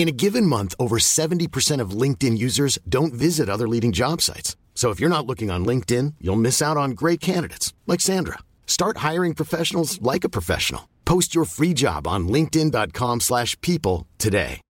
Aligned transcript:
In 0.00 0.08
a 0.08 0.12
given 0.12 0.46
month, 0.46 0.74
over 0.78 0.96
70% 0.96 1.78
of 1.78 1.90
LinkedIn 1.90 2.38
users 2.38 2.78
don't 2.88 3.12
visit 3.12 3.50
other 3.50 3.68
leading 3.68 3.92
job 3.92 4.22
sites. 4.22 4.56
So 4.74 4.88
if 4.88 4.98
you're 4.98 5.10
not 5.10 5.26
looking 5.26 5.50
on 5.50 5.66
LinkedIn, 5.66 6.14
you'll 6.22 6.36
miss 6.36 6.62
out 6.62 6.78
on 6.78 6.92
great 6.92 7.20
candidates 7.20 7.74
like 7.86 8.00
Sandra. 8.00 8.38
Start 8.66 8.96
hiring 9.08 9.34
professionals 9.34 10.00
like 10.00 10.24
a 10.24 10.30
professional. 10.30 10.88
Post 11.04 11.34
your 11.34 11.44
free 11.44 11.74
job 11.74 12.06
on 12.06 12.28
linkedin.com/people 12.28 14.06
today. 14.16 14.62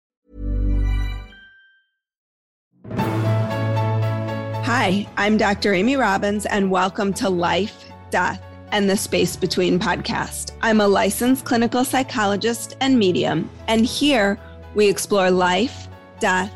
Hi, 4.66 5.06
I'm 5.16 5.36
Dr. 5.36 5.74
Amy 5.74 5.94
Robbins, 5.94 6.44
and 6.44 6.72
welcome 6.72 7.12
to 7.14 7.30
Life, 7.30 7.84
Death, 8.10 8.42
and 8.72 8.90
the 8.90 8.96
Space 8.96 9.36
Between 9.36 9.78
podcast. 9.78 10.50
I'm 10.60 10.80
a 10.80 10.88
licensed 10.88 11.44
clinical 11.44 11.84
psychologist 11.84 12.76
and 12.80 12.98
medium, 12.98 13.48
and 13.68 13.86
here 13.86 14.36
we 14.74 14.88
explore 14.88 15.30
life, 15.30 15.88
death, 16.18 16.52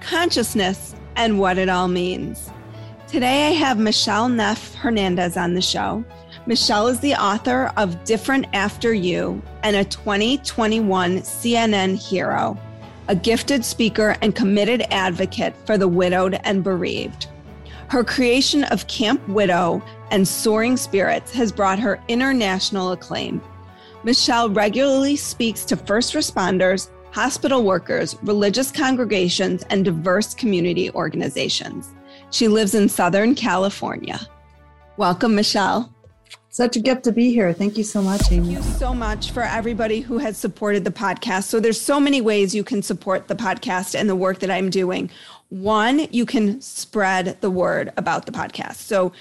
consciousness, 0.00 0.94
and 1.16 1.38
what 1.38 1.58
it 1.58 1.68
all 1.68 1.88
means. 1.88 2.50
Today, 3.06 3.48
I 3.48 3.50
have 3.52 3.78
Michele 3.78 4.28
Neff 4.28 4.74
Hernandez 4.74 5.36
on 5.36 5.54
the 5.54 5.62
show. 5.62 6.04
Michele 6.46 6.88
is 6.88 7.00
the 7.00 7.14
author 7.14 7.72
of 7.76 8.02
Different 8.04 8.46
After 8.52 8.92
You 8.92 9.40
and 9.62 9.76
a 9.76 9.84
2021 9.84 11.18
CNN 11.18 11.96
hero, 11.96 12.58
a 13.08 13.14
gifted 13.14 13.64
speaker 13.64 14.16
and 14.20 14.34
committed 14.34 14.82
advocate 14.90 15.54
for 15.64 15.78
the 15.78 15.88
widowed 15.88 16.40
and 16.44 16.64
bereaved. 16.64 17.28
Her 17.88 18.02
creation 18.02 18.64
of 18.64 18.86
Camp 18.88 19.26
Widow 19.28 19.82
and 20.10 20.26
Soaring 20.26 20.76
Spirits 20.76 21.32
has 21.32 21.52
brought 21.52 21.78
her 21.78 22.02
international 22.08 22.92
acclaim. 22.92 23.40
Michele 24.02 24.50
regularly 24.50 25.16
speaks 25.16 25.64
to 25.66 25.76
first 25.76 26.14
responders, 26.14 26.88
hospital 27.14 27.62
workers, 27.62 28.16
religious 28.22 28.72
congregations, 28.72 29.62
and 29.70 29.84
diverse 29.84 30.34
community 30.34 30.90
organizations. 30.90 31.92
She 32.30 32.48
lives 32.48 32.74
in 32.74 32.88
Southern 32.88 33.36
California. 33.36 34.18
Welcome, 34.96 35.36
Michele. 35.36 35.94
Such 36.48 36.74
a 36.74 36.80
gift 36.80 37.04
to 37.04 37.12
be 37.12 37.32
here. 37.32 37.52
Thank 37.52 37.78
you 37.78 37.84
so 37.84 38.02
much, 38.02 38.32
Amy. 38.32 38.56
Thank 38.56 38.66
you 38.66 38.72
so 38.72 38.92
much 38.92 39.30
for 39.30 39.44
everybody 39.44 40.00
who 40.00 40.18
has 40.18 40.36
supported 40.36 40.82
the 40.82 40.90
podcast. 40.90 41.44
So 41.44 41.60
there's 41.60 41.80
so 41.80 42.00
many 42.00 42.20
ways 42.20 42.52
you 42.52 42.64
can 42.64 42.82
support 42.82 43.28
the 43.28 43.36
podcast 43.36 43.94
and 43.94 44.10
the 44.10 44.16
work 44.16 44.40
that 44.40 44.50
I'm 44.50 44.68
doing. 44.68 45.08
One, 45.50 46.08
you 46.10 46.26
can 46.26 46.60
spread 46.60 47.40
the 47.40 47.50
word 47.50 47.92
about 47.96 48.26
the 48.26 48.32
podcast. 48.32 48.76
So 48.76 49.12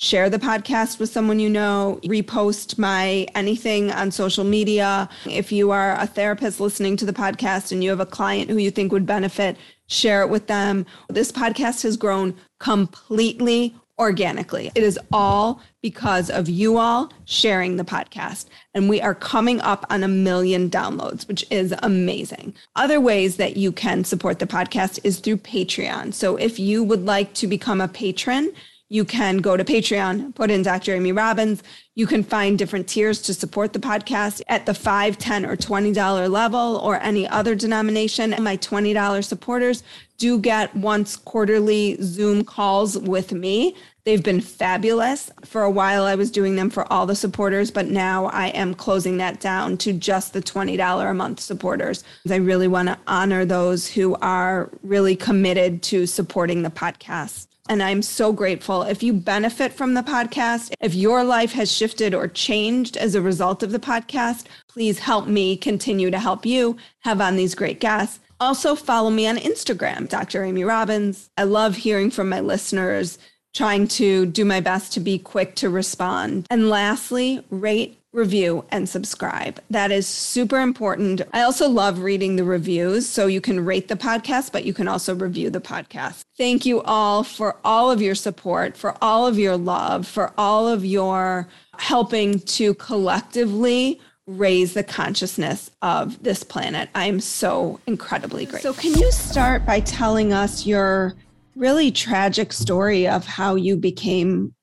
share 0.00 0.30
the 0.30 0.38
podcast 0.38 0.98
with 0.98 1.10
someone 1.10 1.38
you 1.38 1.50
know, 1.50 2.00
repost 2.04 2.78
my 2.78 3.26
anything 3.34 3.92
on 3.92 4.10
social 4.10 4.44
media. 4.44 5.06
If 5.26 5.52
you 5.52 5.70
are 5.72 5.92
a 6.00 6.06
therapist 6.06 6.58
listening 6.58 6.96
to 6.96 7.04
the 7.04 7.12
podcast 7.12 7.70
and 7.70 7.84
you 7.84 7.90
have 7.90 8.00
a 8.00 8.06
client 8.06 8.48
who 8.48 8.56
you 8.56 8.70
think 8.70 8.92
would 8.92 9.04
benefit, 9.04 9.58
share 9.88 10.22
it 10.22 10.30
with 10.30 10.46
them. 10.46 10.86
This 11.10 11.30
podcast 11.30 11.82
has 11.82 11.98
grown 11.98 12.34
completely 12.60 13.74
organically. 13.98 14.72
It 14.74 14.82
is 14.82 14.98
all 15.12 15.60
because 15.82 16.30
of 16.30 16.48
you 16.48 16.78
all 16.78 17.12
sharing 17.26 17.76
the 17.76 17.84
podcast. 17.84 18.46
And 18.72 18.88
we 18.88 19.02
are 19.02 19.14
coming 19.14 19.60
up 19.60 19.84
on 19.90 20.02
a 20.02 20.08
million 20.08 20.70
downloads, 20.70 21.28
which 21.28 21.44
is 21.50 21.74
amazing. 21.82 22.54
Other 22.74 23.02
ways 23.02 23.36
that 23.36 23.58
you 23.58 23.70
can 23.70 24.04
support 24.04 24.38
the 24.38 24.46
podcast 24.46 24.98
is 25.04 25.18
through 25.18 25.36
Patreon. 25.38 26.14
So 26.14 26.36
if 26.36 26.58
you 26.58 26.82
would 26.82 27.04
like 27.04 27.34
to 27.34 27.46
become 27.46 27.82
a 27.82 27.88
patron, 27.88 28.54
you 28.90 29.04
can 29.04 29.38
go 29.38 29.56
to 29.56 29.64
Patreon, 29.64 30.34
put 30.34 30.50
in 30.50 30.62
Dr. 30.62 30.96
Amy 30.96 31.12
Robbins. 31.12 31.62
You 31.94 32.08
can 32.08 32.24
find 32.24 32.58
different 32.58 32.88
tiers 32.88 33.22
to 33.22 33.32
support 33.32 33.72
the 33.72 33.78
podcast 33.78 34.42
at 34.48 34.66
the 34.66 34.72
$5, 34.72 35.16
10 35.16 35.46
or 35.46 35.56
$20 35.56 36.28
level 36.28 36.76
or 36.82 37.00
any 37.00 37.26
other 37.28 37.54
denomination. 37.54 38.34
And 38.34 38.42
my 38.42 38.56
$20 38.56 39.24
supporters 39.24 39.84
do 40.18 40.40
get 40.40 40.74
once 40.74 41.14
quarterly 41.14 41.98
Zoom 42.02 42.44
calls 42.44 42.98
with 42.98 43.32
me. 43.32 43.76
They've 44.04 44.22
been 44.22 44.40
fabulous. 44.40 45.30
For 45.44 45.62
a 45.62 45.70
while, 45.70 46.02
I 46.04 46.16
was 46.16 46.32
doing 46.32 46.56
them 46.56 46.68
for 46.68 46.90
all 46.92 47.06
the 47.06 47.14
supporters, 47.14 47.70
but 47.70 47.86
now 47.86 48.26
I 48.26 48.48
am 48.48 48.74
closing 48.74 49.18
that 49.18 49.38
down 49.38 49.76
to 49.78 49.92
just 49.92 50.32
the 50.32 50.42
$20 50.42 51.10
a 51.10 51.14
month 51.14 51.38
supporters. 51.38 52.02
I 52.28 52.36
really 52.36 52.66
want 52.66 52.88
to 52.88 52.98
honor 53.06 53.44
those 53.44 53.86
who 53.86 54.16
are 54.16 54.68
really 54.82 55.14
committed 55.14 55.82
to 55.84 56.06
supporting 56.06 56.62
the 56.62 56.70
podcast. 56.70 57.49
And 57.70 57.84
I'm 57.84 58.02
so 58.02 58.32
grateful. 58.32 58.82
If 58.82 59.00
you 59.00 59.12
benefit 59.12 59.72
from 59.72 59.94
the 59.94 60.02
podcast, 60.02 60.72
if 60.80 60.92
your 60.92 61.22
life 61.22 61.52
has 61.52 61.70
shifted 61.70 62.14
or 62.14 62.26
changed 62.26 62.96
as 62.96 63.14
a 63.14 63.22
result 63.22 63.62
of 63.62 63.70
the 63.70 63.78
podcast, 63.78 64.46
please 64.66 64.98
help 64.98 65.28
me 65.28 65.56
continue 65.56 66.10
to 66.10 66.18
help 66.18 66.44
you 66.44 66.76
have 67.04 67.20
on 67.20 67.36
these 67.36 67.54
great 67.54 67.78
guests. 67.78 68.18
Also, 68.40 68.74
follow 68.74 69.08
me 69.08 69.24
on 69.28 69.36
Instagram, 69.36 70.08
Dr. 70.08 70.42
Amy 70.42 70.64
Robbins. 70.64 71.30
I 71.38 71.44
love 71.44 71.76
hearing 71.76 72.10
from 72.10 72.28
my 72.28 72.40
listeners, 72.40 73.18
trying 73.54 73.86
to 73.86 74.26
do 74.26 74.44
my 74.44 74.58
best 74.58 74.92
to 74.94 75.00
be 75.00 75.16
quick 75.20 75.54
to 75.56 75.70
respond. 75.70 76.48
And 76.50 76.70
lastly, 76.70 77.46
rate, 77.50 77.99
review, 78.12 78.64
and 78.70 78.88
subscribe. 78.88 79.60
That 79.70 79.92
is 79.92 80.06
super 80.06 80.58
important. 80.58 81.22
I 81.32 81.42
also 81.42 81.68
love 81.68 82.00
reading 82.00 82.36
the 82.36 82.44
reviews. 82.44 83.08
So 83.08 83.26
you 83.26 83.40
can 83.40 83.64
rate 83.64 83.88
the 83.88 83.96
podcast, 83.96 84.52
but 84.52 84.64
you 84.64 84.74
can 84.74 84.88
also 84.88 85.14
review 85.14 85.50
the 85.50 85.60
podcast. 85.60 86.22
Thank 86.36 86.66
you 86.66 86.82
all 86.82 87.22
for 87.22 87.56
all 87.64 87.90
of 87.90 88.02
your 88.02 88.14
support, 88.16 88.76
for 88.76 88.96
all 89.00 89.26
of 89.26 89.38
your 89.38 89.56
love, 89.56 90.06
for 90.06 90.32
all 90.36 90.66
of 90.66 90.84
your 90.84 91.48
helping 91.78 92.40
to 92.40 92.74
collectively 92.74 94.00
raise 94.26 94.74
the 94.74 94.84
consciousness 94.84 95.70
of 95.82 96.22
this 96.22 96.42
planet. 96.42 96.88
I 96.94 97.06
am 97.06 97.20
so 97.20 97.80
incredibly 97.86 98.44
grateful. 98.44 98.74
So, 98.74 98.80
can 98.80 98.98
you 98.98 99.10
start 99.12 99.64
by 99.66 99.80
telling 99.80 100.32
us 100.32 100.66
your 100.66 101.14
really 101.56 101.90
tragic 101.90 102.52
story 102.52 103.06
of 103.08 103.26
how 103.26 103.54
you 103.54 103.76
became 103.76 104.54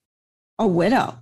a 0.59 0.67
widow? 0.67 1.19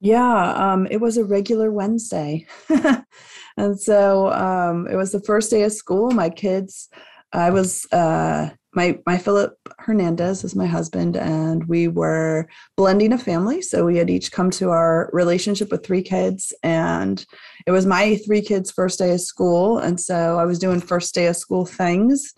Yeah, 0.00 0.52
um, 0.52 0.86
it 0.90 1.00
was 1.00 1.16
a 1.16 1.24
regular 1.24 1.72
Wednesday. 1.72 2.46
and 3.56 3.80
so 3.80 4.32
um, 4.32 4.86
it 4.86 4.96
was 4.96 5.10
the 5.12 5.22
first 5.22 5.50
day 5.50 5.62
of 5.62 5.72
school. 5.72 6.12
My 6.12 6.30
kids, 6.30 6.88
I 7.32 7.50
was, 7.50 7.84
uh, 7.90 8.50
my, 8.74 8.98
my 9.06 9.18
Philip 9.18 9.54
Hernandez 9.78 10.44
is 10.44 10.54
my 10.54 10.66
husband, 10.66 11.16
and 11.16 11.64
we 11.64 11.88
were 11.88 12.46
blending 12.76 13.12
a 13.12 13.18
family. 13.18 13.60
So 13.60 13.84
we 13.84 13.96
had 13.96 14.08
each 14.08 14.30
come 14.30 14.50
to 14.52 14.70
our 14.70 15.10
relationship 15.12 15.72
with 15.72 15.84
three 15.84 16.02
kids, 16.02 16.52
and 16.62 17.24
it 17.66 17.72
was 17.72 17.86
my 17.86 18.16
three 18.24 18.42
kids' 18.42 18.70
first 18.70 19.00
day 19.00 19.12
of 19.12 19.20
school. 19.20 19.78
And 19.78 19.98
so 19.98 20.38
I 20.38 20.44
was 20.44 20.60
doing 20.60 20.80
first 20.80 21.12
day 21.12 21.26
of 21.26 21.36
school 21.36 21.66
things 21.66 22.34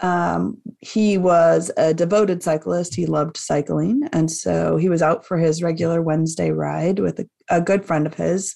um, 0.00 0.58
he 0.80 1.18
was 1.18 1.70
a 1.76 1.92
devoted 1.92 2.42
cyclist. 2.42 2.94
He 2.94 3.06
loved 3.06 3.36
cycling. 3.36 4.08
And 4.12 4.30
so 4.30 4.76
he 4.76 4.88
was 4.88 5.02
out 5.02 5.26
for 5.26 5.36
his 5.36 5.62
regular 5.62 6.02
Wednesday 6.02 6.50
ride 6.50 7.00
with 7.00 7.18
a, 7.18 7.28
a 7.48 7.60
good 7.60 7.84
friend 7.84 8.06
of 8.06 8.14
his. 8.14 8.54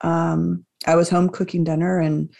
Um, 0.00 0.64
I 0.86 0.96
was 0.96 1.08
home 1.08 1.28
cooking 1.28 1.64
dinner. 1.64 2.00
And 2.00 2.32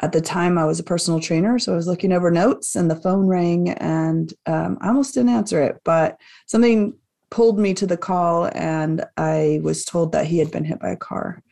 at 0.00 0.12
the 0.12 0.20
time, 0.20 0.56
I 0.56 0.64
was 0.64 0.80
a 0.80 0.84
personal 0.84 1.20
trainer. 1.20 1.58
So 1.58 1.72
I 1.72 1.76
was 1.76 1.86
looking 1.86 2.12
over 2.12 2.30
notes 2.30 2.74
and 2.74 2.90
the 2.90 2.96
phone 2.96 3.26
rang. 3.26 3.70
And 3.70 4.32
um, 4.46 4.78
I 4.80 4.88
almost 4.88 5.14
didn't 5.14 5.30
answer 5.30 5.62
it, 5.62 5.80
but 5.84 6.16
something 6.46 6.94
pulled 7.30 7.58
me 7.58 7.74
to 7.74 7.86
the 7.86 7.98
call. 7.98 8.46
And 8.54 9.04
I 9.18 9.60
was 9.62 9.84
told 9.84 10.12
that 10.12 10.26
he 10.26 10.38
had 10.38 10.50
been 10.50 10.64
hit 10.64 10.80
by 10.80 10.90
a 10.90 10.96
car. 10.96 11.42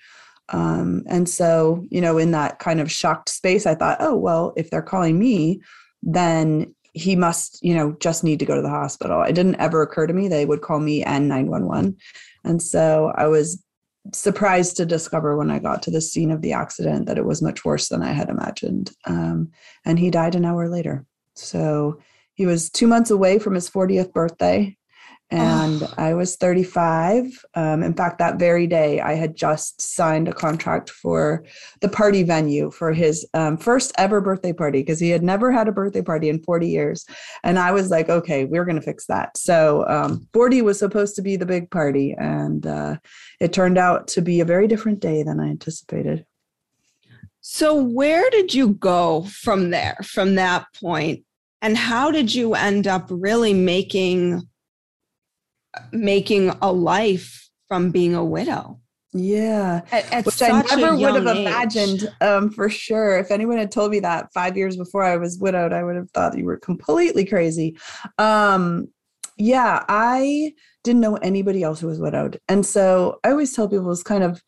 Um, 0.50 1.04
and 1.08 1.28
so, 1.28 1.84
you 1.90 2.00
know, 2.00 2.16
in 2.16 2.30
that 2.30 2.58
kind 2.58 2.80
of 2.80 2.90
shocked 2.90 3.28
space, 3.28 3.66
I 3.66 3.74
thought, 3.74 3.98
oh, 4.00 4.16
well, 4.16 4.54
if 4.56 4.70
they're 4.70 4.80
calling 4.80 5.18
me, 5.18 5.60
then 6.02 6.74
he 6.92 7.14
must, 7.16 7.62
you 7.62 7.74
know, 7.74 7.96
just 8.00 8.24
need 8.24 8.38
to 8.38 8.46
go 8.46 8.56
to 8.56 8.62
the 8.62 8.70
hospital. 8.70 9.22
It 9.22 9.34
didn't 9.34 9.56
ever 9.56 9.82
occur 9.82 10.06
to 10.06 10.12
me 10.12 10.28
they 10.28 10.46
would 10.46 10.62
call 10.62 10.80
me 10.80 11.04
and 11.04 11.28
911. 11.28 11.96
And 12.44 12.62
so 12.62 13.12
I 13.16 13.26
was 13.26 13.62
surprised 14.14 14.76
to 14.76 14.86
discover 14.86 15.36
when 15.36 15.50
I 15.50 15.58
got 15.58 15.82
to 15.82 15.90
the 15.90 16.00
scene 16.00 16.30
of 16.30 16.40
the 16.40 16.52
accident 16.52 17.06
that 17.06 17.18
it 17.18 17.26
was 17.26 17.42
much 17.42 17.64
worse 17.64 17.88
than 17.88 18.02
I 18.02 18.12
had 18.12 18.30
imagined. 18.30 18.90
Um, 19.04 19.50
and 19.84 19.98
he 19.98 20.10
died 20.10 20.34
an 20.34 20.44
hour 20.44 20.68
later. 20.68 21.04
So 21.34 22.00
he 22.34 22.46
was 22.46 22.70
two 22.70 22.86
months 22.86 23.10
away 23.10 23.38
from 23.38 23.54
his 23.54 23.68
40th 23.68 24.12
birthday 24.12 24.77
and 25.30 25.82
oh. 25.82 25.94
I 25.98 26.14
was 26.14 26.36
35. 26.36 27.44
Um, 27.54 27.82
in 27.82 27.94
fact, 27.94 28.18
that 28.18 28.38
very 28.38 28.66
day, 28.66 29.00
I 29.00 29.14
had 29.14 29.36
just 29.36 29.80
signed 29.80 30.26
a 30.26 30.32
contract 30.32 30.88
for 30.88 31.44
the 31.80 31.88
party 31.88 32.22
venue 32.22 32.70
for 32.70 32.92
his 32.92 33.26
um, 33.34 33.58
first 33.58 33.92
ever 33.98 34.20
birthday 34.20 34.54
party 34.54 34.80
because 34.80 34.98
he 34.98 35.10
had 35.10 35.22
never 35.22 35.52
had 35.52 35.68
a 35.68 35.72
birthday 35.72 36.00
party 36.00 36.30
in 36.30 36.42
40 36.42 36.68
years. 36.68 37.04
And 37.44 37.58
I 37.58 37.72
was 37.72 37.90
like, 37.90 38.08
okay, 38.08 38.46
we're 38.46 38.64
going 38.64 38.76
to 38.76 38.82
fix 38.82 39.06
that. 39.06 39.36
So 39.36 39.86
um, 39.86 40.26
40 40.32 40.62
was 40.62 40.78
supposed 40.78 41.14
to 41.16 41.22
be 41.22 41.36
the 41.36 41.46
big 41.46 41.70
party, 41.70 42.14
and 42.18 42.66
uh, 42.66 42.96
it 43.40 43.52
turned 43.52 43.76
out 43.76 44.08
to 44.08 44.22
be 44.22 44.40
a 44.40 44.46
very 44.46 44.66
different 44.66 45.00
day 45.00 45.22
than 45.22 45.40
I 45.40 45.48
anticipated. 45.48 46.24
So, 47.40 47.74
where 47.74 48.28
did 48.30 48.52
you 48.52 48.74
go 48.74 49.22
from 49.22 49.70
there, 49.70 49.96
from 50.04 50.34
that 50.34 50.66
point? 50.78 51.24
And 51.62 51.76
how 51.76 52.10
did 52.10 52.34
you 52.34 52.54
end 52.54 52.86
up 52.86 53.06
really 53.10 53.54
making 53.54 54.46
making 55.92 56.50
a 56.62 56.72
life 56.72 57.48
from 57.68 57.90
being 57.90 58.14
a 58.14 58.24
widow. 58.24 58.80
Yeah, 59.14 59.80
at, 59.90 60.12
at 60.12 60.26
which 60.26 60.42
I 60.42 60.60
never 60.62 60.94
would 60.94 61.14
have 61.14 61.26
age. 61.26 61.46
imagined 61.46 62.14
um, 62.20 62.50
for 62.50 62.68
sure. 62.68 63.18
If 63.18 63.30
anyone 63.30 63.56
had 63.56 63.70
told 63.70 63.90
me 63.90 64.00
that 64.00 64.32
five 64.34 64.56
years 64.56 64.76
before 64.76 65.02
I 65.02 65.16
was 65.16 65.38
widowed, 65.38 65.72
I 65.72 65.82
would 65.82 65.96
have 65.96 66.10
thought 66.10 66.36
you 66.36 66.44
were 66.44 66.58
completely 66.58 67.24
crazy. 67.24 67.78
Um, 68.18 68.88
yeah, 69.38 69.84
I 69.88 70.52
didn't 70.84 71.00
know 71.00 71.16
anybody 71.16 71.62
else 71.62 71.80
who 71.80 71.86
was 71.86 71.98
widowed, 71.98 72.38
and 72.48 72.66
so 72.66 73.18
I 73.24 73.30
always 73.30 73.54
tell 73.54 73.68
people 73.68 73.90
it's 73.90 74.02
kind 74.02 74.24
of 74.24 74.42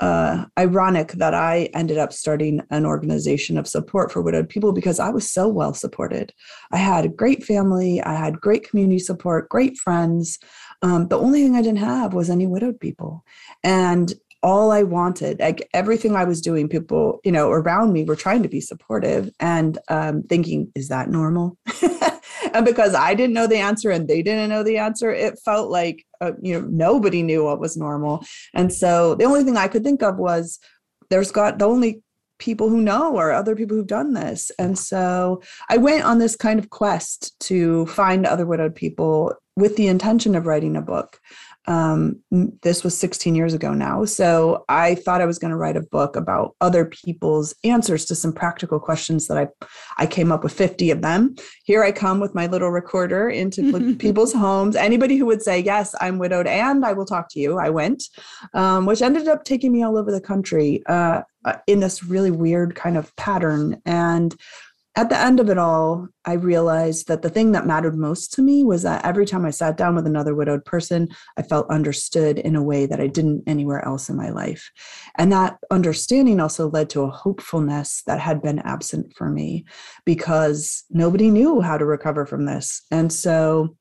uh, 0.00 0.46
ironic 0.58 1.12
that 1.12 1.34
I 1.34 1.68
ended 1.74 1.98
up 1.98 2.12
starting 2.12 2.62
an 2.70 2.86
organization 2.86 3.58
of 3.58 3.68
support 3.68 4.10
for 4.10 4.22
widowed 4.22 4.48
people 4.48 4.72
because 4.72 4.98
I 4.98 5.10
was 5.10 5.30
so 5.30 5.46
well 5.46 5.74
supported. 5.74 6.32
I 6.72 6.78
had 6.78 7.04
a 7.04 7.08
great 7.08 7.44
family, 7.44 8.02
I 8.02 8.14
had 8.14 8.40
great 8.40 8.68
community 8.68 8.98
support, 8.98 9.48
great 9.48 9.76
friends. 9.76 10.38
Um, 10.82 11.08
the 11.08 11.18
only 11.18 11.42
thing 11.42 11.54
I 11.54 11.62
didn't 11.62 11.78
have 11.78 12.14
was 12.14 12.30
any 12.30 12.46
widowed 12.46 12.80
people. 12.80 13.24
And 13.62 14.12
all 14.42 14.72
I 14.72 14.82
wanted, 14.84 15.38
like 15.38 15.68
everything 15.74 16.16
I 16.16 16.24
was 16.24 16.40
doing, 16.40 16.68
people, 16.68 17.20
you 17.24 17.32
know, 17.32 17.50
around 17.50 17.92
me 17.92 18.04
were 18.04 18.16
trying 18.16 18.42
to 18.42 18.48
be 18.48 18.60
supportive 18.60 19.30
and 19.38 19.78
um, 19.88 20.22
thinking, 20.22 20.72
is 20.74 20.88
that 20.88 21.10
normal? 21.10 21.58
and 22.54 22.64
because 22.70 22.94
I 22.94 23.14
didn't 23.14 23.34
know 23.34 23.46
the 23.46 23.58
answer 23.58 23.90
and 23.90 24.08
they 24.08 24.22
didn't 24.22 24.50
know 24.50 24.62
the 24.62 24.78
answer, 24.78 25.10
it 25.10 25.38
felt 25.44 25.70
like, 25.70 26.04
uh, 26.20 26.32
you 26.40 26.60
know, 26.60 26.66
nobody 26.68 27.22
knew 27.22 27.44
what 27.44 27.60
was 27.60 27.76
normal. 27.76 28.24
And 28.54 28.72
so 28.72 29.14
the 29.14 29.24
only 29.24 29.44
thing 29.44 29.56
I 29.56 29.68
could 29.68 29.84
think 29.84 30.02
of 30.02 30.16
was 30.16 30.58
there's 31.10 31.32
got 31.32 31.58
the 31.58 31.66
only 31.66 32.02
people 32.38 32.68
who 32.68 32.80
know 32.80 33.14
or 33.14 33.32
other 33.32 33.54
people 33.54 33.76
who've 33.76 33.86
done 33.86 34.14
this. 34.14 34.50
And 34.58 34.78
so 34.78 35.42
I 35.68 35.76
went 35.76 36.04
on 36.04 36.18
this 36.18 36.36
kind 36.36 36.58
of 36.58 36.70
quest 36.70 37.38
to 37.40 37.86
find 37.86 38.26
other 38.26 38.46
widowed 38.46 38.74
people 38.74 39.34
with 39.56 39.76
the 39.76 39.88
intention 39.88 40.34
of 40.34 40.46
writing 40.46 40.74
a 40.76 40.82
book. 40.82 41.20
Um, 41.66 42.20
this 42.62 42.82
was 42.82 42.96
16 42.96 43.34
years 43.34 43.54
ago 43.54 43.74
now. 43.74 44.04
So 44.04 44.64
I 44.68 44.94
thought 44.94 45.20
I 45.20 45.26
was 45.26 45.38
going 45.38 45.50
to 45.50 45.56
write 45.56 45.76
a 45.76 45.82
book 45.82 46.16
about 46.16 46.56
other 46.60 46.84
people's 46.84 47.54
answers 47.64 48.04
to 48.06 48.14
some 48.14 48.32
practical 48.32 48.80
questions 48.80 49.26
that 49.28 49.36
I, 49.36 49.48
I 49.98 50.06
came 50.06 50.32
up 50.32 50.42
with 50.42 50.52
50 50.52 50.90
of 50.90 51.02
them. 51.02 51.34
Here 51.64 51.84
I 51.84 51.92
come 51.92 52.18
with 52.18 52.34
my 52.34 52.46
little 52.46 52.70
recorder 52.70 53.28
into 53.28 53.94
people's 53.98 54.32
homes. 54.32 54.74
Anybody 54.74 55.16
who 55.16 55.26
would 55.26 55.42
say, 55.42 55.60
Yes, 55.60 55.94
I'm 56.00 56.18
widowed 56.18 56.46
and 56.46 56.84
I 56.84 56.92
will 56.92 57.06
talk 57.06 57.28
to 57.30 57.40
you, 57.40 57.58
I 57.58 57.70
went, 57.70 58.04
um, 58.54 58.86
which 58.86 59.02
ended 59.02 59.28
up 59.28 59.44
taking 59.44 59.72
me 59.72 59.82
all 59.82 59.96
over 59.96 60.10
the 60.10 60.20
country 60.20 60.82
uh, 60.86 61.22
in 61.66 61.80
this 61.80 62.04
really 62.04 62.30
weird 62.30 62.74
kind 62.74 62.96
of 62.96 63.14
pattern. 63.16 63.80
And 63.84 64.34
at 64.96 65.08
the 65.08 65.18
end 65.18 65.38
of 65.38 65.48
it 65.48 65.56
all, 65.56 66.08
I 66.24 66.32
realized 66.32 67.06
that 67.06 67.22
the 67.22 67.30
thing 67.30 67.52
that 67.52 67.66
mattered 67.66 67.96
most 67.96 68.32
to 68.34 68.42
me 68.42 68.64
was 68.64 68.82
that 68.82 69.04
every 69.04 69.24
time 69.24 69.46
I 69.46 69.50
sat 69.50 69.76
down 69.76 69.94
with 69.94 70.06
another 70.06 70.34
widowed 70.34 70.64
person, 70.64 71.08
I 71.38 71.42
felt 71.42 71.70
understood 71.70 72.38
in 72.38 72.56
a 72.56 72.62
way 72.62 72.86
that 72.86 73.00
I 73.00 73.06
didn't 73.06 73.44
anywhere 73.46 73.84
else 73.84 74.08
in 74.08 74.16
my 74.16 74.30
life. 74.30 74.70
And 75.16 75.30
that 75.30 75.58
understanding 75.70 76.40
also 76.40 76.68
led 76.68 76.90
to 76.90 77.02
a 77.02 77.10
hopefulness 77.10 78.02
that 78.06 78.18
had 78.18 78.42
been 78.42 78.58
absent 78.60 79.14
for 79.16 79.30
me 79.30 79.64
because 80.04 80.84
nobody 80.90 81.30
knew 81.30 81.60
how 81.60 81.78
to 81.78 81.84
recover 81.84 82.26
from 82.26 82.44
this. 82.44 82.82
And 82.90 83.12
so 83.12 83.76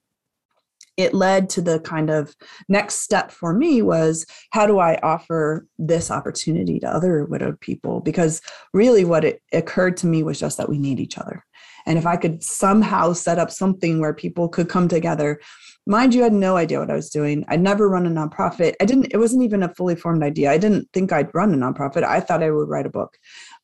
it 0.99 1.13
led 1.13 1.49
to 1.49 1.61
the 1.61 1.79
kind 1.79 2.09
of 2.09 2.35
next 2.67 2.95
step 2.95 3.31
for 3.31 3.53
me 3.53 3.81
was 3.81 4.25
how 4.51 4.67
do 4.67 4.79
I 4.79 4.99
offer 5.01 5.65
this 5.77 6.11
opportunity 6.11 6.77
to 6.81 6.89
other 6.89 7.23
widowed 7.23 7.57
people? 7.61 8.01
Because 8.01 8.41
really, 8.73 9.05
what 9.05 9.23
it 9.23 9.41
occurred 9.53 9.95
to 9.97 10.07
me 10.07 10.23
was 10.23 10.37
just 10.37 10.57
that 10.57 10.67
we 10.67 10.77
need 10.77 10.99
each 10.99 11.17
other. 11.17 11.45
And 11.85 11.97
if 11.97 12.05
I 12.05 12.17
could 12.17 12.43
somehow 12.43 13.13
set 13.13 13.39
up 13.39 13.49
something 13.49 14.01
where 14.01 14.13
people 14.13 14.49
could 14.49 14.67
come 14.67 14.89
together, 14.89 15.39
mind 15.87 16.13
you, 16.13 16.19
I 16.19 16.25
had 16.25 16.33
no 16.33 16.57
idea 16.57 16.79
what 16.79 16.91
I 16.91 16.95
was 16.95 17.09
doing. 17.09 17.45
I'd 17.47 17.61
never 17.61 17.89
run 17.89 18.05
a 18.05 18.09
nonprofit. 18.09 18.75
I 18.81 18.85
didn't, 18.85 19.07
it 19.11 19.17
wasn't 19.17 19.43
even 19.43 19.63
a 19.63 19.73
fully 19.75 19.95
formed 19.95 20.21
idea. 20.21 20.51
I 20.51 20.57
didn't 20.57 20.89
think 20.91 21.13
I'd 21.13 21.33
run 21.33 21.53
a 21.53 21.57
nonprofit. 21.57 22.03
I 22.03 22.19
thought 22.19 22.43
I 22.43 22.51
would 22.51 22.67
write 22.67 22.85
a 22.85 22.89
book. 22.89 23.17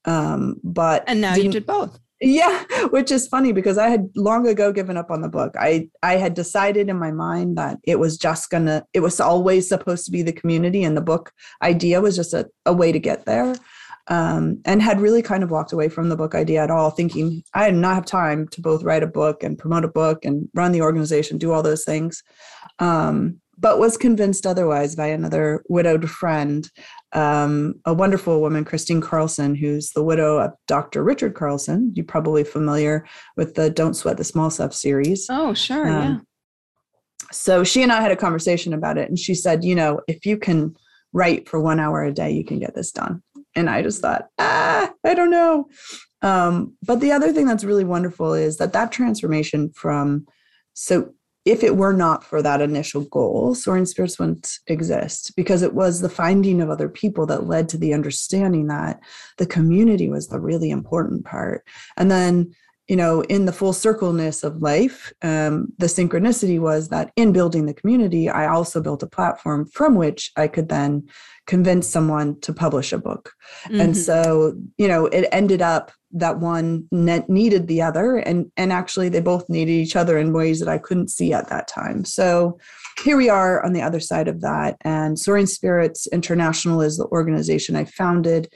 Um, 0.06 0.56
but 0.64 1.04
and 1.08 1.20
now 1.20 1.36
you 1.36 1.52
did 1.52 1.66
both 1.66 2.00
yeah 2.22 2.64
which 2.90 3.12
is 3.12 3.28
funny 3.28 3.52
because 3.52 3.78
i 3.78 3.90
had 3.90 4.10
long 4.16 4.48
ago 4.48 4.72
given 4.72 4.98
up 4.98 5.12
on 5.12 5.22
the 5.22 5.30
book. 5.30 5.54
I 5.60 5.90
i 6.04 6.16
had 6.16 6.34
decided 6.34 6.90
in 6.90 6.98
my 6.98 7.12
mind 7.12 7.58
that 7.58 7.78
it 7.84 8.00
was 8.00 8.18
just 8.18 8.50
gonna 8.50 8.86
it 8.94 9.02
was 9.02 9.20
always 9.20 9.68
supposed 9.68 10.06
to 10.06 10.12
be 10.12 10.22
the 10.22 10.34
community 10.34 10.84
and 10.84 10.96
the 10.96 11.02
book 11.02 11.32
idea 11.62 12.02
was 12.02 12.16
just 12.16 12.34
a, 12.34 12.50
a 12.66 12.74
way 12.74 12.92
to 12.92 13.00
get 13.00 13.26
there. 13.26 13.56
Um, 14.08 14.62
and 14.66 14.84
had 14.84 15.02
really 15.02 15.24
kind 15.24 15.44
of 15.44 15.50
walked 15.50 15.74
away 15.74 15.90
from 15.90 16.10
the 16.10 16.16
book 16.16 16.36
idea 16.36 16.64
at 16.64 16.70
all 16.70 16.92
thinking 16.92 17.42
i 17.56 17.72
did 17.72 17.80
not 17.80 17.96
have 17.96 18.06
time 18.06 18.48
to 18.50 18.62
both 18.62 18.84
write 18.84 19.02
a 19.02 19.08
book 19.08 19.42
and 19.42 19.58
promote 19.58 19.84
a 19.84 19.88
book 19.88 20.26
and 20.26 20.48
run 20.54 20.72
the 20.72 20.84
organization 20.84 21.40
do 21.40 21.52
all 21.52 21.64
those 21.64 21.84
things. 21.84 22.22
Um, 22.80 23.42
but 23.58 23.80
was 23.80 23.98
convinced 23.98 24.46
otherwise 24.46 24.96
by 24.96 25.08
another 25.08 25.64
widowed 25.70 26.10
friend 26.10 26.70
um, 27.16 27.76
a 27.86 27.94
wonderful 27.94 28.42
woman, 28.42 28.66
Kristine 28.66 29.02
Carlson, 29.02 29.56
who's 29.56 29.92
the 29.92 30.04
widow 30.04 30.38
of 30.38 30.52
Dr. 30.68 31.02
Richard 31.02 31.34
Carlson. 31.34 31.94
You're 31.96 32.06
probably 32.06 32.44
familiar 32.44 33.08
with 33.38 33.56
the 33.56 33.70
Don't 33.70 33.94
Sweat 33.94 34.18
the 34.18 34.24
Small 34.26 34.50
Stuff 34.50 34.74
series. 34.74 35.26
Oh, 35.30 35.54
sure. 35.54 35.88
Um, 35.88 36.04
yeah. 36.04 36.20
So 37.32 37.64
she 37.64 37.82
and 37.82 37.92
I 37.92 38.02
had 38.02 38.12
a 38.12 38.18
conversation 38.18 38.74
about 38.74 38.98
it, 38.98 39.08
and 39.08 39.18
she 39.18 39.34
said, 39.34 39.64
you 39.64 39.76
know, 39.76 40.02
if 40.08 40.26
you 40.26 40.38
can 40.38 40.76
write 41.14 41.48
for 41.48 41.60
one 41.60 41.80
hour 41.80 42.04
a 42.04 42.12
day, 42.12 42.32
you 42.32 42.44
can 42.44 42.60
get 42.60 42.76
this 42.76 42.92
done. 42.92 43.24
And 43.56 43.70
I 43.70 43.82
just 43.82 44.02
thought, 44.02 44.28
ah, 44.38 44.92
I 45.06 45.14
don't 45.14 45.32
know. 45.32 45.70
Um, 46.22 46.76
but 46.84 47.00
the 47.00 47.14
other 47.14 47.32
thing 47.32 47.46
that's 47.46 47.64
really 47.64 47.86
wonderful 47.86 48.34
is 48.34 48.58
that 48.58 48.74
that 48.74 48.92
transformation 48.92 49.72
from 49.74 50.28
so 50.74 51.14
if 51.46 51.64
it 51.64 51.78
were 51.78 51.94
not 51.94 52.24
for 52.24 52.42
that 52.42 52.60
initial 52.60 53.02
goal, 53.06 53.54
Soaring 53.54 53.86
Spirits 53.86 54.18
wouldn't 54.18 54.58
exist 54.68 55.36
because 55.36 55.62
it 55.62 55.76
was 55.76 56.02
the 56.02 56.10
finding 56.10 56.60
of 56.60 56.72
other 56.72 56.90
people 56.90 57.28
that 57.28 57.48
led 57.48 57.70
to 57.70 57.78
the 57.78 57.94
understanding 57.94 58.68
that 58.68 59.00
the 59.38 59.46
community 59.46 60.10
was 60.10 60.28
the 60.28 60.40
really 60.40 60.72
important 60.72 61.24
part. 61.24 61.64
And 61.98 62.10
then, 62.10 62.56
you 62.88 62.96
know, 62.96 63.22
in 63.22 63.46
the 63.46 63.54
full 63.54 63.74
circleness 63.74 64.44
of 64.44 64.62
life, 64.62 65.14
um, 65.22 65.72
the 65.78 65.86
synchronicity 65.86 66.60
was 66.60 66.90
that 66.90 67.12
in 67.16 67.32
building 67.32 67.68
the 67.68 67.74
community, 67.74 68.28
I 68.28 68.48
also 68.48 68.82
built 68.82 69.04
a 69.04 69.08
platform 69.08 69.68
from 69.68 69.96
which 69.96 70.32
I 70.36 70.48
could 70.48 70.70
then 70.70 71.08
convince 71.46 71.88
someone 71.88 72.40
to 72.42 72.54
publish 72.54 72.92
a 72.92 72.98
book. 72.98 73.34
Mm-hmm. 73.66 73.82
And 73.82 73.98
so, 73.98 74.56
you 74.78 74.88
know, 74.88 75.06
it 75.08 75.28
ended 75.32 75.62
up 75.62 75.92
that 76.16 76.40
one 76.40 76.88
needed 76.92 77.68
the 77.68 77.82
other 77.82 78.16
and 78.16 78.50
and 78.56 78.72
actually 78.72 79.10
they 79.10 79.20
both 79.20 79.48
needed 79.50 79.72
each 79.72 79.96
other 79.96 80.18
in 80.18 80.34
ways 80.34 80.60
that 80.60 80.70
I 80.70 80.78
couldn't 80.78 81.10
see 81.10 81.34
at 81.34 81.50
that 81.50 81.68
time. 81.68 82.06
So 82.06 82.58
here 83.04 83.18
we 83.18 83.30
are 83.30 83.64
on 83.64 83.74
the 83.74 83.82
other 83.82 84.00
side 84.00 84.28
of 84.28 84.42
that 84.42 84.78
and 84.82 85.20
Soaring 85.20 85.46
Spirits 85.46 86.08
International 86.08 86.82
is 86.82 86.98
the 86.98 87.06
organization 87.08 87.76
I 87.76 87.84
founded 87.84 88.52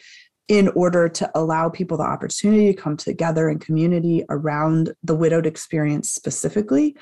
in 0.47 0.69
order 0.69 1.07
to 1.09 1.29
allow 1.35 1.69
people 1.69 1.97
the 1.97 2.03
opportunity 2.03 2.73
to 2.73 2.81
come 2.81 2.97
together 2.97 3.49
in 3.49 3.59
community 3.59 4.23
around 4.29 4.93
the 5.03 5.15
widowed 5.15 5.45
experience 5.45 6.09
specifically 6.09 6.95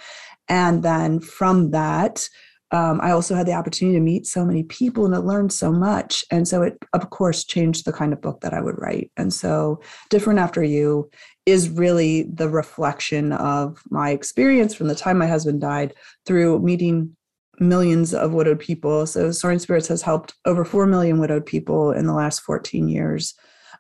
and 0.50 0.82
then 0.82 1.20
from 1.20 1.72
that 1.72 2.28
um, 2.72 3.00
I 3.02 3.12
also 3.12 3.34
had 3.34 3.48
the 3.48 3.54
opportunity 3.54 3.98
to 3.98 4.04
meet 4.04 4.28
so 4.28 4.46
many 4.46 4.64
people 4.64 5.06
and 5.06 5.14
to 5.14 5.22
learn 5.22 5.50
so 5.50 5.72
much. 5.72 6.26
And 6.32 6.48
so 6.48 6.64
it, 6.64 6.78
of 6.94 7.10
course, 7.12 7.46
changed 7.46 7.86
the 7.86 7.94
kind 7.94 8.12
of 8.12 8.22
book 8.22 8.42
that 8.42 8.54
I 8.54 8.62
would 8.62 8.76
write. 8.78 9.12
And 9.16 9.34
so, 9.34 9.82
Different 10.10 10.40
After 10.40 10.64
You 10.64 11.10
is 11.46 11.70
really 11.70 12.24
the 12.24 12.50
reflection 12.50 13.32
of 13.32 13.82
my 13.90 14.10
experience 14.10 14.74
from 14.74 14.90
the 14.90 14.96
time 14.96 15.18
my 15.18 15.28
husband 15.28 15.62
died 15.62 15.94
through 16.26 16.60
meeting 16.60 17.16
millions 17.60 18.14
of 18.14 18.34
widowed 18.34 18.60
people. 18.60 19.08
So 19.08 19.32
Soaring 19.32 19.60
Spirits 19.60 19.88
has 19.88 20.02
helped 20.02 20.34
over 20.46 20.66
4 20.66 20.86
million 20.86 21.20
widowed 21.20 21.46
people 21.46 21.92
in 21.92 22.06
the 22.06 22.14
last 22.14 22.42
14 22.42 22.88
years. 22.88 23.34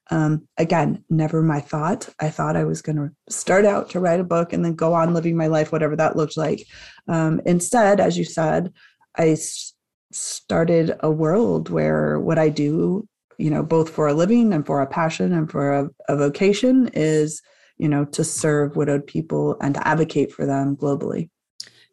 Um, 0.10 0.48
again, 0.58 1.04
never 1.10 1.42
my 1.42 1.60
thought. 1.60 2.10
I 2.20 2.30
thought 2.30 2.56
I 2.56 2.64
was 2.64 2.82
going 2.82 2.96
to 2.96 3.10
start 3.30 3.66
out 3.66 3.90
to 3.92 4.00
write 4.00 4.20
a 4.20 4.26
book 4.26 4.54
and 4.54 4.64
then 4.64 4.74
go 4.74 4.94
on 4.94 5.14
living 5.14 5.36
my 5.36 5.48
life, 5.48 5.72
whatever 5.72 5.96
that 5.98 6.16
looked 6.16 6.38
like. 6.38 6.66
Um, 7.08 7.42
instead, 7.46 8.00
as 8.00 8.18
you 8.18 8.24
said, 8.24 8.72
I 9.16 9.30
s- 9.30 9.74
started 10.12 10.96
a 11.02 11.12
world 11.12 11.70
where 11.70 12.20
what 12.20 12.40
I 12.40 12.50
do, 12.50 13.08
you 13.38 13.50
know, 13.50 13.64
both 13.64 13.90
for 13.90 14.08
a 14.08 14.14
living 14.14 14.54
and 14.54 14.66
for 14.66 14.82
a 14.82 14.88
passion 14.88 15.34
and 15.34 15.52
for 15.52 15.74
a, 15.74 15.90
a 16.08 16.16
vocation 16.16 16.90
is, 16.94 17.42
you 17.78 17.90
know, 17.90 18.06
to 18.06 18.24
serve 18.24 18.78
widowed 18.78 19.06
people 19.06 19.58
and 19.62 19.76
to 19.76 19.88
advocate 19.88 20.32
for 20.32 20.46
them 20.46 20.76
globally. 20.78 21.30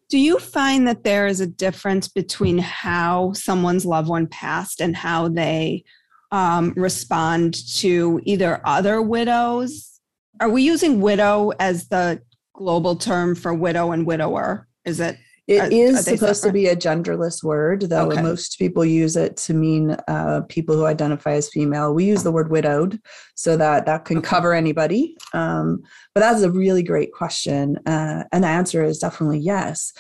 Do 0.09 0.19
you 0.19 0.39
find 0.39 0.87
that 0.87 1.03
there 1.03 1.27
is 1.27 1.41
a 1.41 1.47
difference 1.47 2.09
between 2.09 2.59
how 2.59 3.33
someone's 3.33 3.87
loved 3.87 4.09
one 4.09 4.27
passed 4.27 4.81
and 4.81 4.95
how 4.95 5.29
they 5.29 5.85
um, 6.33 6.73
respond 6.77 7.55
to 7.77 8.21
either 8.25 8.61
other 8.65 9.01
widows? 9.03 10.01
Are 10.41 10.49
we 10.51 10.63
using 10.63 11.01
widow 11.01 11.53
as 11.61 11.89
the 11.89 12.21
global 12.55 12.97
term 12.97 13.35
for 13.35 13.55
widow 13.55 13.93
and 13.93 14.07
widower? 14.07 14.67
Is 14.85 15.01
it? 15.01 15.17
It 15.47 15.61
Are- 15.61 15.69
is 15.71 16.09
are 16.09 16.17
supposed 16.17 16.43
to 16.45 16.53
be 16.53 16.69
a 16.69 16.77
genderless 16.77 17.45
word, 17.45 17.83
though 17.83 18.11
Okay. 18.11 18.23
most 18.23 18.59
people 18.59 18.83
use 18.83 19.15
it 19.15 19.37
to 19.39 19.53
mean 19.53 19.91
uh, 20.09 20.41
people 20.49 20.75
who 20.75 20.87
identify 20.87 21.33
as 21.33 21.51
female. 21.51 21.93
We 21.93 22.05
use 22.07 22.23
the 22.23 22.33
word 22.33 22.51
widowed, 22.51 22.99
so 23.35 23.55
that 23.59 23.85
that 23.85 24.07
can 24.07 24.23
cover 24.23 24.55
anybody. 24.55 25.17
Um, 25.35 25.83
but 26.15 26.21
that's 26.23 26.41
a 26.41 26.51
really 26.51 26.83
great 26.83 27.13
question, 27.13 27.77
uh, 27.87 28.25
and 28.33 28.43
the 28.45 28.49
answer 28.49 28.83
is 28.83 28.99
definitely 28.99 29.41
yes. 29.41 29.93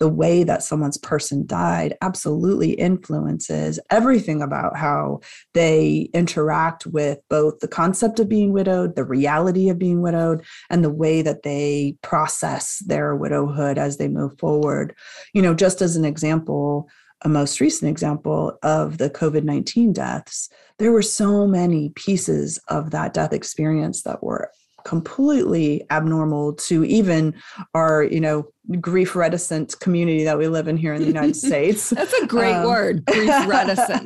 The 0.00 0.08
way 0.08 0.44
that 0.44 0.62
someone's 0.62 0.98
person 0.98 1.46
died 1.46 1.96
absolutely 2.02 2.72
influences 2.72 3.78
everything 3.90 4.42
about 4.42 4.76
how 4.76 5.20
they 5.54 6.08
interact 6.12 6.86
with 6.86 7.18
both 7.30 7.60
the 7.60 7.68
concept 7.68 8.18
of 8.18 8.28
being 8.28 8.52
widowed, 8.52 8.96
the 8.96 9.04
reality 9.04 9.68
of 9.68 9.78
being 9.78 10.02
widowed, 10.02 10.44
and 10.70 10.82
the 10.82 10.92
way 10.92 11.22
that 11.22 11.42
they 11.42 11.96
process 12.02 12.82
their 12.86 13.14
widowhood 13.14 13.78
as 13.78 13.96
they 13.96 14.08
move 14.08 14.38
forward. 14.38 14.94
You 15.32 15.42
know, 15.42 15.54
just 15.54 15.80
as 15.80 15.96
an 15.96 16.04
example, 16.04 16.88
a 17.22 17.28
most 17.28 17.60
recent 17.60 17.90
example 17.90 18.58
of 18.62 18.98
the 18.98 19.08
COVID 19.10 19.44
19 19.44 19.92
deaths, 19.92 20.48
there 20.78 20.92
were 20.92 21.02
so 21.02 21.46
many 21.46 21.90
pieces 21.90 22.58
of 22.68 22.90
that 22.90 23.14
death 23.14 23.32
experience 23.32 24.02
that 24.02 24.22
were 24.22 24.50
completely 24.84 25.82
abnormal 25.90 26.54
to 26.54 26.84
even 26.84 27.34
our, 27.74 28.02
you 28.04 28.20
know, 28.20 28.46
grief 28.80 29.14
reticent 29.14 29.78
community 29.80 30.24
that 30.24 30.38
we 30.38 30.48
live 30.48 30.68
in 30.68 30.76
here 30.76 30.94
in 30.94 31.00
the 31.02 31.08
United 31.08 31.36
States. 31.48 31.90
That's 31.90 32.12
a 32.14 32.26
great 32.26 32.54
Um, 32.54 32.66
word, 32.66 33.04
grief 33.06 33.46
reticent. 33.46 34.04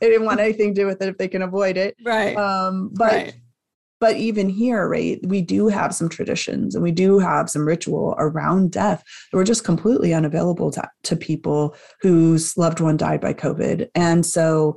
they 0.00 0.08
didn't 0.08 0.24
want 0.26 0.40
anything 0.40 0.74
to 0.74 0.80
do 0.80 0.86
with 0.86 1.00
it 1.02 1.08
if 1.08 1.18
they 1.18 1.28
can 1.28 1.42
avoid 1.42 1.76
it. 1.76 1.96
right. 2.04 2.36
Um, 2.36 2.90
but 2.94 3.12
right. 3.12 3.34
but 4.00 4.16
even 4.16 4.48
here 4.48 4.88
right 4.88 5.18
we 5.26 5.40
do 5.42 5.66
have 5.68 5.92
some 5.94 6.08
traditions 6.08 6.74
and 6.74 6.82
we 6.84 6.92
do 6.92 7.18
have 7.18 7.50
some 7.50 7.66
ritual 7.66 8.14
around 8.18 8.70
death 8.70 9.02
that 9.30 9.36
were 9.36 9.44
just 9.44 9.64
completely 9.64 10.14
unavailable 10.14 10.70
to, 10.70 10.88
to 11.02 11.16
people 11.16 11.74
whose 12.00 12.56
loved 12.56 12.80
one 12.80 12.96
died 12.96 13.20
by 13.20 13.34
covid 13.34 13.88
and 13.96 14.24
so 14.24 14.76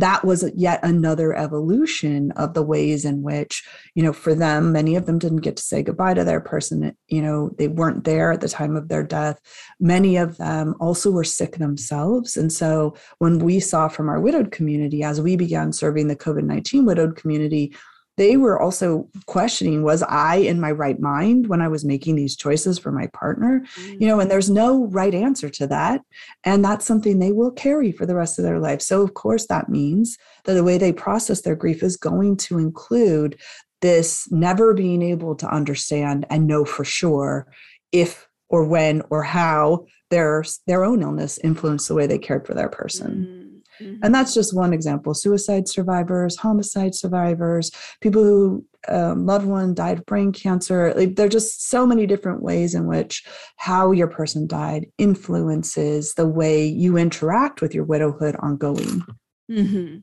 that 0.00 0.24
was 0.24 0.50
yet 0.54 0.80
another 0.82 1.34
evolution 1.36 2.30
of 2.32 2.54
the 2.54 2.62
ways 2.62 3.04
in 3.04 3.22
which 3.22 3.66
you 3.94 4.02
know 4.02 4.12
for 4.12 4.34
them 4.34 4.72
many 4.72 4.96
of 4.96 5.06
them 5.06 5.18
didn't 5.18 5.38
get 5.38 5.56
to 5.56 5.62
say 5.62 5.82
goodbye 5.82 6.14
to 6.14 6.24
their 6.24 6.40
person 6.40 6.96
you 7.08 7.22
know 7.22 7.50
they 7.58 7.68
weren't 7.68 8.04
there 8.04 8.32
at 8.32 8.40
the 8.40 8.48
time 8.48 8.76
of 8.76 8.88
their 8.88 9.02
death. 9.02 9.40
Many 9.80 10.16
of 10.16 10.36
them 10.38 10.74
also 10.80 11.10
were 11.10 11.24
sick 11.24 11.56
themselves. 11.56 12.36
And 12.36 12.52
so 12.52 12.94
when 13.18 13.38
we 13.38 13.60
saw 13.60 13.88
from 13.88 14.08
our 14.08 14.20
widowed 14.20 14.50
community 14.50 15.02
as 15.02 15.20
we 15.20 15.36
began 15.36 15.72
serving 15.72 16.08
the 16.08 16.16
covid-19 16.16 16.86
widowed 16.86 17.16
community 17.16 17.74
they 18.18 18.36
were 18.36 18.60
also 18.60 19.08
questioning 19.26 19.82
was 19.82 20.02
i 20.02 20.36
in 20.36 20.60
my 20.60 20.70
right 20.70 21.00
mind 21.00 21.46
when 21.46 21.62
i 21.62 21.68
was 21.68 21.84
making 21.84 22.16
these 22.16 22.36
choices 22.36 22.78
for 22.78 22.92
my 22.92 23.06
partner? 23.08 23.64
You 23.76 24.06
know 24.06 24.20
and 24.20 24.28
mm. 24.28 24.32
there's 24.32 24.50
no 24.50 24.86
right 24.86 25.14
answer 25.14 25.48
to 25.48 25.66
that 25.68 26.02
and 26.44 26.64
that's 26.64 26.84
something 26.84 27.18
they 27.18 27.32
will 27.32 27.50
carry 27.50 27.92
for 27.92 28.06
the 28.06 28.14
rest 28.14 28.38
of 28.38 28.44
their 28.44 28.58
life. 28.58 28.82
So 28.82 29.02
of 29.02 29.14
course 29.14 29.46
that 29.46 29.68
means 29.68 30.18
that 30.44 30.54
the 30.54 30.64
way 30.64 30.78
they 30.78 30.92
process 30.92 31.40
their 31.40 31.56
grief 31.56 31.82
is 31.82 31.96
going 31.96 32.36
to 32.38 32.58
include 32.58 33.40
this 33.80 34.30
never 34.30 34.74
being 34.74 35.02
able 35.02 35.34
to 35.36 35.46
understand 35.46 36.26
and 36.30 36.46
know 36.46 36.64
for 36.64 36.84
sure 36.84 37.46
if 37.92 38.28
or 38.48 38.64
when 38.64 39.02
or 39.10 39.22
how 39.22 39.86
their 40.10 40.44
their 40.66 40.84
own 40.84 41.02
illness 41.02 41.38
influenced 41.44 41.88
the 41.88 41.94
way 41.94 42.06
they 42.06 42.18
cared 42.18 42.46
for 42.46 42.54
their 42.54 42.68
person 42.68 43.26
mm. 43.28 43.57
Mhm. 43.80 43.98
and 44.02 44.14
that's 44.14 44.34
just 44.34 44.54
one 44.54 44.72
example 44.72 45.14
suicide 45.14 45.68
survivors 45.68 46.36
homicide 46.36 46.94
survivors 46.94 47.70
people 48.00 48.22
who 48.22 48.64
um, 48.88 49.26
loved 49.26 49.46
one 49.46 49.74
died 49.74 49.98
of 49.98 50.06
brain 50.06 50.32
cancer 50.32 50.92
like 50.96 51.16
there 51.16 51.26
are 51.26 51.28
just 51.28 51.68
so 51.68 51.86
many 51.86 52.06
different 52.06 52.42
ways 52.42 52.74
in 52.74 52.86
which 52.86 53.24
how 53.56 53.90
your 53.92 54.06
person 54.08 54.46
died 54.46 54.86
influences 54.98 56.14
the 56.14 56.26
way 56.26 56.64
you 56.66 56.96
interact 56.96 57.60
with 57.60 57.74
your 57.74 57.84
widowhood 57.84 58.36
ongoing 58.36 59.04
Mhm. 59.50 60.02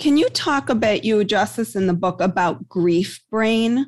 Can 0.00 0.16
you 0.16 0.28
talk 0.30 0.68
about 0.68 1.04
you 1.04 1.20
address 1.20 1.54
this 1.56 1.76
in 1.76 1.86
the 1.86 1.94
book 1.94 2.20
about 2.20 2.68
grief 2.68 3.20
brain? 3.30 3.86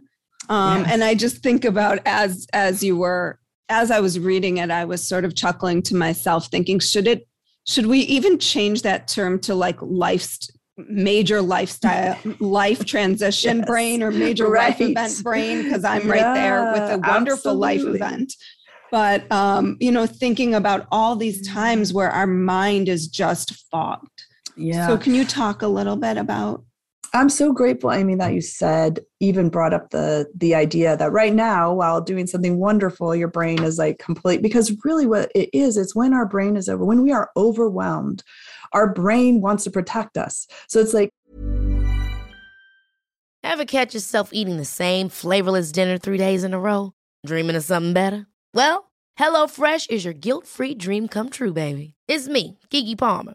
Um, 0.49 0.83
Yes. 0.83 0.91
And 0.93 1.03
I 1.03 1.15
just 1.17 1.43
think 1.43 1.65
about 1.65 1.99
as 2.07 2.47
as 2.53 2.83
you 2.85 2.97
were 2.97 3.41
as 3.69 3.91
I 3.91 3.99
was 3.99 4.21
reading 4.21 4.59
it, 4.59 4.71
I 4.71 4.85
was 4.85 5.03
sort 5.03 5.25
of 5.25 5.35
chuckling 5.35 5.83
to 5.85 5.97
myself, 5.97 6.49
thinking, 6.49 6.79
should 6.79 7.09
it 7.09 7.27
should 7.67 7.87
we 7.87 8.01
even 8.01 8.39
change 8.39 8.83
that 8.83 9.09
term 9.09 9.39
to 9.41 9.55
like 9.55 9.81
life 9.81 10.37
major 10.77 11.41
lifestyle 11.41 12.21
life 12.41 12.85
transition 12.85 13.59
Yes. 13.59 13.67
brain 13.69 14.03
or 14.03 14.11
major 14.11 14.49
life 14.49 14.81
event 14.81 15.23
brain? 15.23 15.63
Because 15.63 15.85
I'm 15.85 16.09
right 16.09 16.35
there 16.35 16.65
with 16.65 16.83
a 16.83 16.87
Yeah, 16.89 16.97
wonderful 16.97 17.55
life 17.55 17.83
event. 17.85 18.35
But 18.91 19.31
um, 19.33 19.77
you 19.81 19.91
know, 19.91 20.07
thinking 20.07 20.55
about 20.55 20.87
all 20.93 21.17
these 21.17 21.47
times 21.47 21.93
where 21.93 22.11
our 22.11 22.27
mind 22.27 22.89
is 22.89 23.09
just 23.09 23.55
fogged. 23.71 24.09
yeah 24.57 24.87
So 24.87 24.99
can 24.99 25.15
you 25.15 25.25
talk 25.25 25.63
a 25.63 25.69
little 25.69 25.97
bit 25.97 26.17
about 26.17 26.65
I'm 27.15 27.29
so 27.29 27.53
grateful, 27.53 27.93
Amy, 27.93 28.17
that 28.17 28.35
you 28.35 28.41
said 28.41 28.99
even 29.21 29.49
brought 29.49 29.73
up 29.73 29.91
the 29.91 30.27
the 30.37 30.57
idea 30.57 30.97
that 30.97 31.13
right 31.13 31.33
now, 31.33 31.73
while 31.73 32.01
doing 32.01 32.27
something 32.27 32.59
wonderful, 32.59 33.15
your 33.15 33.29
brain 33.29 33.63
is 33.63 33.79
like 33.79 34.01
complete 34.01 34.43
because 34.43 34.77
really 34.85 35.07
what 35.07 35.31
it 35.33 35.49
is, 35.53 35.77
it's 35.77 35.95
when 35.95 36.13
our 36.13 36.27
brain 36.27 36.57
is 36.57 36.69
over, 36.69 36.85
when 36.85 37.03
we 37.05 37.13
are 37.13 37.31
overwhelmed, 37.37 38.25
our 38.73 38.93
brain 38.93 39.41
wants 39.41 39.63
to 39.63 39.71
protect 39.71 40.19
us. 40.19 40.49
So 40.69 40.81
it's 40.81 40.93
like 40.93 41.11
Ever 43.45 43.65
catch 43.65 43.95
yourself 43.95 44.31
eating 44.33 44.57
the 44.57 44.65
same 44.65 45.09
flavorless 45.09 45.71
dinner 45.71 45.99
three 45.99 46.19
days 46.19 46.43
in 46.43 46.53
a 46.53 46.59
row? 46.59 46.95
Dreaming 47.25 47.55
of 47.55 47.63
something 47.63 47.93
better? 47.93 48.27
Well, 48.53 48.91
HelloFresh 49.21 49.91
is 49.91 50.05
your 50.05 50.15
guilt 50.15 50.49
free 50.49 50.75
dream 50.75 51.07
come 51.07 51.31
true, 51.31 51.53
baby. 51.53 51.95
It's 52.09 52.27
me, 52.27 52.59
Keke 52.71 52.99
Palmer. 52.99 53.35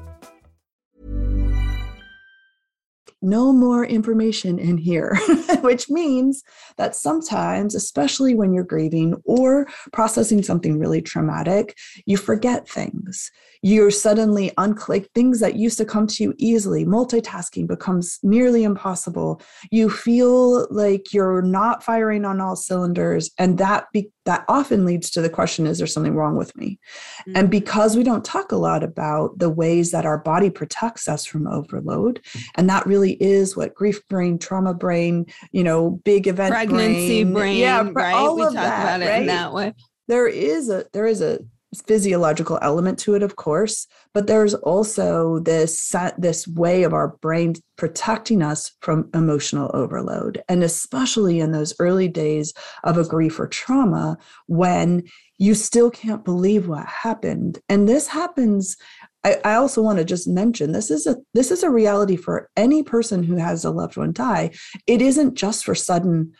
No 3.21 3.53
more 3.53 3.85
information 3.85 4.57
in 4.59 4.77
here, 4.77 5.17
which 5.61 5.89
means 5.89 6.43
that 6.77 6.95
sometimes, 6.95 7.75
especially 7.75 8.33
when 8.33 8.53
you're 8.53 8.63
grieving 8.63 9.15
or 9.25 9.67
processing 9.93 10.41
something 10.43 10.79
really 10.79 11.01
traumatic, 11.01 11.77
you 12.05 12.17
forget 12.17 12.67
things. 12.67 13.31
You're 13.63 13.91
suddenly 13.91 14.51
unclick 14.57 15.07
things 15.13 15.39
that 15.39 15.55
used 15.55 15.77
to 15.77 15.85
come 15.85 16.07
to 16.07 16.23
you 16.23 16.33
easily. 16.37 16.83
Multitasking 16.83 17.67
becomes 17.67 18.17
nearly 18.23 18.63
impossible. 18.63 19.41
You 19.69 19.89
feel 19.89 20.67
like 20.73 21.13
you're 21.13 21.43
not 21.43 21.83
firing 21.83 22.25
on 22.25 22.41
all 22.41 22.55
cylinders, 22.55 23.29
and 23.37 23.59
that 23.59 23.85
be, 23.93 24.09
that 24.25 24.45
often 24.47 24.83
leads 24.83 25.11
to 25.11 25.21
the 25.21 25.29
question: 25.29 25.67
Is 25.67 25.77
there 25.77 25.87
something 25.87 26.15
wrong 26.15 26.37
with 26.37 26.55
me? 26.55 26.79
Mm-hmm. 27.21 27.37
And 27.37 27.51
because 27.51 27.95
we 27.95 28.03
don't 28.03 28.25
talk 28.25 28.51
a 28.51 28.57
lot 28.57 28.83
about 28.83 29.37
the 29.37 29.49
ways 29.49 29.91
that 29.91 30.05
our 30.05 30.17
body 30.17 30.49
protects 30.49 31.07
us 31.07 31.25
from 31.25 31.47
overload, 31.47 32.19
and 32.55 32.67
that 32.69 32.87
really 32.87 33.13
is 33.21 33.55
what 33.55 33.75
grief 33.75 34.01
brain, 34.07 34.39
trauma 34.39 34.73
brain, 34.73 35.27
you 35.51 35.63
know, 35.63 36.01
big 36.03 36.27
event 36.27 36.51
pregnancy 36.51 37.23
brain, 37.23 37.33
brain, 37.33 37.57
yeah, 37.59 37.87
right? 37.93 38.15
all 38.15 38.35
we 38.35 38.41
of 38.41 38.53
talk 38.53 38.63
that, 38.63 38.81
about 38.81 39.01
it 39.01 39.09
right? 39.09 39.21
in 39.21 39.27
that 39.27 39.53
way. 39.53 39.73
There 40.07 40.27
is 40.27 40.69
a 40.69 40.85
there 40.93 41.05
is 41.05 41.21
a 41.21 41.39
physiological 41.87 42.59
element 42.61 42.99
to 42.99 43.15
it 43.15 43.23
of 43.23 43.37
course 43.37 43.87
but 44.13 44.27
there's 44.27 44.53
also 44.53 45.39
this 45.39 45.95
this 46.17 46.45
way 46.47 46.83
of 46.83 46.93
our 46.93 47.15
brain 47.21 47.53
protecting 47.77 48.41
us 48.41 48.73
from 48.81 49.09
emotional 49.13 49.71
overload 49.73 50.43
and 50.49 50.63
especially 50.63 51.39
in 51.39 51.51
those 51.51 51.73
early 51.79 52.09
days 52.09 52.53
of 52.83 52.97
a 52.97 53.07
grief 53.07 53.39
or 53.39 53.47
trauma 53.47 54.17
when 54.47 55.01
you 55.37 55.53
still 55.53 55.89
can't 55.89 56.25
believe 56.25 56.67
what 56.67 56.85
happened 56.85 57.59
and 57.69 57.87
this 57.87 58.07
happens 58.07 58.75
I, 59.23 59.37
I 59.45 59.53
also 59.53 59.81
want 59.81 59.99
to 59.99 60.05
just 60.05 60.27
mention 60.27 60.71
this 60.71 60.89
is 60.89 61.05
a 61.05 61.15
this 61.33 61.51
is 61.51 61.63
a 61.63 61.69
reality 61.69 62.15
for 62.15 62.49
any 62.57 62.83
person 62.83 63.23
who 63.23 63.35
has 63.35 63.63
a 63.63 63.69
loved 63.69 63.97
one 63.97 64.13
die. 64.13 64.51
It 64.87 65.01
isn't 65.01 65.35
just 65.35 65.63
for 65.63 65.75
sudden 65.75 66.33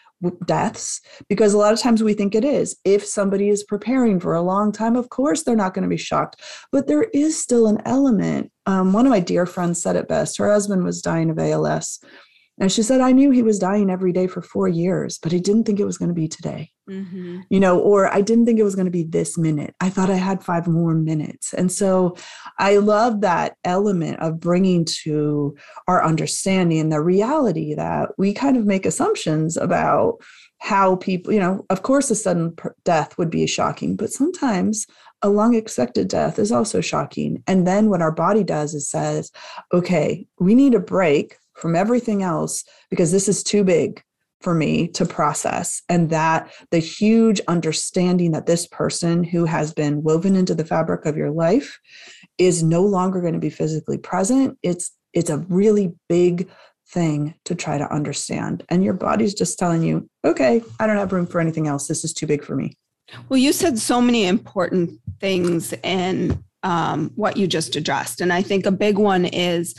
deaths 0.45 1.01
because 1.29 1.53
a 1.53 1.57
lot 1.57 1.73
of 1.73 1.79
times 1.79 2.03
we 2.03 2.13
think 2.13 2.35
it 2.35 2.45
is. 2.45 2.75
If 2.83 3.05
somebody 3.05 3.49
is 3.49 3.63
preparing 3.63 4.19
for 4.19 4.33
a 4.33 4.41
long 4.41 4.71
time, 4.71 4.95
of 4.95 5.09
course 5.09 5.43
they're 5.43 5.55
not 5.55 5.73
going 5.73 5.83
to 5.83 5.89
be 5.89 5.97
shocked. 5.97 6.41
But 6.71 6.87
there 6.87 7.03
is 7.13 7.41
still 7.41 7.67
an 7.67 7.81
element. 7.85 8.51
Um, 8.65 8.93
one 8.93 9.05
of 9.05 9.11
my 9.11 9.19
dear 9.19 9.45
friends 9.45 9.81
said 9.81 9.95
it 9.95 10.07
best. 10.07 10.37
Her 10.37 10.51
husband 10.51 10.83
was 10.83 11.01
dying 11.01 11.29
of 11.29 11.39
ALS. 11.39 11.99
And 12.61 12.71
she 12.71 12.83
said, 12.83 13.01
I 13.01 13.11
knew 13.11 13.31
he 13.31 13.41
was 13.41 13.57
dying 13.57 13.89
every 13.89 14.13
day 14.13 14.27
for 14.27 14.43
four 14.43 14.67
years, 14.67 15.17
but 15.17 15.33
I 15.33 15.39
didn't 15.39 15.63
think 15.63 15.79
it 15.79 15.85
was 15.85 15.97
going 15.97 16.09
to 16.09 16.15
be 16.15 16.27
today. 16.27 16.69
Mm-hmm. 16.87 17.39
You 17.49 17.59
know, 17.59 17.79
or 17.79 18.13
I 18.13 18.21
didn't 18.21 18.45
think 18.45 18.59
it 18.59 18.63
was 18.63 18.75
going 18.75 18.85
to 18.85 18.91
be 18.91 19.03
this 19.03 19.35
minute. 19.35 19.73
I 19.81 19.89
thought 19.89 20.11
I 20.11 20.15
had 20.15 20.43
five 20.43 20.67
more 20.67 20.93
minutes. 20.93 21.53
And 21.53 21.71
so 21.71 22.15
I 22.59 22.77
love 22.77 23.21
that 23.21 23.55
element 23.63 24.19
of 24.19 24.39
bringing 24.39 24.85
to 25.03 25.55
our 25.87 26.05
understanding 26.05 26.89
the 26.89 27.01
reality 27.01 27.73
that 27.73 28.09
we 28.19 28.31
kind 28.31 28.55
of 28.55 28.67
make 28.67 28.85
assumptions 28.85 29.57
about 29.57 30.17
how 30.59 30.97
people, 30.97 31.33
you 31.33 31.39
know, 31.39 31.65
of 31.71 31.81
course, 31.81 32.11
a 32.11 32.15
sudden 32.15 32.55
death 32.83 33.17
would 33.17 33.31
be 33.31 33.47
shocking, 33.47 33.95
but 33.95 34.11
sometimes 34.11 34.85
a 35.23 35.29
long 35.29 35.55
expected 35.55 36.07
death 36.07 36.37
is 36.37 36.51
also 36.51 36.79
shocking. 36.79 37.41
And 37.47 37.65
then 37.65 37.89
what 37.89 38.01
our 38.03 38.11
body 38.11 38.43
does 38.43 38.75
is 38.75 38.87
says, 38.87 39.31
okay, 39.73 40.27
we 40.39 40.53
need 40.53 40.75
a 40.75 40.79
break 40.79 41.37
from 41.55 41.75
everything 41.75 42.23
else 42.23 42.63
because 42.89 43.11
this 43.11 43.27
is 43.27 43.43
too 43.43 43.63
big 43.63 44.01
for 44.41 44.53
me 44.53 44.87
to 44.89 45.05
process. 45.05 45.81
And 45.87 46.09
that 46.09 46.51
the 46.71 46.79
huge 46.79 47.39
understanding 47.47 48.31
that 48.31 48.47
this 48.47 48.67
person 48.67 49.23
who 49.23 49.45
has 49.45 49.73
been 49.73 50.03
woven 50.03 50.35
into 50.35 50.55
the 50.55 50.65
fabric 50.65 51.05
of 51.05 51.15
your 51.15 51.31
life 51.31 51.79
is 52.37 52.63
no 52.63 52.81
longer 52.83 53.21
going 53.21 53.33
to 53.33 53.39
be 53.39 53.49
physically 53.49 53.97
present 53.97 54.57
it's 54.63 54.91
it's 55.13 55.29
a 55.29 55.39
really 55.49 55.93
big 56.07 56.49
thing 56.87 57.33
to 57.45 57.53
try 57.53 57.77
to 57.77 57.93
understand. 57.93 58.63
And 58.69 58.83
your 58.83 58.93
body's 58.93 59.33
just 59.33 59.59
telling 59.59 59.83
you 59.83 60.09
okay 60.25 60.63
i 60.79 60.87
don't 60.87 60.97
have 60.97 61.13
room 61.13 61.27
for 61.27 61.39
anything 61.39 61.67
else. 61.67 61.87
This 61.87 62.03
is 62.03 62.13
too 62.13 62.27
big 62.27 62.43
for 62.43 62.55
me. 62.55 62.73
Well 63.29 63.37
you 63.37 63.53
said 63.53 63.77
so 63.77 64.01
many 64.01 64.25
important 64.25 64.99
things 65.19 65.73
in 65.83 66.43
um, 66.63 67.11
what 67.15 67.37
you 67.37 67.47
just 67.47 67.75
addressed. 67.75 68.21
And 68.21 68.33
i 68.33 68.41
think 68.41 68.65
a 68.65 68.71
big 68.71 68.97
one 68.97 69.25
is 69.25 69.75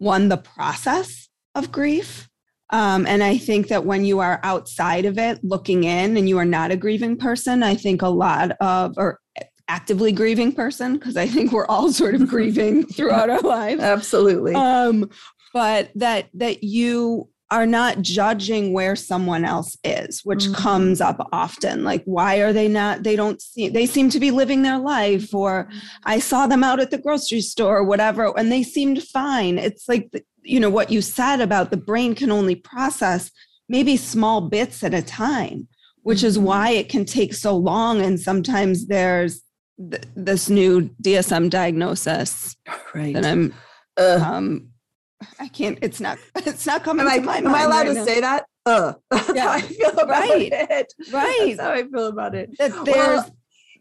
one, 0.00 0.28
the 0.28 0.38
process 0.38 1.28
of 1.54 1.70
grief. 1.70 2.28
Um, 2.70 3.06
and 3.06 3.22
I 3.22 3.36
think 3.36 3.68
that 3.68 3.84
when 3.84 4.04
you 4.04 4.20
are 4.20 4.40
outside 4.42 5.04
of 5.04 5.18
it, 5.18 5.42
looking 5.44 5.84
in, 5.84 6.16
and 6.16 6.28
you 6.28 6.38
are 6.38 6.44
not 6.44 6.70
a 6.70 6.76
grieving 6.76 7.16
person, 7.16 7.62
I 7.62 7.74
think 7.74 8.02
a 8.02 8.08
lot 8.08 8.52
of, 8.60 8.94
or 8.96 9.20
actively 9.68 10.10
grieving 10.10 10.52
person, 10.52 10.94
because 10.94 11.16
I 11.16 11.26
think 11.26 11.52
we're 11.52 11.66
all 11.66 11.92
sort 11.92 12.14
of 12.14 12.28
grieving 12.28 12.86
throughout 12.86 13.28
our 13.28 13.40
lives. 13.40 13.82
Absolutely. 13.82 14.54
Um, 14.54 15.10
but 15.52 15.90
that 15.96 16.28
that 16.34 16.62
you 16.62 17.28
are 17.50 17.66
not 17.66 18.00
judging 18.00 18.72
where 18.72 18.94
someone 18.94 19.44
else 19.44 19.76
is 19.82 20.20
which 20.24 20.44
mm-hmm. 20.44 20.54
comes 20.54 21.00
up 21.00 21.28
often 21.32 21.82
like 21.82 22.02
why 22.04 22.36
are 22.36 22.52
they 22.52 22.68
not 22.68 23.02
they 23.02 23.16
don't 23.16 23.42
see 23.42 23.68
they 23.68 23.86
seem 23.86 24.08
to 24.08 24.20
be 24.20 24.30
living 24.30 24.62
their 24.62 24.78
life 24.78 25.34
or 25.34 25.68
i 26.04 26.18
saw 26.18 26.46
them 26.46 26.62
out 26.62 26.80
at 26.80 26.90
the 26.90 26.98
grocery 26.98 27.40
store 27.40 27.78
or 27.78 27.84
whatever 27.84 28.32
and 28.38 28.52
they 28.52 28.62
seemed 28.62 29.02
fine 29.02 29.58
it's 29.58 29.88
like 29.88 30.08
you 30.42 30.60
know 30.60 30.70
what 30.70 30.90
you 30.90 31.02
said 31.02 31.40
about 31.40 31.70
the 31.70 31.76
brain 31.76 32.14
can 32.14 32.30
only 32.30 32.54
process 32.54 33.30
maybe 33.68 33.96
small 33.96 34.40
bits 34.42 34.84
at 34.84 34.94
a 34.94 35.02
time 35.02 35.66
which 36.02 36.18
mm-hmm. 36.18 36.26
is 36.28 36.38
why 36.38 36.70
it 36.70 36.88
can 36.88 37.04
take 37.04 37.34
so 37.34 37.56
long 37.56 38.00
and 38.00 38.20
sometimes 38.20 38.86
there's 38.86 39.42
th- 39.90 40.04
this 40.14 40.48
new 40.48 40.88
dsm 41.02 41.50
diagnosis 41.50 42.54
right 42.94 43.14
that 43.14 43.26
i'm 43.26 43.52
um, 43.96 44.69
I 45.38 45.48
can't. 45.48 45.78
It's 45.82 46.00
not. 46.00 46.18
It's 46.46 46.66
not 46.66 46.82
coming 46.82 47.06
am 47.06 47.12
I, 47.12 47.18
my 47.18 47.18
am 47.18 47.24
mind. 47.24 47.46
Am 47.46 47.54
I 47.54 47.62
allowed 47.62 47.86
right 47.86 47.88
to 47.88 47.94
now. 47.94 48.04
say 48.04 48.20
that? 48.20 48.44
Uh. 48.66 48.92
Yeah. 49.34 49.50
I 49.50 49.60
feel 49.60 49.90
about 49.90 50.08
right. 50.08 50.52
it. 50.52 50.92
Right. 51.12 51.54
That's 51.56 51.60
how 51.60 51.72
I 51.72 51.82
feel 51.84 52.06
about 52.06 52.34
it. 52.34 52.56
That 52.58 52.84
there's 52.84 53.24
well, 53.24 53.34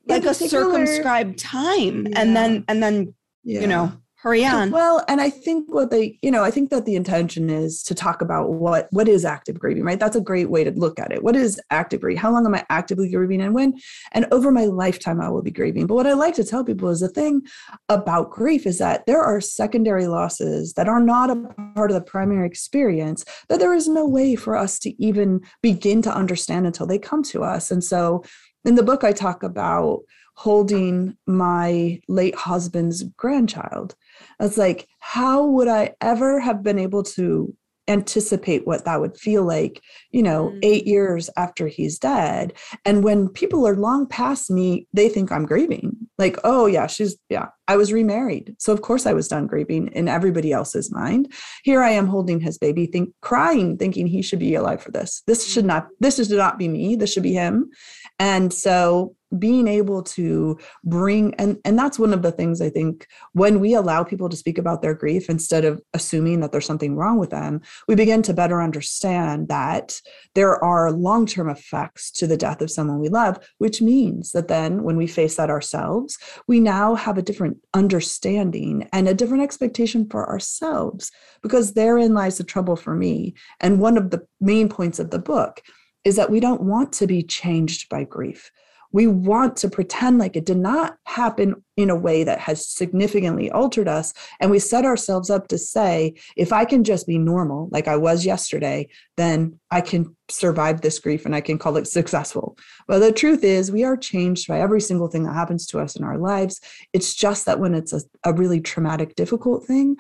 like 0.08 0.25
a 0.25 0.34
circumscribed 0.34 1.39
time, 1.39 2.08
yeah. 2.08 2.21
and 2.21 2.36
then 2.36 2.65
and 2.67 2.82
then 2.82 3.13
yeah. 3.43 3.62
you 3.62 3.67
know 3.67 3.91
hurry 4.21 4.45
on. 4.45 4.71
well 4.71 5.03
and 5.08 5.21
i 5.21 5.29
think 5.29 5.65
what 5.73 5.91
they 5.91 6.17
you 6.21 6.32
know 6.32 6.43
i 6.43 6.51
think 6.51 6.69
that 6.69 6.86
the 6.86 6.95
intention 6.95 7.49
is 7.49 7.82
to 7.84 7.95
talk 7.95 8.21
about 8.21 8.51
what 8.53 8.88
what 8.91 9.08
is 9.08 9.25
active 9.25 9.58
grieving 9.60 9.84
right? 9.84 9.99
That's 9.99 10.15
a 10.15 10.21
great 10.21 10.49
way 10.49 10.63
to 10.63 10.71
look 10.71 10.99
at 10.99 11.12
it. 11.12 11.23
What 11.23 11.36
is 11.36 11.60
active 11.71 12.01
grieving? 12.01 12.21
How 12.21 12.32
long 12.32 12.45
am 12.45 12.55
i 12.55 12.63
actively 12.69 13.10
grieving 13.10 13.41
and 13.41 13.55
when? 13.55 13.79
And 14.12 14.27
over 14.32 14.51
my 14.51 14.65
lifetime 14.65 15.19
i 15.19 15.29
will 15.29 15.41
be 15.41 15.51
grieving. 15.51 15.88
But 15.88 15.95
what 15.95 16.08
i 16.08 16.13
like 16.13 16.36
to 16.36 16.43
tell 16.43 16.63
people 16.63 16.89
is 16.89 16.99
the 16.99 17.08
thing 17.10 17.41
about 17.88 18.29
grief 18.32 18.65
is 18.65 18.77
that 18.77 19.05
there 19.05 19.21
are 19.21 19.41
secondary 19.41 20.08
losses 20.08 20.73
that 20.73 20.88
are 20.88 20.99
not 20.99 21.32
a 21.32 21.38
part 21.75 21.91
of 21.91 21.95
the 21.95 22.01
primary 22.01 22.45
experience 22.45 23.25
that 23.47 23.60
there 23.60 23.73
is 23.73 23.88
no 23.88 24.08
way 24.08 24.36
for 24.36 24.55
us 24.55 24.79
to 24.79 25.03
even 25.03 25.41
begin 25.62 26.01
to 26.03 26.13
understand 26.13 26.67
until 26.67 26.86
they 26.86 26.99
come 26.99 27.23
to 27.23 27.43
us. 27.43 27.71
And 27.71 27.84
so 27.84 28.23
in 28.65 28.75
the 28.75 28.84
book 28.84 29.03
i 29.03 29.12
talk 29.12 29.43
about 29.43 30.01
holding 30.36 31.17
my 31.27 31.99
late 32.08 32.36
husband's 32.36 33.03
grandchild. 33.17 33.95
It's 34.39 34.58
like, 34.58 34.88
how 34.99 35.45
would 35.45 35.67
I 35.67 35.95
ever 36.02 36.39
have 36.39 36.63
been 36.63 36.80
able 36.80 37.04
to 37.04 37.54
anticipate 37.88 38.67
what 38.67 38.86
that 38.86 39.02
would 39.02 39.17
feel 39.17 39.43
like, 39.43 39.82
you 40.12 40.21
know, 40.21 40.49
mm. 40.49 40.60
eight 40.62 40.86
years 40.86 41.30
after 41.38 41.67
he's 41.67 41.97
dead? 41.97 42.54
And 42.86 43.04
when 43.04 43.30
people 43.30 43.67
are 43.67 43.75
long 43.75 44.08
past 44.08 44.52
me, 44.52 44.88
they 44.93 45.10
think 45.10 45.32
I'm 45.32 45.45
grieving. 45.45 45.97
Like, 46.19 46.38
oh, 46.43 46.67
yeah, 46.67 46.86
she's, 46.86 47.17
yeah, 47.30 47.47
I 47.67 47.78
was 47.78 47.91
remarried. 47.91 48.56
So 48.60 48.71
of 48.73 48.82
course 48.84 49.06
I 49.06 49.13
was 49.13 49.28
done 49.28 49.47
grieving 49.47 49.88
in 49.88 50.08
everybody 50.08 50.52
else's 50.52 50.91
mind. 50.91 51.34
Here 51.63 51.82
I 51.82 51.91
am 51.91 52.08
holding 52.08 52.39
his 52.39 52.58
baby, 52.58 52.86
think 52.86 53.13
crying, 53.21 53.78
thinking 53.78 54.06
he 54.06 54.21
should 54.21 54.39
be 54.39 54.54
alive 54.54 54.84
for 54.84 54.91
this. 54.91 55.23
This 55.25 55.52
should 55.52 55.65
not, 55.65 55.88
this 55.99 56.17
should 56.17 56.30
not 56.30 56.60
be 56.60 56.67
me. 56.67 56.95
This 56.95 57.12
should 57.12 57.23
be 57.23 57.34
him. 57.34 57.71
And 58.19 58.54
so 58.54 59.15
being 59.37 59.67
able 59.67 60.01
to 60.01 60.57
bring 60.83 61.33
and 61.35 61.59
and 61.63 61.77
that's 61.77 61.99
one 61.99 62.13
of 62.13 62.21
the 62.21 62.31
things 62.31 62.61
i 62.61 62.69
think 62.69 63.07
when 63.33 63.59
we 63.59 63.73
allow 63.73 64.03
people 64.03 64.29
to 64.29 64.37
speak 64.37 64.57
about 64.57 64.81
their 64.81 64.93
grief 64.93 65.29
instead 65.29 65.65
of 65.65 65.81
assuming 65.93 66.39
that 66.39 66.51
there's 66.51 66.65
something 66.65 66.95
wrong 66.95 67.17
with 67.17 67.29
them 67.29 67.61
we 67.87 67.95
begin 67.95 68.21
to 68.21 68.33
better 68.33 68.61
understand 68.61 69.47
that 69.47 70.01
there 70.33 70.63
are 70.63 70.91
long-term 70.91 71.49
effects 71.49 72.09
to 72.11 72.25
the 72.25 72.37
death 72.37 72.61
of 72.61 72.71
someone 72.71 72.99
we 72.99 73.09
love 73.09 73.37
which 73.59 73.81
means 73.81 74.31
that 74.31 74.47
then 74.47 74.83
when 74.83 74.97
we 74.97 75.05
face 75.05 75.35
that 75.35 75.49
ourselves 75.49 76.17
we 76.47 76.59
now 76.59 76.95
have 76.95 77.17
a 77.17 77.21
different 77.21 77.57
understanding 77.73 78.87
and 78.91 79.07
a 79.07 79.13
different 79.13 79.43
expectation 79.43 80.07
for 80.09 80.27
ourselves 80.29 81.11
because 81.41 81.73
therein 81.73 82.13
lies 82.13 82.37
the 82.37 82.43
trouble 82.43 82.75
for 82.75 82.95
me. 82.95 83.33
And 83.59 83.79
one 83.79 83.97
of 83.97 84.11
the 84.11 84.25
main 84.39 84.69
points 84.69 84.99
of 84.99 85.11
the 85.11 85.19
book 85.19 85.61
is 86.03 86.15
that 86.15 86.31
we 86.31 86.39
don't 86.39 86.61
want 86.61 86.93
to 86.93 87.07
be 87.07 87.23
changed 87.23 87.89
by 87.89 88.03
grief 88.03 88.51
we 88.91 89.08
want 89.08 89.58
to 89.58 89.69
pretend 89.69 90.17
like 90.17 90.36
it 90.36 90.45
did 90.45 90.58
not 90.58 90.97
happen 91.06 91.63
in 91.78 91.89
a 91.89 91.95
way 91.95 92.23
that 92.23 92.39
has 92.39 92.67
significantly 92.67 93.49
altered 93.52 93.88
us. 93.88 94.13
And 94.39 94.49
we 94.49 94.60
set 94.60 94.86
ourselves 94.86 95.30
up 95.30 95.47
to 95.49 95.58
say, 95.58 96.15
if 96.36 96.52
I 96.52 96.65
can 96.65 96.84
just 96.84 97.08
be 97.08 97.17
normal, 97.17 97.69
like 97.71 97.88
I 97.88 97.97
was 97.97 98.25
yesterday, 98.25 98.89
then 99.15 99.60
I 99.71 99.82
can 99.82 100.15
survive 100.30 100.82
this 100.82 100.99
grief 100.99 101.25
and 101.25 101.36
I 101.36 101.41
can 101.41 101.58
call 101.58 101.78
it 101.78 101.88
successful. 101.88 102.58
Well, 102.88 102.99
the 102.99 103.12
truth 103.12 103.43
is, 103.43 103.71
we 103.71 103.84
are 103.84 103.97
changed 103.97 104.47
by 104.47 104.60
every 104.60 104.82
single 104.82 105.08
thing 105.08 105.23
that 105.23 105.34
happens 105.34 105.65
to 105.67 105.80
us 105.80 105.95
in 105.95 106.04
our 106.04 106.17
lives. 106.17 106.60
It's 106.93 107.13
just 107.13 107.45
that 107.45 107.60
when 107.60 107.73
it's 107.73 107.93
a, 107.93 108.02
a 108.23 108.34
really 108.34 108.60
traumatic, 108.60 109.15
difficult 109.15 109.65
thing, 109.65 109.95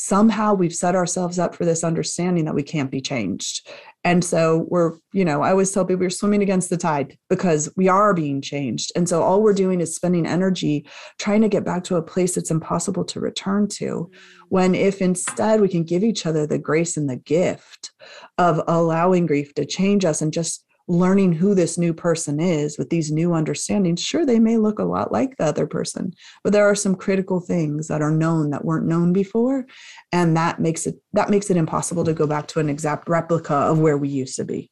somehow 0.00 0.54
we've 0.54 0.74
set 0.74 0.94
ourselves 0.94 1.38
up 1.38 1.54
for 1.54 1.66
this 1.66 1.84
understanding 1.84 2.46
that 2.46 2.54
we 2.54 2.62
can't 2.62 2.90
be 2.90 3.02
changed. 3.02 3.68
And 4.02 4.24
so 4.24 4.66
we're, 4.70 4.92
you 5.12 5.26
know, 5.26 5.42
I 5.42 5.50
always 5.50 5.70
tell 5.70 5.84
people 5.84 6.00
we're 6.00 6.10
swimming 6.10 6.42
against 6.42 6.70
the 6.70 6.78
tide 6.78 7.18
because 7.28 7.70
we 7.76 7.86
are 7.86 8.14
being 8.14 8.40
changed. 8.40 8.92
And 8.96 9.06
so 9.06 9.22
all 9.22 9.42
we're 9.42 9.52
doing 9.52 9.82
is 9.82 9.94
spending 9.94 10.26
energy 10.26 10.86
trying 11.18 11.42
to 11.42 11.50
get 11.50 11.66
back 11.66 11.84
to 11.84 11.96
a 11.96 12.02
place 12.02 12.34
that's 12.34 12.50
impossible 12.50 13.04
to 13.04 13.20
return 13.20 13.68
to. 13.68 13.84
Mm. 13.84 14.14
When 14.48 14.74
if 14.74 15.02
instead 15.02 15.60
we 15.60 15.68
can 15.68 15.84
give 15.84 16.02
each 16.02 16.24
other 16.24 16.46
the 16.46 16.58
grace 16.58 16.96
and 16.96 17.08
the 17.08 17.16
gift 17.16 17.92
of 18.38 18.62
allowing 18.66 19.26
grief 19.26 19.52
to 19.54 19.66
change 19.66 20.06
us 20.06 20.22
and 20.22 20.32
just 20.32 20.64
learning 20.90 21.32
who 21.32 21.54
this 21.54 21.78
new 21.78 21.94
person 21.94 22.40
is 22.40 22.76
with 22.76 22.90
these 22.90 23.12
new 23.12 23.32
understandings, 23.32 24.02
sure, 24.02 24.26
they 24.26 24.40
may 24.40 24.56
look 24.56 24.80
a 24.80 24.84
lot 24.84 25.12
like 25.12 25.36
the 25.36 25.44
other 25.44 25.66
person, 25.66 26.12
but 26.42 26.52
there 26.52 26.68
are 26.68 26.74
some 26.74 26.96
critical 26.96 27.38
things 27.38 27.86
that 27.86 28.02
are 28.02 28.10
known 28.10 28.50
that 28.50 28.64
weren't 28.64 28.86
known 28.86 29.12
before. 29.12 29.66
And 30.10 30.36
that 30.36 30.58
makes 30.58 30.88
it 30.88 30.96
that 31.12 31.30
makes 31.30 31.48
it 31.48 31.56
impossible 31.56 32.02
to 32.04 32.12
go 32.12 32.26
back 32.26 32.48
to 32.48 32.60
an 32.60 32.68
exact 32.68 33.08
replica 33.08 33.54
of 33.54 33.78
where 33.78 33.96
we 33.96 34.08
used 34.08 34.34
to 34.36 34.44
be. 34.44 34.68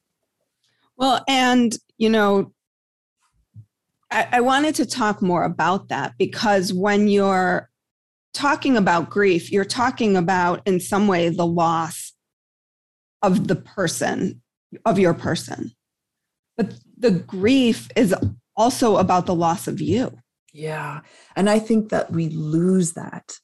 Well, 0.97 1.23
and 1.29 1.77
you 1.99 2.09
know, 2.09 2.53
I, 4.11 4.29
I 4.33 4.41
wanted 4.41 4.75
to 4.77 4.87
talk 4.87 5.23
more 5.23 5.45
about 5.45 5.89
that 5.89 6.15
because 6.19 6.73
when 6.73 7.07
you're 7.07 7.71
talking 8.35 8.77
about 8.77 9.09
grief, 9.09 9.53
you're 9.53 9.65
talking 9.65 10.17
about 10.17 10.63
in 10.67 10.81
some 10.81 11.07
way 11.07 11.29
the 11.29 11.47
loss 11.47 12.13
of 13.23 13.47
the 13.47 13.57
person, 13.57 14.43
of 14.85 14.99
your 14.99 15.15
person 15.15 15.73
but 16.59 16.75
the 16.99 17.13
grief 17.13 17.89
is 17.97 18.15
also 18.57 18.97
about 18.99 19.25
the 19.25 19.35
loss 19.35 19.67
of 19.67 19.81
you. 19.81 20.19
Yeah. 20.53 21.01
And 21.37 21.49
I 21.49 21.59
think 21.59 21.89
that 21.91 22.11
we 22.13 22.29
lose 22.29 22.93
that. 22.93 23.39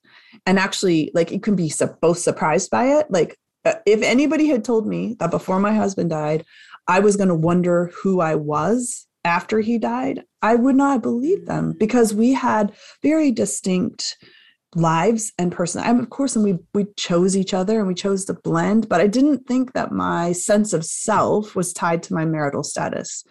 And 0.44 0.58
actually, 0.58 1.10
like, 1.14 1.32
it 1.32 1.42
can 1.42 1.54
be 1.54 1.72
both 2.02 2.18
surprised 2.18 2.70
by 2.70 2.98
it. 2.98 3.06
Like, 3.10 3.38
uh, 3.64 3.74
if 3.86 4.02
anybody 4.02 4.48
had 4.48 4.64
told 4.64 4.86
me 4.86 5.16
that 5.20 5.30
before 5.30 5.60
my 5.60 5.72
husband 5.72 6.10
died, 6.10 6.44
I 6.88 7.00
was 7.00 7.16
going 7.16 7.28
to 7.28 7.34
wonder 7.34 7.90
who 8.02 8.20
I 8.20 8.34
was 8.34 9.06
after 9.24 9.60
he 9.60 9.78
died, 9.78 10.22
I 10.42 10.54
would 10.54 10.76
not 10.76 11.02
believe 11.02 11.46
them 11.46 11.74
because 11.78 12.12
we 12.12 12.34
had 12.34 12.72
very 13.02 13.30
distinct 13.30 14.18
lives 14.76 15.32
and 15.38 15.52
person 15.52 15.82
i'm 15.82 16.00
of 16.00 16.10
course 16.10 16.36
and 16.36 16.44
we 16.44 16.58
we 16.74 16.86
chose 16.96 17.36
each 17.36 17.54
other 17.54 17.78
and 17.78 17.88
we 17.88 17.94
chose 17.94 18.24
to 18.24 18.34
blend 18.34 18.88
but 18.88 19.00
i 19.00 19.06
didn't 19.06 19.46
think 19.46 19.72
that 19.72 19.92
my 19.92 20.32
sense 20.32 20.72
of 20.72 20.84
self 20.84 21.54
was 21.54 21.72
tied 21.72 22.02
to 22.02 22.14
my 22.14 22.24
marital 22.24 22.62
status. 22.62 23.24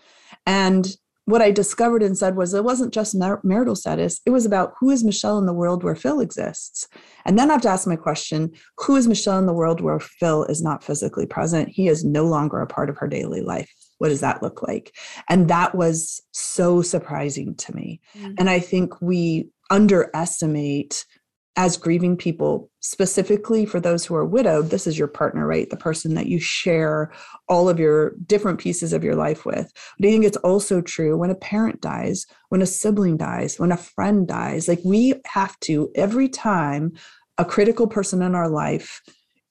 And 0.45 0.87
what 1.25 1.41
i 1.41 1.51
discovered 1.51 2.03
and 2.03 2.17
said 2.17 2.35
was 2.35 2.53
it 2.53 2.63
wasn't 2.63 2.93
just 2.93 3.15
mar- 3.15 3.39
marital 3.43 3.75
status 3.75 4.19
it 4.25 4.29
was 4.29 4.45
about 4.45 4.73
who 4.79 4.89
is 4.89 5.05
michele 5.05 5.37
in 5.37 5.45
the 5.45 5.53
world 5.53 5.83
where 5.83 5.95
phil 5.95 6.19
exists. 6.19 6.87
And 7.25 7.39
then 7.39 7.49
i 7.49 7.53
have 7.53 7.61
to 7.61 7.69
ask 7.69 7.87
my 7.87 7.95
question 7.95 8.51
who 8.77 8.95
is 8.95 9.07
michele 9.07 9.39
in 9.39 9.45
the 9.45 9.53
world 9.53 9.79
where 9.81 9.99
phil 9.99 10.43
is 10.45 10.61
not 10.61 10.83
physically 10.83 11.25
present? 11.25 11.69
He 11.69 11.87
is 11.87 12.03
no 12.03 12.25
longer 12.25 12.59
a 12.59 12.67
part 12.67 12.89
of 12.89 12.97
her 12.97 13.07
daily 13.07 13.41
life. 13.41 13.71
What 13.99 14.09
does 14.09 14.19
that 14.21 14.43
look 14.43 14.61
like? 14.63 14.93
And 15.29 15.49
that 15.49 15.75
was 15.75 16.21
so 16.31 16.81
surprising 16.81 17.55
to 17.55 17.75
me. 17.75 18.01
Mm-hmm. 18.17 18.33
and 18.37 18.49
i 18.49 18.59
think 18.59 19.01
we 19.01 19.49
underestimate 19.69 21.05
as 21.55 21.77
grieving 21.77 22.17
people, 22.17 22.71
specifically 22.79 23.65
for 23.65 23.79
those 23.79 24.05
who 24.05 24.15
are 24.15 24.25
widowed, 24.25 24.69
this 24.69 24.87
is 24.87 24.97
your 24.97 25.07
partner, 25.07 25.45
right? 25.45 25.69
The 25.69 25.77
person 25.77 26.15
that 26.15 26.25
you 26.25 26.39
share 26.39 27.11
all 27.47 27.69
of 27.69 27.79
your 27.79 28.15
different 28.25 28.59
pieces 28.59 28.91
of 28.91 29.03
your 29.03 29.15
life 29.15 29.45
with. 29.45 29.71
But 29.99 30.07
I 30.07 30.11
think 30.11 30.25
it's 30.25 30.37
also 30.37 30.81
true 30.81 31.15
when 31.15 31.29
a 31.29 31.35
parent 31.35 31.79
dies, 31.79 32.25
when 32.49 32.63
a 32.63 32.67
sibling 32.67 33.17
dies, 33.17 33.59
when 33.59 33.71
a 33.71 33.77
friend 33.77 34.27
dies. 34.27 34.67
Like 34.67 34.79
we 34.83 35.13
have 35.25 35.59
to, 35.61 35.91
every 35.93 36.27
time 36.27 36.93
a 37.37 37.45
critical 37.45 37.87
person 37.87 38.23
in 38.23 38.33
our 38.33 38.49
life 38.49 39.01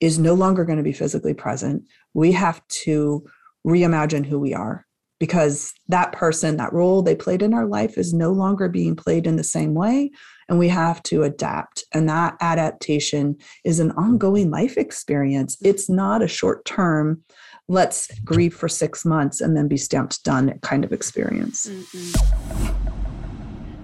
is 0.01 0.19
no 0.19 0.33
longer 0.33 0.65
going 0.65 0.77
to 0.77 0.83
be 0.83 0.91
physically 0.91 1.33
present, 1.33 1.83
we 2.13 2.33
have 2.33 2.65
to 2.67 3.25
reimagine 3.65 4.25
who 4.25 4.39
we 4.39 4.53
are 4.53 4.85
because 5.23 5.73
that 5.87 6.11
person, 6.11 6.57
that 6.57 6.73
role 6.73 7.01
they 7.01 7.15
played 7.15 7.41
in 7.41 7.53
our 7.53 7.65
life 7.65 7.97
is 7.97 8.13
no 8.13 8.33
longer 8.33 8.67
being 8.67 8.93
played 8.93 9.25
in 9.25 9.37
the 9.37 9.43
same 9.43 9.73
way 9.73 10.11
and 10.49 10.59
we 10.59 10.67
have 10.67 11.01
to 11.03 11.23
adapt. 11.23 11.85
And 11.93 12.09
that 12.09 12.35
adaptation 12.41 13.37
is 13.63 13.79
an 13.79 13.91
ongoing 13.91 14.51
life 14.51 14.77
experience. 14.77 15.55
It's 15.61 15.89
not 15.89 16.21
a 16.21 16.27
short 16.27 16.65
term, 16.65 17.23
let's 17.69 18.13
grieve 18.19 18.53
for 18.53 18.67
six 18.67 19.05
months 19.05 19.39
and 19.39 19.55
then 19.55 19.69
be 19.69 19.77
stamped 19.77 20.21
done 20.25 20.59
kind 20.59 20.83
of 20.83 20.91
experience. 20.91 21.67
mm 21.67 22.89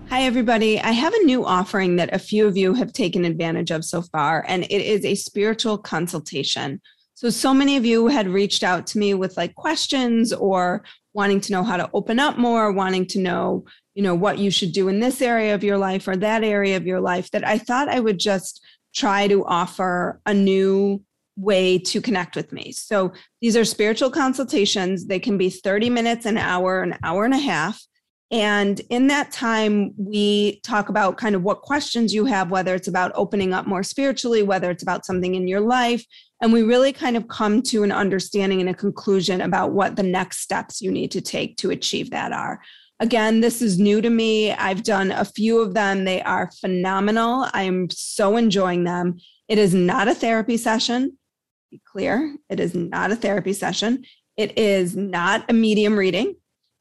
Hi, 0.09 0.23
everybody. 0.23 0.77
I 0.81 0.91
have 0.91 1.13
a 1.13 1.23
new 1.23 1.45
offering 1.45 1.95
that 1.95 2.13
a 2.13 2.19
few 2.19 2.47
of 2.47 2.57
you 2.57 2.73
have 2.73 2.91
taken 2.91 3.23
advantage 3.23 3.71
of 3.71 3.85
so 3.85 4.01
far, 4.01 4.43
and 4.45 4.63
it 4.63 4.81
is 4.81 5.05
a 5.05 5.15
spiritual 5.15 5.77
consultation. 5.77 6.81
So, 7.19 7.29
so 7.29 7.53
many 7.53 7.75
of 7.75 7.85
you 7.85 8.07
had 8.07 8.29
reached 8.29 8.63
out 8.63 8.87
to 8.87 8.97
me 8.97 9.13
with 9.13 9.35
like 9.35 9.53
questions 9.55 10.31
or 10.31 10.85
wanting 11.19 11.41
to 11.41 11.51
know 11.51 11.63
how 11.63 11.75
to 11.75 11.89
open 11.93 12.17
up 12.17 12.37
more, 12.37 12.71
wanting 12.71 13.05
to 13.05 13.19
know, 13.19 13.65
you 13.93 14.03
know 14.03 14.15
what 14.15 14.39
you 14.39 14.49
should 14.49 14.71
do 14.71 14.87
in 14.87 15.01
this 15.01 15.21
area 15.21 15.53
of 15.53 15.63
your 15.63 15.77
life 15.77 16.07
or 16.07 16.15
that 16.15 16.43
area 16.43 16.77
of 16.77 16.87
your 16.87 17.01
life 17.01 17.29
that 17.31 17.45
i 17.45 17.57
thought 17.57 17.89
i 17.89 17.99
would 17.99 18.17
just 18.17 18.63
try 18.93 19.27
to 19.27 19.45
offer 19.45 20.21
a 20.25 20.33
new 20.33 21.03
way 21.39 21.79
to 21.79 22.01
connect 22.01 22.35
with 22.35 22.51
me. 22.51 22.71
So 22.71 23.13
these 23.41 23.55
are 23.55 23.63
spiritual 23.63 24.11
consultations. 24.11 25.05
They 25.05 25.19
can 25.19 25.37
be 25.37 25.49
30 25.49 25.89
minutes 25.89 26.25
an 26.25 26.37
hour 26.37 26.81
an 26.81 26.97
hour 27.03 27.25
and 27.25 27.33
a 27.33 27.37
half 27.37 27.81
and 28.31 28.79
in 28.89 29.07
that 29.07 29.31
time, 29.31 29.93
we 29.97 30.59
talk 30.61 30.89
about 30.89 31.17
kind 31.17 31.35
of 31.35 31.41
what 31.41 31.61
questions 31.61 32.13
you 32.13 32.25
have, 32.25 32.51
whether 32.51 32.75
it's 32.75 32.87
about 32.87 33.11
opening 33.15 33.53
up 33.53 33.65
more 33.65 33.81
spiritually, 33.81 34.43
whether 34.43 34.69
it's 34.69 34.83
about 34.83 35.05
something 35.05 35.33
in 35.33 35.47
your 35.47 35.61
life. 35.61 36.05
And 36.41 36.53
we 36.53 36.61
really 36.61 36.93
kind 36.93 37.17
of 37.17 37.27
come 37.27 37.63
to 37.63 37.83
an 37.83 37.91
understanding 37.91 38.61
and 38.61 38.69
a 38.69 38.73
conclusion 38.73 39.41
about 39.41 39.71
what 39.71 39.95
the 39.95 40.03
next 40.03 40.39
steps 40.39 40.79
you 40.79 40.91
need 40.91 41.11
to 41.11 41.21
take 41.21 41.57
to 41.57 41.71
achieve 41.71 42.11
that 42.11 42.31
are. 42.31 42.61
Again, 42.99 43.39
this 43.39 43.61
is 43.61 43.79
new 43.79 43.99
to 43.99 44.09
me. 44.09 44.51
I've 44.51 44.83
done 44.83 45.11
a 45.11 45.25
few 45.25 45.59
of 45.59 45.73
them. 45.73 46.03
They 46.03 46.21
are 46.21 46.51
phenomenal. 46.59 47.47
I 47.53 47.63
am 47.63 47.89
so 47.89 48.37
enjoying 48.37 48.83
them. 48.83 49.17
It 49.47 49.57
is 49.57 49.73
not 49.73 50.07
a 50.07 50.13
therapy 50.13 50.57
session. 50.57 51.17
Be 51.71 51.81
clear, 51.85 52.35
it 52.49 52.59
is 52.59 52.75
not 52.75 53.11
a 53.11 53.15
therapy 53.15 53.53
session. 53.53 54.03
It 54.37 54.57
is 54.57 54.95
not 54.95 55.45
a 55.49 55.53
medium 55.53 55.97
reading. 55.97 56.35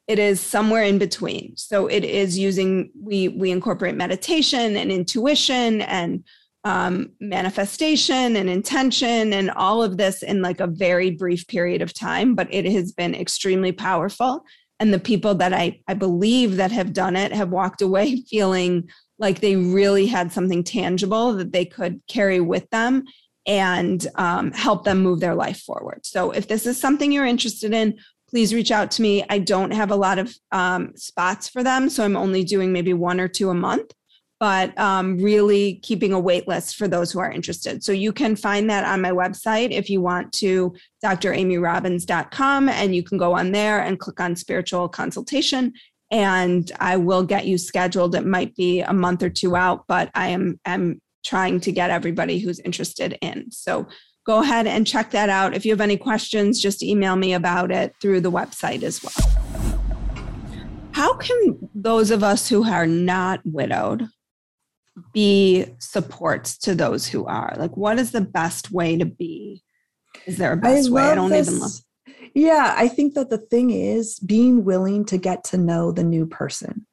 It 0.09 0.19
is 0.19 0.41
somewhere 0.41 0.83
in 0.83 0.99
between. 0.99 1.57
So 1.57 1.87
it 1.87 2.03
is 2.05 2.39
using 2.39 2.91
we 3.01 3.29
we 3.29 3.51
incorporate 3.51 3.95
meditation 3.95 4.77
and 4.77 4.91
intuition 4.91 5.83
and 5.83 6.25
um, 6.65 7.11
manifestation 7.21 8.35
and 8.37 8.51
intention 8.51 9.33
and 9.33 9.51
all 9.53 9.83
of 9.83 9.97
this 9.97 10.23
in 10.23 10.43
like 10.43 10.61
a 10.61 10.67
very 10.67 11.11
brief 11.11 11.47
period 11.47 11.83
of 11.83 11.95
time. 11.95 12.35
But 12.35 12.49
it 12.51 12.65
has 12.67 12.93
been 12.93 13.15
extremely 13.15 13.71
powerful 13.71 14.45
and 14.81 14.93
the 14.93 14.99
people 14.99 15.35
that 15.37 15.53
I, 15.53 15.81
I 15.89 15.95
believe 15.95 16.57
that 16.57 16.73
have 16.73 16.93
done 16.93 17.17
it 17.17 17.33
have 17.33 17.51
walked 17.51 17.83
away 17.83 18.17
feeling 18.31 18.89
like 19.19 19.41
they 19.41 19.57
really 19.57 20.07
had 20.07 20.33
something 20.33 20.63
tangible 20.63 21.35
that 21.35 21.53
they 21.53 21.65
could 21.65 22.01
carry 22.09 22.41
with 22.41 22.69
them 22.71 23.05
and 23.47 24.07
um, 24.17 24.53
help 24.53 24.85
them 24.85 25.01
move 25.01 25.21
their 25.21 25.35
life 25.35 25.61
forward. 25.61 26.01
So 26.05 26.31
if 26.31 26.47
this 26.47 26.67
is 26.67 26.79
something 26.79 27.11
you're 27.11 27.25
interested 27.25 27.73
in, 27.73 27.99
please 28.29 28.55
reach 28.55 28.71
out 28.71 28.91
to 28.93 29.03
me. 29.03 29.25
I 29.29 29.39
don't 29.39 29.73
have 29.73 29.91
a 29.91 29.97
lot 29.97 30.19
of 30.19 30.35
um, 30.53 30.93
spots 30.97 31.49
for 31.49 31.63
them, 31.63 31.89
so 31.89 32.05
I'm 32.05 32.17
only 32.17 32.45
doing 32.45 32.73
maybe 32.73 32.93
one 32.93 33.21
or 33.21 33.29
two 33.29 33.51
a 33.51 33.55
month 33.55 33.93
but 34.41 34.79
um, 34.79 35.19
really 35.19 35.75
keeping 35.83 36.13
a 36.13 36.21
wait 36.21 36.47
list 36.47 36.77
for 36.77 36.87
those 36.87 37.11
who 37.11 37.19
are 37.19 37.31
interested. 37.31 37.83
So 37.83 37.93
you 37.93 38.13
can 38.13 38.37
find 38.37 38.71
that 38.71 38.85
on 38.85 39.01
my 39.01 39.11
website 39.11 39.73
if 39.73 39.91
you 39.91 40.01
want 40.01 40.33
to 40.35 40.75
dramyrobbins.com 41.05 42.69
and 42.69 42.95
you 42.95 43.03
can 43.03 43.19
go 43.19 43.37
on 43.37 43.53
there 43.53 43.81
and 43.81 43.99
click 43.99 44.21
on 44.21 44.37
spiritual 44.37 44.89
consultation 44.89 45.73
and 46.11 46.71
I 46.81 46.97
will 46.97 47.25
get 47.25 47.47
you 47.47 47.59
scheduled. 47.59 48.15
It 48.15 48.27
might 48.27 48.55
be 48.55 48.81
a 48.81 48.93
month 48.93 49.23
or 49.23 49.29
two 49.29 49.57
out, 49.57 49.85
but 49.89 50.11
I 50.15 50.29
am 50.29 50.59
am 50.65 51.01
trying 51.25 51.61
to 51.61 51.73
get 51.73 51.91
everybody 51.91 52.39
who's 52.39 52.61
interested 52.61 53.19
in. 53.21 53.51
So 53.51 53.89
go 54.29 54.43
ahead 54.43 54.67
and 54.67 54.87
check 54.87 55.11
that 55.13 55.31
out. 55.31 55.55
If 55.55 55.65
you 55.65 55.73
have 55.73 55.81
any 55.81 55.97
questions, 55.97 56.61
just 56.61 56.83
email 56.83 57.17
me 57.17 57.33
about 57.33 57.73
it 57.73 57.95
through 57.99 58.21
the 58.21 58.31
website 58.31 58.83
as 58.83 59.03
well. 59.03 59.39
How 60.93 61.15
can 61.17 61.71
those 61.75 62.11
of 62.11 62.23
us 62.23 62.47
who 62.47 62.69
are 62.69 62.87
not 62.87 63.41
widowed 63.45 64.07
be 65.15 65.65
supports 65.79 66.59
to 66.59 66.75
those 66.75 67.07
who 67.07 67.25
are? 67.25 67.55
Like, 67.57 67.75
what 67.79 67.99
is 67.99 68.11
the 68.11 68.21
best 68.21 68.71
way 68.71 68.99
to 68.99 69.07
be? 69.07 69.63
Is 70.27 70.37
there 70.37 70.53
a 70.53 70.57
best 70.59 70.91
I 70.91 70.93
way? 70.93 71.03
I 71.05 71.15
don't 71.15 71.31
this. 71.31 71.49
even 71.49 71.61
love. 71.61 71.73
Yeah, 72.35 72.75
I 72.77 72.89
think 72.89 73.15
that 73.15 73.31
the 73.31 73.39
thing 73.39 73.71
is 73.71 74.19
being 74.19 74.63
willing 74.63 75.07
to 75.07 75.17
get 75.17 75.43
to 75.45 75.57
know 75.57 75.91
the 75.91 76.05
new 76.05 76.27
person. 76.27 76.87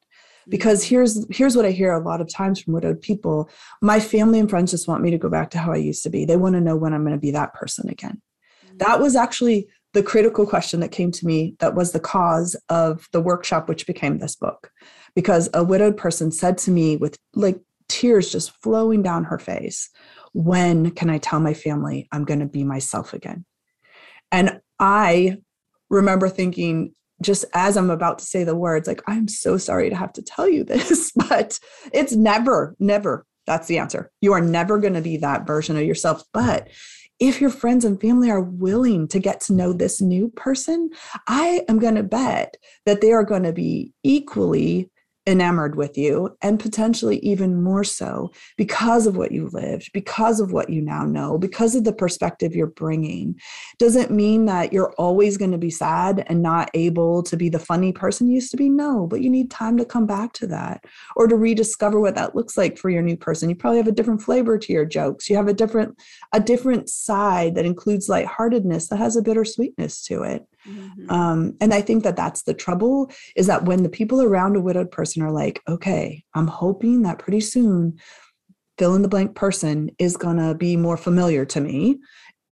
Because 0.48 0.84
mm-hmm. 0.84 0.94
here's 0.94 1.36
here's 1.36 1.56
what 1.56 1.64
I 1.64 1.70
hear 1.70 1.92
a 1.92 2.02
lot 2.02 2.20
of 2.20 2.32
times 2.32 2.60
from 2.60 2.74
widowed 2.74 3.00
people. 3.00 3.50
My 3.82 4.00
family 4.00 4.38
and 4.38 4.48
friends 4.48 4.70
just 4.70 4.88
want 4.88 5.02
me 5.02 5.10
to 5.10 5.18
go 5.18 5.28
back 5.28 5.50
to 5.50 5.58
how 5.58 5.72
I 5.72 5.76
used 5.76 6.02
to 6.04 6.10
be. 6.10 6.24
They 6.24 6.36
want 6.36 6.54
to 6.54 6.60
know 6.60 6.76
when 6.76 6.92
I'm 6.92 7.02
going 7.02 7.16
to 7.16 7.20
be 7.20 7.32
that 7.32 7.54
person 7.54 7.88
again. 7.88 8.20
Mm-hmm. 8.66 8.78
That 8.78 9.00
was 9.00 9.16
actually 9.16 9.68
the 9.92 10.02
critical 10.02 10.46
question 10.46 10.80
that 10.80 10.92
came 10.92 11.10
to 11.10 11.26
me 11.26 11.56
that 11.58 11.74
was 11.74 11.92
the 11.92 12.00
cause 12.00 12.54
of 12.68 13.08
the 13.12 13.20
workshop 13.20 13.66
which 13.68 13.86
became 13.86 14.18
this 14.18 14.36
book 14.36 14.70
because 15.14 15.48
a 15.54 15.64
widowed 15.64 15.96
person 15.96 16.30
said 16.30 16.58
to 16.58 16.70
me 16.70 16.96
with 16.96 17.18
like 17.34 17.58
tears 17.88 18.30
just 18.30 18.52
flowing 18.62 19.02
down 19.02 19.24
her 19.24 19.38
face. 19.38 19.88
when 20.32 20.90
can 20.90 21.08
I 21.08 21.16
tell 21.16 21.40
my 21.40 21.54
family 21.54 22.08
I'm 22.12 22.26
going 22.26 22.40
to 22.40 22.46
be 22.46 22.62
myself 22.62 23.14
again? 23.14 23.46
And 24.30 24.60
I 24.78 25.38
remember 25.88 26.28
thinking, 26.28 26.92
just 27.22 27.44
as 27.54 27.76
I'm 27.76 27.90
about 27.90 28.18
to 28.18 28.24
say 28.24 28.44
the 28.44 28.56
words, 28.56 28.86
like, 28.86 29.02
I'm 29.06 29.28
so 29.28 29.56
sorry 29.56 29.90
to 29.90 29.96
have 29.96 30.12
to 30.14 30.22
tell 30.22 30.48
you 30.48 30.64
this, 30.64 31.12
but 31.12 31.58
it's 31.92 32.14
never, 32.14 32.76
never. 32.78 33.26
That's 33.46 33.68
the 33.68 33.78
answer. 33.78 34.10
You 34.20 34.32
are 34.32 34.40
never 34.40 34.78
going 34.78 34.94
to 34.94 35.00
be 35.00 35.18
that 35.18 35.46
version 35.46 35.76
of 35.76 35.84
yourself. 35.84 36.24
But 36.32 36.68
if 37.18 37.40
your 37.40 37.50
friends 37.50 37.84
and 37.84 38.00
family 38.00 38.30
are 38.30 38.40
willing 38.40 39.08
to 39.08 39.18
get 39.18 39.40
to 39.42 39.54
know 39.54 39.72
this 39.72 40.00
new 40.00 40.28
person, 40.30 40.90
I 41.28 41.62
am 41.68 41.78
going 41.78 41.94
to 41.94 42.02
bet 42.02 42.56
that 42.84 43.00
they 43.00 43.12
are 43.12 43.24
going 43.24 43.44
to 43.44 43.52
be 43.52 43.92
equally 44.02 44.90
enamored 45.26 45.74
with 45.74 45.98
you 45.98 46.36
and 46.40 46.60
potentially 46.60 47.18
even 47.18 47.60
more 47.62 47.82
so 47.82 48.30
because 48.56 49.06
of 49.06 49.16
what 49.16 49.32
you 49.32 49.48
lived 49.48 49.90
because 49.92 50.38
of 50.38 50.52
what 50.52 50.70
you 50.70 50.80
now 50.80 51.04
know 51.04 51.36
because 51.36 51.74
of 51.74 51.82
the 51.84 51.92
perspective 51.92 52.54
you're 52.54 52.66
bringing. 52.68 53.38
Doesn't 53.78 54.10
mean 54.10 54.44
that 54.44 54.72
you're 54.72 54.92
always 54.98 55.36
going 55.36 55.50
to 55.50 55.58
be 55.58 55.70
sad 55.70 56.24
and 56.28 56.42
not 56.42 56.70
able 56.74 57.22
to 57.24 57.36
be 57.36 57.48
the 57.48 57.58
funny 57.58 57.92
person 57.92 58.28
you 58.28 58.36
used 58.36 58.52
to 58.52 58.56
be. 58.56 58.68
No 58.68 59.06
but 59.06 59.20
you 59.20 59.28
need 59.28 59.50
time 59.50 59.76
to 59.78 59.84
come 59.84 60.06
back 60.06 60.32
to 60.34 60.46
that 60.46 60.84
or 61.16 61.26
to 61.26 61.36
rediscover 61.36 62.00
what 62.00 62.14
that 62.14 62.36
looks 62.36 62.56
like 62.56 62.78
for 62.78 62.88
your 62.88 63.02
new 63.02 63.16
person. 63.16 63.48
You 63.50 63.56
probably 63.56 63.78
have 63.78 63.88
a 63.88 63.92
different 63.92 64.22
flavor 64.22 64.58
to 64.58 64.72
your 64.72 64.84
jokes. 64.84 65.28
You 65.28 65.36
have 65.36 65.48
a 65.48 65.54
different 65.54 66.00
a 66.32 66.40
different 66.40 66.88
side 66.88 67.56
that 67.56 67.66
includes 67.66 68.08
lightheartedness 68.08 68.88
that 68.88 68.98
has 68.98 69.16
a 69.16 69.22
bittersweetness 69.22 70.04
to 70.04 70.22
it 70.22 70.46
Mm-hmm. 70.68 71.10
Um, 71.10 71.56
and 71.60 71.72
I 71.72 71.80
think 71.80 72.02
that 72.04 72.16
that's 72.16 72.42
the 72.42 72.54
trouble 72.54 73.10
is 73.36 73.46
that 73.46 73.64
when 73.64 73.82
the 73.82 73.88
people 73.88 74.22
around 74.22 74.56
a 74.56 74.60
widowed 74.60 74.90
person 74.90 75.22
are 75.22 75.30
like, 75.30 75.62
okay, 75.68 76.24
I'm 76.34 76.48
hoping 76.48 77.02
that 77.02 77.18
pretty 77.18 77.40
soon 77.40 77.98
fill 78.78 78.94
in 78.94 79.02
the 79.02 79.08
blank 79.08 79.34
person 79.34 79.90
is 79.98 80.16
going 80.16 80.36
to 80.36 80.54
be 80.54 80.76
more 80.76 80.96
familiar 80.96 81.44
to 81.46 81.60
me. 81.60 81.98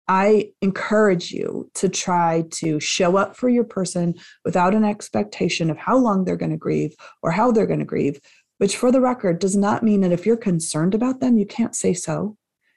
I 0.08 0.50
encourage 0.60 1.32
you 1.32 1.70
to 1.74 1.88
try 1.88 2.44
to 2.52 2.80
show 2.80 3.16
up 3.16 3.36
for 3.36 3.48
your 3.48 3.64
person 3.64 4.14
without 4.44 4.74
an 4.74 4.84
expectation 4.84 5.70
of 5.70 5.78
how 5.78 5.96
long 5.96 6.24
they're 6.24 6.36
going 6.36 6.50
to 6.50 6.56
grieve 6.56 6.94
or 7.22 7.30
how 7.30 7.50
they're 7.50 7.66
going 7.66 7.78
to 7.78 7.84
grieve, 7.84 8.20
which 8.58 8.76
for 8.76 8.92
the 8.92 9.00
record 9.00 9.38
does 9.38 9.56
not 9.56 9.82
mean 9.82 10.00
that 10.00 10.12
if 10.12 10.26
you're 10.26 10.36
concerned 10.36 10.94
about 10.94 11.20
them, 11.20 11.38
you 11.38 11.46
can't 11.46 11.74
say 11.74 11.94
so 11.94 12.36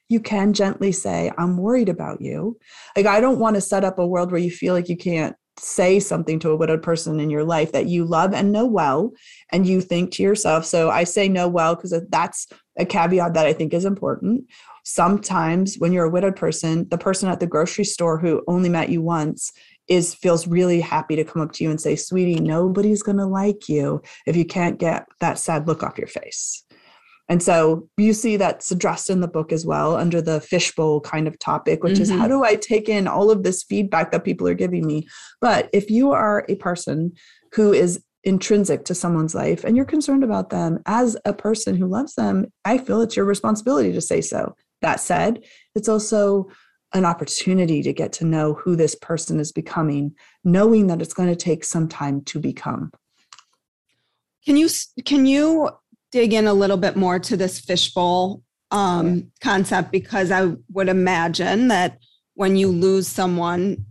you 0.10 0.20
can 0.20 0.54
gently 0.54 0.92
say, 0.92 1.32
I'm 1.38 1.58
worried 1.58 1.90
about 1.90 2.22
you. 2.22 2.58
Like, 2.96 3.06
I 3.06 3.20
don't 3.20 3.40
want 3.40 3.56
to 3.56 3.62
set 3.62 3.84
up 3.84 4.00
a 4.00 4.08
world 4.08 4.32
where 4.32 4.42
you 4.42 4.52
feel 4.52 4.74
like 4.74 4.90
you 4.90 4.98
can't 4.98 5.36
say 5.58 6.00
something 6.00 6.40
to 6.40 6.50
a 6.50 6.56
widowed 6.56 6.84
person 6.84 7.20
in 7.20 7.30
your 7.30 7.44
life 7.44 7.72
that 7.72 7.88
you 7.88 8.06
love 8.06 8.34
and 8.34 8.52
know 8.52 8.66
well. 8.66 9.12
And 9.52 9.66
you 9.66 9.82
think 9.82 10.12
to 10.12 10.24
yourself, 10.24 10.66
so 10.66 10.90
I 10.90 11.06
say 11.06 11.30
know 11.30 11.48
well 11.48 11.76
because 11.76 11.94
that's 12.10 12.48
a 12.78 12.86
caveat 12.86 13.34
that 13.34 13.46
I 13.46 13.54
think 13.54 13.74
is 13.74 13.86
important. 13.86 14.46
Sometimes 14.84 15.76
when 15.78 15.94
you're 15.94 16.06
a 16.06 16.10
widowed 16.10 16.36
person, 16.36 16.88
the 16.90 16.98
person 16.98 17.30
at 17.30 17.40
the 17.40 17.48
grocery 17.48 17.86
store 17.86 18.20
who 18.20 18.44
only 18.48 18.70
met 18.70 18.90
you 18.90 19.02
once 19.02 19.52
is 19.88 20.14
feels 20.14 20.48
really 20.48 20.82
happy 20.82 21.16
to 21.16 21.24
come 21.24 21.42
up 21.42 21.52
to 21.54 21.64
you 21.64 21.70
and 21.70 21.80
say, 21.80 21.96
sweetie, 21.96 22.40
nobody's 22.40 23.04
going 23.04 23.18
to 23.18 23.26
like 23.26 23.70
you 23.70 24.02
if 24.26 24.36
you 24.36 24.46
can't 24.46 24.80
get 24.80 25.06
that 25.22 25.40
sad 25.40 25.68
look 25.68 25.84
off 25.84 25.98
your 25.98 26.08
face. 26.08 26.65
And 27.28 27.42
so 27.42 27.90
you 27.98 28.14
see 28.14 28.38
that's 28.38 28.70
addressed 28.72 29.10
in 29.10 29.22
the 29.22 29.28
book 29.28 29.52
as 29.52 29.66
well 29.66 29.96
under 29.96 30.22
the 30.22 30.42
fishbowl 30.42 31.02
kind 31.02 31.28
of 31.28 31.40
topic, 31.40 31.84
which 31.84 31.94
mm-hmm. 31.94 32.04
is 32.04 32.10
how 32.10 32.28
mm-hmm. 32.28 32.28
do 32.28 32.44
I 32.44 32.56
take 32.56 32.88
in 32.88 33.08
all 33.08 33.32
of 33.32 33.44
this 33.44 33.64
feedback 33.64 34.12
that 34.12 34.24
people 34.24 34.48
are 34.48 34.54
giving 34.54 34.86
me? 34.86 35.08
But 35.42 35.70
if 35.74 35.90
you 35.90 36.12
are 36.12 36.46
a 36.48 36.56
person 36.56 37.14
who 37.54 37.74
is 37.74 38.04
intrinsic 38.24 38.86
to 38.86 38.96
someone's 38.96 39.36
life 39.36 39.64
and 39.64 39.76
you're 39.76 39.86
concerned 39.86 40.24
about 40.24 40.50
them 40.50 40.80
as 40.86 41.18
a 41.26 41.34
person 41.34 41.76
who 41.76 41.88
loves 41.88 42.14
them, 42.16 42.46
I 42.64 42.78
feel 42.78 43.02
it's 43.02 43.16
your 43.16 43.26
responsibility 43.26 43.92
to 43.94 44.02
say 44.02 44.22
so. 44.22 44.56
That 44.82 45.00
said, 45.00 45.44
it's 45.74 45.90
also 45.90 46.50
an 46.94 47.06
opportunity 47.06 47.82
to 47.84 47.94
get 47.94 48.14
to 48.14 48.26
know 48.26 48.54
who 48.54 48.76
this 48.76 48.96
person 48.96 49.40
is 49.40 49.52
becoming, 49.52 50.14
knowing 50.44 50.88
that 50.88 51.02
it's 51.02 51.14
going 51.14 51.30
to 51.30 51.36
take 51.36 51.64
some 51.64 51.88
time 51.88 52.22
to 52.26 52.40
become. 52.40 52.92
Can 54.46 54.58
you 54.58 54.70
can 55.06 55.26
you 55.26 55.70
dig 56.16 56.32
in 56.32 56.48
a 56.48 56.54
little 56.54 56.78
bit 56.78 56.96
more 56.96 57.20
to 57.20 57.36
this 57.36 57.60
fishbowl 57.60 58.42
um, 58.72 59.30
concept 59.42 59.92
because 59.92 60.32
I 60.32 60.54
would 60.72 60.88
imagine 60.88 61.68
that 61.68 61.98
when 62.36 62.56
you 62.56 62.70
lose 62.70 63.06
someone, 63.06 63.86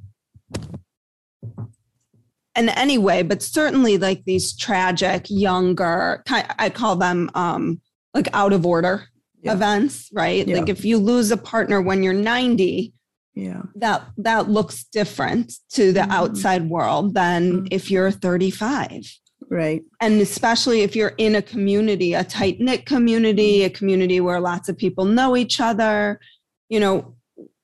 in 2.56 2.68
any 2.70 2.96
way, 2.96 3.20
but 3.20 3.42
certainly 3.42 3.98
like 3.98 4.24
these 4.24 4.56
tragic, 4.56 5.26
younger, 5.28 6.22
I 6.30 6.70
call 6.70 6.96
them 6.96 7.30
um, 7.34 7.82
like 8.14 8.28
out 8.32 8.54
of 8.54 8.64
order 8.64 9.04
yeah. 9.42 9.52
events, 9.52 10.08
right? 10.10 10.48
Yeah. 10.48 10.60
Like 10.60 10.70
if 10.70 10.82
you 10.82 10.96
lose 10.96 11.30
a 11.30 11.37
partner 11.37 11.82
when 11.82 12.02
you're 12.02 12.14
90, 12.14 12.94
yeah 13.34 13.62
that 13.74 14.06
that 14.16 14.48
looks 14.48 14.84
different 14.84 15.54
to 15.68 15.92
the 15.92 15.98
mm-hmm. 15.98 16.12
outside 16.12 16.68
world 16.68 17.14
than 17.14 17.52
mm-hmm. 17.52 17.66
if 17.72 17.90
you're 17.90 18.12
35 18.12 19.02
Right. 19.50 19.83
And 20.00 20.20
especially 20.20 20.83
if 20.83 20.96
you're 20.96 21.14
in 21.18 21.35
a 21.35 21.42
community, 21.42 22.14
a 22.14 22.24
tight 22.24 22.61
knit 22.61 22.87
community, 22.87 23.64
a 23.64 23.70
community 23.70 24.20
where 24.20 24.40
lots 24.40 24.68
of 24.68 24.76
people 24.76 25.04
know 25.04 25.37
each 25.37 25.61
other, 25.61 26.20
you 26.68 26.80
know, 26.80 27.14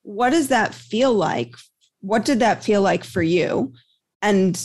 what 0.03 0.31
does 0.31 0.49
that 0.49 0.75
feel 0.75 1.13
like? 1.13 1.55
What 2.01 2.25
did 2.25 2.41
that 2.41 2.65
feel 2.65 2.83
like 2.83 3.05
for 3.05 3.23
you? 3.23 3.73
And 4.23 4.61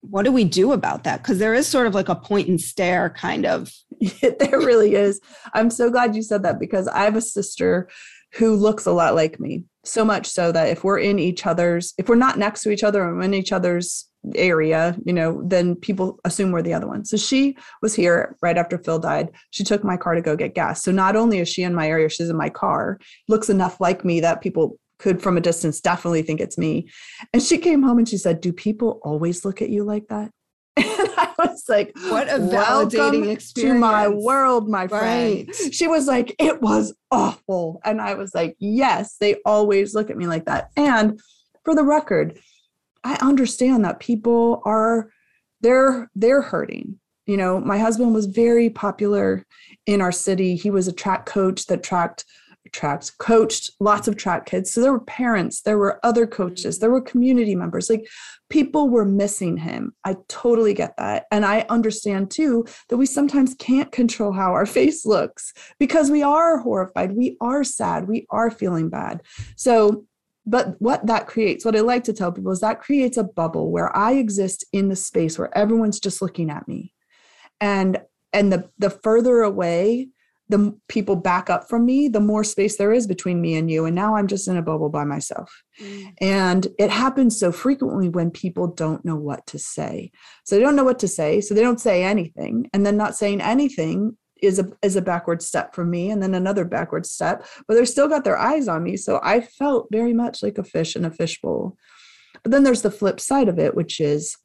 what 0.00 0.24
do 0.24 0.32
we 0.32 0.44
do 0.44 0.72
about 0.72 1.04
that? 1.04 1.22
Because 1.22 1.38
there 1.38 1.54
is 1.54 1.66
sort 1.66 1.86
of 1.86 1.94
like 1.94 2.08
a 2.08 2.14
point 2.14 2.48
and 2.48 2.60
stare 2.60 3.10
kind 3.10 3.46
of. 3.46 3.72
there 4.20 4.58
really 4.58 4.94
is. 4.94 5.20
I'm 5.54 5.70
so 5.70 5.90
glad 5.90 6.14
you 6.14 6.22
said 6.22 6.42
that 6.42 6.60
because 6.60 6.86
I 6.88 7.04
have 7.04 7.16
a 7.16 7.20
sister 7.20 7.88
who 8.36 8.54
looks 8.54 8.86
a 8.86 8.92
lot 8.92 9.14
like 9.14 9.40
me. 9.40 9.64
So 9.84 10.04
much 10.04 10.26
so 10.26 10.52
that 10.52 10.68
if 10.68 10.84
we're 10.84 10.98
in 10.98 11.18
each 11.18 11.46
other's, 11.46 11.94
if 11.96 12.08
we're 12.08 12.16
not 12.16 12.38
next 12.38 12.62
to 12.62 12.70
each 12.70 12.82
other 12.82 13.08
and 13.08 13.22
in 13.22 13.34
each 13.34 13.52
other's 13.52 14.08
area, 14.34 14.96
you 15.04 15.12
know, 15.12 15.42
then 15.44 15.76
people 15.76 16.18
assume 16.24 16.50
we're 16.50 16.62
the 16.62 16.74
other 16.74 16.88
one. 16.88 17.04
So 17.04 17.16
she 17.16 17.56
was 17.82 17.94
here 17.94 18.36
right 18.42 18.58
after 18.58 18.78
Phil 18.78 18.98
died. 18.98 19.30
She 19.52 19.64
took 19.64 19.84
my 19.84 19.96
car 19.96 20.14
to 20.14 20.20
go 20.20 20.36
get 20.36 20.54
gas. 20.54 20.82
So 20.82 20.90
not 20.90 21.16
only 21.16 21.38
is 21.38 21.48
she 21.48 21.62
in 21.62 21.74
my 21.74 21.88
area, 21.88 22.08
she's 22.08 22.28
in 22.28 22.36
my 22.36 22.50
car, 22.50 22.98
looks 23.28 23.48
enough 23.48 23.80
like 23.80 24.04
me 24.04 24.20
that 24.20 24.40
people 24.40 24.78
could 24.98 25.22
from 25.22 25.36
a 25.36 25.42
distance 25.42 25.80
definitely 25.80 26.22
think 26.22 26.40
it's 26.40 26.58
me. 26.58 26.88
And 27.32 27.42
she 27.42 27.58
came 27.58 27.82
home 27.82 27.98
and 27.98 28.08
she 28.08 28.18
said, 28.18 28.40
Do 28.40 28.52
people 28.52 29.00
always 29.02 29.44
look 29.44 29.62
at 29.62 29.70
you 29.70 29.84
like 29.84 30.08
that? 30.08 30.30
And 30.76 30.86
I 31.16 31.32
was 31.38 31.64
like, 31.68 31.92
What 32.08 32.28
a 32.28 32.38
validating 32.38 33.30
experience 33.30 33.74
to 33.74 33.78
my 33.78 34.08
world, 34.08 34.68
my 34.68 34.86
friend. 34.88 35.48
Right. 35.48 35.72
She 35.72 35.86
was 35.86 36.06
like, 36.06 36.34
It 36.38 36.60
was 36.60 36.94
awful. 37.10 37.80
And 37.84 38.00
I 38.00 38.14
was 38.14 38.34
like, 38.34 38.56
Yes, 38.58 39.16
they 39.18 39.36
always 39.44 39.94
look 39.94 40.10
at 40.10 40.16
me 40.16 40.26
like 40.26 40.44
that. 40.46 40.70
And 40.76 41.20
for 41.64 41.74
the 41.74 41.84
record, 41.84 42.38
I 43.04 43.16
understand 43.20 43.84
that 43.84 44.00
people 44.00 44.62
are 44.64 45.10
they're 45.60 46.10
they're 46.14 46.42
hurting. 46.42 46.98
You 47.26 47.36
know, 47.36 47.60
my 47.60 47.78
husband 47.78 48.14
was 48.14 48.26
very 48.26 48.70
popular 48.70 49.44
in 49.84 50.00
our 50.00 50.12
city. 50.12 50.54
He 50.54 50.70
was 50.70 50.86
a 50.86 50.92
track 50.92 51.26
coach 51.26 51.66
that 51.66 51.82
tracked 51.82 52.24
tracked 52.72 53.18
coached 53.18 53.70
lots 53.80 54.08
of 54.08 54.16
track 54.16 54.46
kids. 54.46 54.72
So 54.72 54.80
there 54.80 54.92
were 54.92 55.00
parents, 55.00 55.62
there 55.62 55.78
were 55.78 56.00
other 56.04 56.26
coaches, 56.26 56.76
mm-hmm. 56.76 56.80
there 56.80 56.90
were 56.90 57.00
community 57.00 57.54
members. 57.54 57.90
Like 57.90 58.06
people 58.50 58.88
were 58.88 59.04
missing 59.04 59.56
him. 59.56 59.94
I 60.04 60.16
totally 60.28 60.74
get 60.74 60.94
that. 60.98 61.26
And 61.30 61.44
I 61.44 61.66
understand 61.68 62.30
too 62.30 62.66
that 62.88 62.96
we 62.96 63.06
sometimes 63.06 63.54
can't 63.54 63.92
control 63.92 64.32
how 64.32 64.52
our 64.52 64.66
face 64.76 65.04
looks 65.06 65.52
because 65.78 66.10
we 66.10 66.22
are 66.22 66.58
horrified, 66.58 67.12
we 67.12 67.36
are 67.40 67.64
sad, 67.64 68.08
we 68.08 68.26
are 68.30 68.50
feeling 68.50 68.88
bad. 68.88 69.22
So 69.56 70.06
but 70.48 70.80
what 70.80 71.04
that 71.06 71.26
creates, 71.26 71.64
what 71.64 71.74
I 71.74 71.80
like 71.80 72.04
to 72.04 72.12
tell 72.12 72.30
people 72.30 72.52
is 72.52 72.60
that 72.60 72.80
creates 72.80 73.16
a 73.16 73.24
bubble 73.24 73.72
where 73.72 73.94
I 73.96 74.12
exist 74.12 74.64
in 74.72 74.88
the 74.88 74.94
space 74.94 75.36
where 75.36 75.56
everyone's 75.58 75.98
just 75.98 76.22
looking 76.22 76.50
at 76.50 76.68
me. 76.68 76.94
And 77.60 78.00
and 78.32 78.52
the 78.52 78.70
the 78.78 78.90
further 78.90 79.40
away 79.40 80.08
the 80.48 80.76
people 80.88 81.16
back 81.16 81.50
up 81.50 81.68
from 81.68 81.84
me, 81.84 82.08
the 82.08 82.20
more 82.20 82.44
space 82.44 82.76
there 82.76 82.92
is 82.92 83.06
between 83.06 83.40
me 83.40 83.56
and 83.56 83.70
you. 83.70 83.84
And 83.84 83.96
now 83.96 84.16
I'm 84.16 84.28
just 84.28 84.46
in 84.46 84.56
a 84.56 84.62
bubble 84.62 84.88
by 84.88 85.04
myself. 85.04 85.62
Mm. 85.80 86.14
And 86.20 86.68
it 86.78 86.90
happens 86.90 87.38
so 87.38 87.50
frequently 87.50 88.08
when 88.08 88.30
people 88.30 88.68
don't 88.68 89.04
know 89.04 89.16
what 89.16 89.46
to 89.48 89.58
say. 89.58 90.12
So 90.44 90.54
they 90.54 90.62
don't 90.62 90.76
know 90.76 90.84
what 90.84 91.00
to 91.00 91.08
say. 91.08 91.40
So 91.40 91.54
they 91.54 91.62
don't 91.62 91.80
say 91.80 92.04
anything. 92.04 92.70
And 92.72 92.86
then 92.86 92.96
not 92.96 93.16
saying 93.16 93.40
anything 93.40 94.16
is 94.42 94.58
a 94.58 94.70
is 94.82 94.96
a 94.96 95.02
backward 95.02 95.42
step 95.42 95.74
for 95.74 95.84
me 95.84 96.10
and 96.10 96.22
then 96.22 96.34
another 96.34 96.66
backward 96.66 97.06
step 97.06 97.46
but 97.66 97.72
they're 97.72 97.86
still 97.86 98.06
got 98.06 98.22
their 98.22 98.36
eyes 98.36 98.68
on 98.68 98.82
me 98.82 98.94
so 98.94 99.18
i 99.22 99.40
felt 99.40 99.88
very 99.90 100.12
much 100.12 100.42
like 100.42 100.58
a 100.58 100.62
fish 100.62 100.94
in 100.94 101.06
a 101.06 101.10
fishbowl 101.10 101.74
but 102.42 102.52
then 102.52 102.62
there's 102.62 102.82
the 102.82 102.90
flip 102.90 103.18
side 103.18 103.48
of 103.48 103.58
it 103.58 103.74
which 103.74 103.98
is 103.98 104.36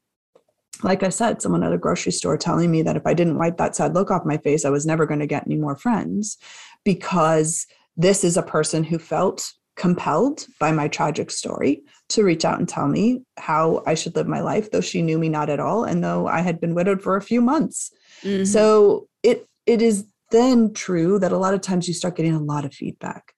like 0.84 1.04
i 1.04 1.10
said 1.10 1.42
someone 1.42 1.64
at 1.64 1.74
a 1.74 1.78
grocery 1.78 2.12
store 2.12 2.38
telling 2.38 2.72
me 2.72 2.82
that 2.82 2.96
if 2.96 3.06
i 3.06 3.14
didn't 3.14 3.38
wipe 3.38 3.58
that 3.58 3.76
sad 3.76 3.94
look 3.94 4.12
off 4.12 4.26
my 4.26 4.38
face 4.38 4.66
i 4.66 4.70
was 4.70 4.86
never 4.86 5.06
going 5.06 5.20
to 5.20 5.28
get 5.28 5.46
any 5.46 5.56
more 5.56 5.76
friends 5.76 6.38
because 6.84 7.68
this 7.98 8.24
is 8.24 8.38
a 8.38 8.44
person 8.44 8.84
who 8.84 8.98
felt 8.98 9.54
compelled 9.76 10.46
by 10.60 10.72
my 10.72 10.88
tragic 10.88 11.32
story 11.32 11.84
to 12.10 12.24
reach 12.24 12.46
out 12.46 12.60
and 12.60 12.68
tell 12.68 12.88
me 12.88 13.24
how 13.38 13.82
I 13.88 13.94
should 13.94 14.16
live 14.16 14.28
my 14.28 14.42
life, 14.42 14.70
though 14.70 14.82
she 14.82 15.02
knew 15.02 15.18
me 15.18 15.30
not 15.30 15.50
at 15.50 15.60
all, 15.60 15.86
and 15.86 16.04
though 16.04 16.28
I 16.28 16.42
had 16.42 16.60
been 16.60 16.76
widowed 16.76 17.02
for 17.02 17.16
a 17.16 17.22
few 17.22 17.42
months. 17.42 17.92
Mm-hmm. 18.22 18.46
So 18.46 19.08
it 19.24 19.48
it 19.66 19.82
is 19.82 20.06
then 20.32 20.74
true 20.74 21.20
that 21.20 21.32
a 21.32 21.38
lot 21.38 21.54
of 21.54 21.62
times 21.62 21.88
you 21.88 21.94
start 21.94 22.16
getting 22.16 22.36
a 22.36 22.40
lot 22.40 22.66
of 22.66 22.74
feedback. 22.74 23.34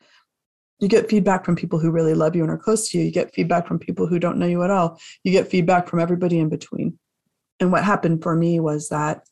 You 0.80 0.88
get 0.88 1.10
feedback 1.10 1.46
from 1.46 1.56
people 1.56 1.80
who 1.80 1.92
really 1.92 2.14
love 2.14 2.36
you 2.36 2.44
and 2.44 2.52
are 2.52 2.58
close 2.58 2.90
to 2.90 2.98
you. 2.98 3.06
You 3.06 3.12
get 3.12 3.34
feedback 3.34 3.68
from 3.68 3.80
people 3.80 4.06
who 4.06 4.20
don't 4.20 4.38
know 4.38 4.46
you 4.46 4.64
at 4.64 4.72
all. 4.72 5.00
You 5.24 5.32
get 5.32 5.48
feedback 5.48 5.88
from 5.88 6.00
everybody 6.00 6.40
in 6.40 6.50
between. 6.50 7.00
And 7.64 7.72
what 7.72 7.84
happened 7.84 8.22
for 8.22 8.36
me 8.36 8.60
was 8.60 8.90
that 8.90 9.24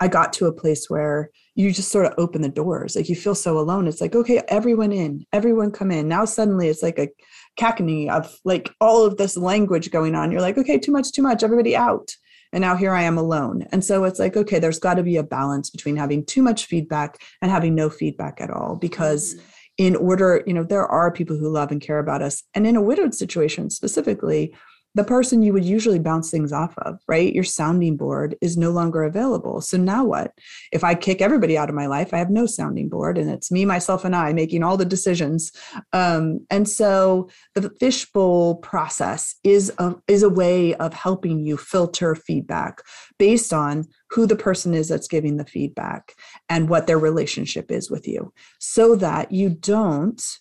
I 0.00 0.08
got 0.08 0.32
to 0.34 0.46
a 0.46 0.52
place 0.52 0.88
where 0.88 1.30
you 1.54 1.70
just 1.72 1.90
sort 1.90 2.06
of 2.06 2.14
open 2.18 2.40
the 2.40 2.48
doors. 2.48 2.96
Like 2.96 3.08
you 3.08 3.16
feel 3.16 3.34
so 3.34 3.58
alone. 3.58 3.86
It's 3.86 4.00
like, 4.00 4.14
okay, 4.14 4.42
everyone 4.48 4.92
in, 4.92 5.26
everyone 5.32 5.70
come 5.70 5.90
in. 5.90 6.08
Now 6.08 6.24
suddenly 6.24 6.68
it's 6.68 6.82
like 6.82 6.98
a 6.98 7.08
cacophony 7.56 8.08
of 8.08 8.34
like 8.44 8.70
all 8.80 9.04
of 9.04 9.16
this 9.16 9.36
language 9.36 9.90
going 9.90 10.14
on. 10.14 10.32
You're 10.32 10.40
like, 10.40 10.56
okay, 10.56 10.78
too 10.78 10.92
much, 10.92 11.12
too 11.12 11.22
much, 11.22 11.42
everybody 11.42 11.76
out. 11.76 12.14
And 12.52 12.62
now 12.62 12.76
here 12.76 12.92
I 12.92 13.02
am 13.02 13.18
alone. 13.18 13.66
And 13.72 13.84
so 13.84 14.04
it's 14.04 14.18
like, 14.18 14.36
okay, 14.36 14.58
there's 14.58 14.78
got 14.78 14.94
to 14.94 15.02
be 15.02 15.16
a 15.16 15.22
balance 15.22 15.68
between 15.68 15.96
having 15.96 16.24
too 16.24 16.42
much 16.42 16.66
feedback 16.66 17.20
and 17.40 17.50
having 17.50 17.74
no 17.74 17.90
feedback 17.90 18.40
at 18.40 18.50
all. 18.50 18.76
Because 18.76 19.34
mm-hmm. 19.34 19.44
in 19.78 19.96
order, 19.96 20.42
you 20.46 20.54
know, 20.54 20.64
there 20.64 20.86
are 20.86 21.10
people 21.10 21.36
who 21.36 21.48
love 21.48 21.70
and 21.70 21.80
care 21.80 21.98
about 21.98 22.22
us. 22.22 22.42
And 22.54 22.66
in 22.66 22.76
a 22.76 22.82
widowed 22.82 23.14
situation 23.14 23.68
specifically, 23.70 24.54
the 24.94 25.04
person 25.04 25.42
you 25.42 25.52
would 25.52 25.64
usually 25.64 25.98
bounce 25.98 26.30
things 26.30 26.52
off 26.52 26.74
of, 26.78 26.98
right? 27.08 27.32
Your 27.32 27.44
sounding 27.44 27.96
board 27.96 28.36
is 28.40 28.56
no 28.56 28.70
longer 28.70 29.04
available. 29.04 29.60
So 29.60 29.76
now 29.76 30.04
what? 30.04 30.32
If 30.70 30.84
I 30.84 30.94
kick 30.94 31.22
everybody 31.22 31.56
out 31.56 31.68
of 31.68 31.74
my 31.74 31.86
life, 31.86 32.12
I 32.12 32.18
have 32.18 32.30
no 32.30 32.44
sounding 32.46 32.88
board 32.88 33.16
and 33.16 33.30
it's 33.30 33.50
me, 33.50 33.64
myself, 33.64 34.04
and 34.04 34.14
I 34.14 34.32
making 34.32 34.62
all 34.62 34.76
the 34.76 34.84
decisions. 34.84 35.52
Um, 35.92 36.46
and 36.50 36.68
so 36.68 37.30
the 37.54 37.70
fishbowl 37.80 38.56
process 38.56 39.34
is 39.44 39.72
a, 39.78 39.94
is 40.08 40.22
a 40.22 40.28
way 40.28 40.74
of 40.74 40.92
helping 40.92 41.40
you 41.40 41.56
filter 41.56 42.14
feedback 42.14 42.82
based 43.18 43.52
on 43.52 43.86
who 44.10 44.26
the 44.26 44.36
person 44.36 44.74
is 44.74 44.88
that's 44.88 45.08
giving 45.08 45.38
the 45.38 45.46
feedback 45.46 46.14
and 46.50 46.68
what 46.68 46.86
their 46.86 46.98
relationship 46.98 47.70
is 47.70 47.90
with 47.90 48.06
you 48.06 48.32
so 48.58 48.94
that 48.96 49.32
you 49.32 49.48
don't 49.48 50.38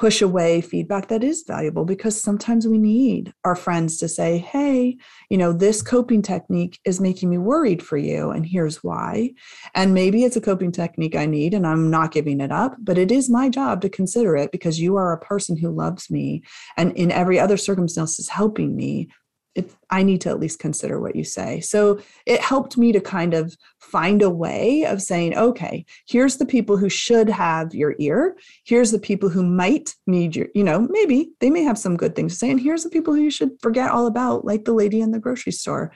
push 0.00 0.22
away 0.22 0.62
feedback 0.62 1.08
that 1.08 1.22
is 1.22 1.44
valuable 1.46 1.84
because 1.84 2.18
sometimes 2.18 2.66
we 2.66 2.78
need 2.78 3.34
our 3.44 3.54
friends 3.54 3.98
to 3.98 4.08
say, 4.08 4.38
Hey, 4.38 4.96
you 5.28 5.36
know, 5.36 5.52
this 5.52 5.82
coping 5.82 6.22
technique 6.22 6.80
is 6.86 7.02
making 7.02 7.28
me 7.28 7.36
worried 7.36 7.82
for 7.82 7.98
you, 7.98 8.30
and 8.30 8.46
here's 8.46 8.82
why. 8.82 9.34
And 9.74 9.92
maybe 9.92 10.24
it's 10.24 10.36
a 10.36 10.40
coping 10.40 10.72
technique 10.72 11.14
I 11.14 11.26
need, 11.26 11.52
and 11.52 11.66
I'm 11.66 11.90
not 11.90 12.12
giving 12.12 12.40
it 12.40 12.50
up, 12.50 12.76
but 12.78 12.96
it 12.96 13.12
is 13.12 13.28
my 13.28 13.50
job 13.50 13.82
to 13.82 13.90
consider 13.90 14.36
it 14.36 14.52
because 14.52 14.80
you 14.80 14.96
are 14.96 15.12
a 15.12 15.20
person 15.20 15.54
who 15.54 15.70
loves 15.70 16.10
me 16.10 16.44
and 16.78 16.96
in 16.96 17.12
every 17.12 17.38
other 17.38 17.58
circumstance 17.58 18.18
is 18.18 18.30
helping 18.30 18.74
me 18.74 19.10
it, 19.54 19.74
I 19.90 20.02
need 20.02 20.20
to 20.22 20.28
at 20.28 20.38
least 20.38 20.60
consider 20.60 21.00
what 21.00 21.16
you 21.16 21.24
say. 21.24 21.60
So 21.60 22.00
it 22.24 22.40
helped 22.40 22.76
me 22.76 22.92
to 22.92 23.00
kind 23.00 23.34
of 23.34 23.56
find 23.80 24.22
a 24.22 24.30
way 24.30 24.84
of 24.84 25.02
saying, 25.02 25.36
okay, 25.36 25.84
here's 26.06 26.36
the 26.36 26.46
people 26.46 26.76
who 26.76 26.88
should 26.88 27.28
have 27.28 27.74
your 27.74 27.96
ear. 27.98 28.36
Here's 28.64 28.92
the 28.92 29.00
people 29.00 29.28
who 29.28 29.42
might 29.42 29.94
need 30.06 30.36
your, 30.36 30.46
you 30.54 30.62
know, 30.62 30.86
maybe 30.90 31.32
they 31.40 31.50
may 31.50 31.64
have 31.64 31.78
some 31.78 31.96
good 31.96 32.14
things 32.14 32.34
to 32.34 32.38
say. 32.38 32.50
And 32.50 32.60
here's 32.60 32.84
the 32.84 32.90
people 32.90 33.14
who 33.14 33.22
you 33.22 33.30
should 33.30 33.50
forget 33.60 33.90
all 33.90 34.06
about, 34.06 34.44
like 34.44 34.64
the 34.64 34.72
lady 34.72 35.00
in 35.00 35.10
the 35.10 35.18
grocery 35.18 35.52
store. 35.52 35.92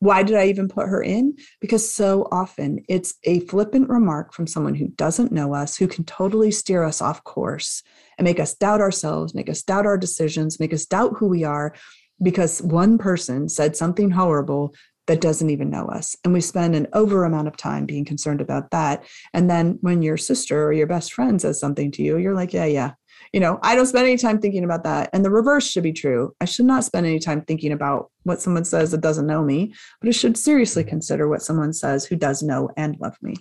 Why 0.00 0.22
did 0.22 0.36
I 0.36 0.46
even 0.46 0.68
put 0.68 0.86
her 0.86 1.02
in? 1.02 1.34
Because 1.60 1.92
so 1.92 2.28
often 2.30 2.84
it's 2.88 3.14
a 3.24 3.40
flippant 3.40 3.88
remark 3.88 4.32
from 4.32 4.46
someone 4.46 4.74
who 4.74 4.88
doesn't 4.88 5.32
know 5.32 5.54
us, 5.54 5.76
who 5.76 5.88
can 5.88 6.04
totally 6.04 6.52
steer 6.52 6.84
us 6.84 7.02
off 7.02 7.24
course 7.24 7.82
and 8.16 8.24
make 8.24 8.38
us 8.38 8.54
doubt 8.54 8.80
ourselves, 8.80 9.34
make 9.34 9.48
us 9.48 9.62
doubt 9.62 9.86
our 9.86 9.98
decisions, 9.98 10.60
make 10.60 10.72
us 10.72 10.86
doubt 10.86 11.14
who 11.16 11.26
we 11.26 11.42
are 11.42 11.74
because 12.22 12.62
one 12.62 12.98
person 12.98 13.48
said 13.48 13.76
something 13.76 14.10
horrible 14.10 14.74
that 15.08 15.20
doesn't 15.20 15.50
even 15.50 15.70
know 15.70 15.86
us. 15.86 16.14
And 16.22 16.32
we 16.32 16.40
spend 16.40 16.76
an 16.76 16.86
over 16.92 17.24
amount 17.24 17.48
of 17.48 17.56
time 17.56 17.86
being 17.86 18.04
concerned 18.04 18.40
about 18.40 18.70
that. 18.70 19.04
And 19.32 19.50
then 19.50 19.78
when 19.80 20.02
your 20.02 20.16
sister 20.16 20.66
or 20.66 20.72
your 20.72 20.86
best 20.86 21.12
friend 21.12 21.40
says 21.40 21.58
something 21.58 21.90
to 21.92 22.02
you, 22.02 22.18
you're 22.18 22.34
like, 22.34 22.52
yeah, 22.52 22.66
yeah. 22.66 22.92
You 23.32 23.40
know, 23.40 23.58
I 23.62 23.74
don't 23.74 23.86
spend 23.86 24.06
any 24.06 24.16
time 24.16 24.38
thinking 24.38 24.64
about 24.64 24.84
that. 24.84 25.10
And 25.12 25.24
the 25.24 25.30
reverse 25.30 25.68
should 25.68 25.82
be 25.82 25.92
true. 25.92 26.34
I 26.40 26.44
should 26.44 26.66
not 26.66 26.84
spend 26.84 27.06
any 27.06 27.18
time 27.18 27.42
thinking 27.42 27.72
about 27.72 28.10
what 28.22 28.40
someone 28.40 28.64
says 28.64 28.90
that 28.92 29.00
doesn't 29.00 29.26
know 29.26 29.42
me, 29.42 29.74
but 30.00 30.08
I 30.08 30.12
should 30.12 30.36
seriously 30.36 30.84
consider 30.84 31.28
what 31.28 31.42
someone 31.42 31.72
says 31.72 32.04
who 32.04 32.16
does 32.16 32.42
know 32.42 32.70
and 32.76 32.96
love 33.00 33.16
me. 33.22 33.34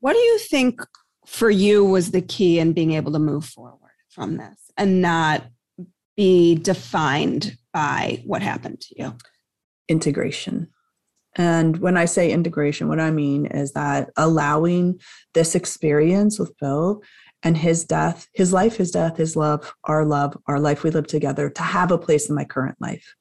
What 0.00 0.12
do 0.12 0.18
you 0.18 0.38
think 0.38 0.80
for 1.26 1.50
you 1.50 1.84
was 1.84 2.10
the 2.10 2.22
key 2.22 2.58
in 2.58 2.72
being 2.72 2.92
able 2.92 3.12
to 3.12 3.18
move 3.18 3.46
forward 3.46 3.80
from 4.10 4.36
this 4.36 4.70
and 4.76 5.00
not 5.00 5.44
be 6.16 6.54
defined 6.54 7.56
by 7.72 8.22
what 8.24 8.42
happened 8.42 8.80
to 8.80 8.94
you? 8.96 9.16
Integration. 9.88 10.68
And 11.36 11.78
when 11.78 11.96
I 11.96 12.04
say 12.04 12.30
integration, 12.30 12.88
what 12.88 13.00
I 13.00 13.10
mean 13.10 13.46
is 13.46 13.72
that 13.72 14.10
allowing 14.16 15.00
this 15.34 15.54
experience 15.54 16.38
with 16.38 16.54
Phil 16.60 17.02
and 17.42 17.56
his 17.56 17.84
death, 17.84 18.28
his 18.32 18.52
life, 18.52 18.76
his 18.76 18.90
death, 18.90 19.16
his 19.16 19.36
love, 19.36 19.74
our 19.84 20.04
love, 20.04 20.36
our 20.46 20.60
life 20.60 20.82
we 20.82 20.90
live 20.90 21.06
together 21.06 21.50
to 21.50 21.62
have 21.62 21.90
a 21.90 21.98
place 21.98 22.28
in 22.28 22.34
my 22.34 22.44
current 22.44 22.76
life. 22.80 23.14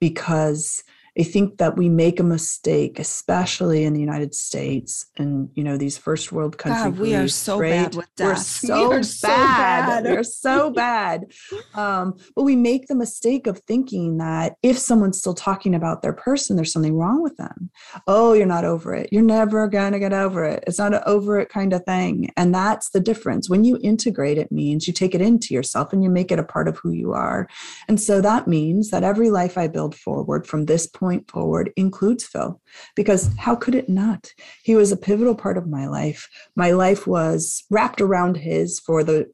Because 0.00 0.82
I 1.18 1.22
think 1.22 1.58
that 1.58 1.76
we 1.76 1.88
make 1.88 2.20
a 2.20 2.24
mistake, 2.24 2.98
especially 2.98 3.84
in 3.84 3.94
the 3.94 4.00
United 4.00 4.34
States 4.34 5.06
and 5.16 5.50
you 5.54 5.64
know 5.64 5.76
these 5.76 5.98
first 5.98 6.32
world 6.32 6.56
countries. 6.58 6.84
God, 6.84 6.98
we 6.98 7.14
are 7.14 7.28
so 7.28 7.58
right? 7.58 7.70
bad 7.70 7.94
with 7.94 8.14
death. 8.16 8.28
We're 8.28 8.36
so, 8.36 8.88
we 8.90 8.96
bad. 8.96 9.04
so 9.04 9.28
bad. 9.28 10.04
We're 10.04 10.22
so 10.22 10.70
bad. 10.70 11.32
Um, 11.74 12.14
but 12.36 12.44
we 12.44 12.56
make 12.56 12.86
the 12.86 12.94
mistake 12.94 13.46
of 13.46 13.58
thinking 13.60 14.18
that 14.18 14.54
if 14.62 14.78
someone's 14.78 15.18
still 15.18 15.34
talking 15.34 15.74
about 15.74 16.02
their 16.02 16.12
person, 16.12 16.56
there's 16.56 16.72
something 16.72 16.96
wrong 16.96 17.22
with 17.22 17.36
them. 17.36 17.70
Oh, 18.06 18.32
you're 18.32 18.46
not 18.46 18.64
over 18.64 18.94
it. 18.94 19.08
You're 19.12 19.22
never 19.22 19.66
gonna 19.68 19.98
get 19.98 20.12
over 20.12 20.44
it. 20.44 20.64
It's 20.66 20.78
not 20.78 20.94
an 20.94 21.02
over 21.06 21.38
it 21.40 21.48
kind 21.48 21.72
of 21.72 21.84
thing. 21.84 22.30
And 22.36 22.54
that's 22.54 22.90
the 22.90 23.00
difference. 23.00 23.50
When 23.50 23.64
you 23.64 23.78
integrate, 23.82 24.38
it 24.38 24.52
means 24.52 24.86
you 24.86 24.92
take 24.92 25.14
it 25.14 25.20
into 25.20 25.54
yourself 25.54 25.92
and 25.92 26.04
you 26.04 26.10
make 26.10 26.30
it 26.30 26.38
a 26.38 26.44
part 26.44 26.68
of 26.68 26.78
who 26.78 26.92
you 26.92 27.12
are. 27.12 27.48
And 27.88 28.00
so 28.00 28.20
that 28.20 28.46
means 28.46 28.90
that 28.90 29.02
every 29.02 29.30
life 29.30 29.58
I 29.58 29.66
build 29.66 29.94
forward 29.94 30.46
from 30.46 30.66
this 30.66 30.86
point 30.86 30.99
forward 31.28 31.72
includes 31.76 32.24
Phil, 32.24 32.60
because 32.94 33.30
how 33.38 33.56
could 33.56 33.74
it 33.74 33.88
not? 33.88 34.32
He 34.62 34.74
was 34.74 34.92
a 34.92 34.96
pivotal 34.96 35.34
part 35.34 35.56
of 35.56 35.68
my 35.68 35.86
life. 35.88 36.28
My 36.54 36.70
life 36.70 37.06
was 37.06 37.64
wrapped 37.70 38.00
around 38.00 38.36
his 38.36 38.78
for 38.80 39.02
the 39.02 39.30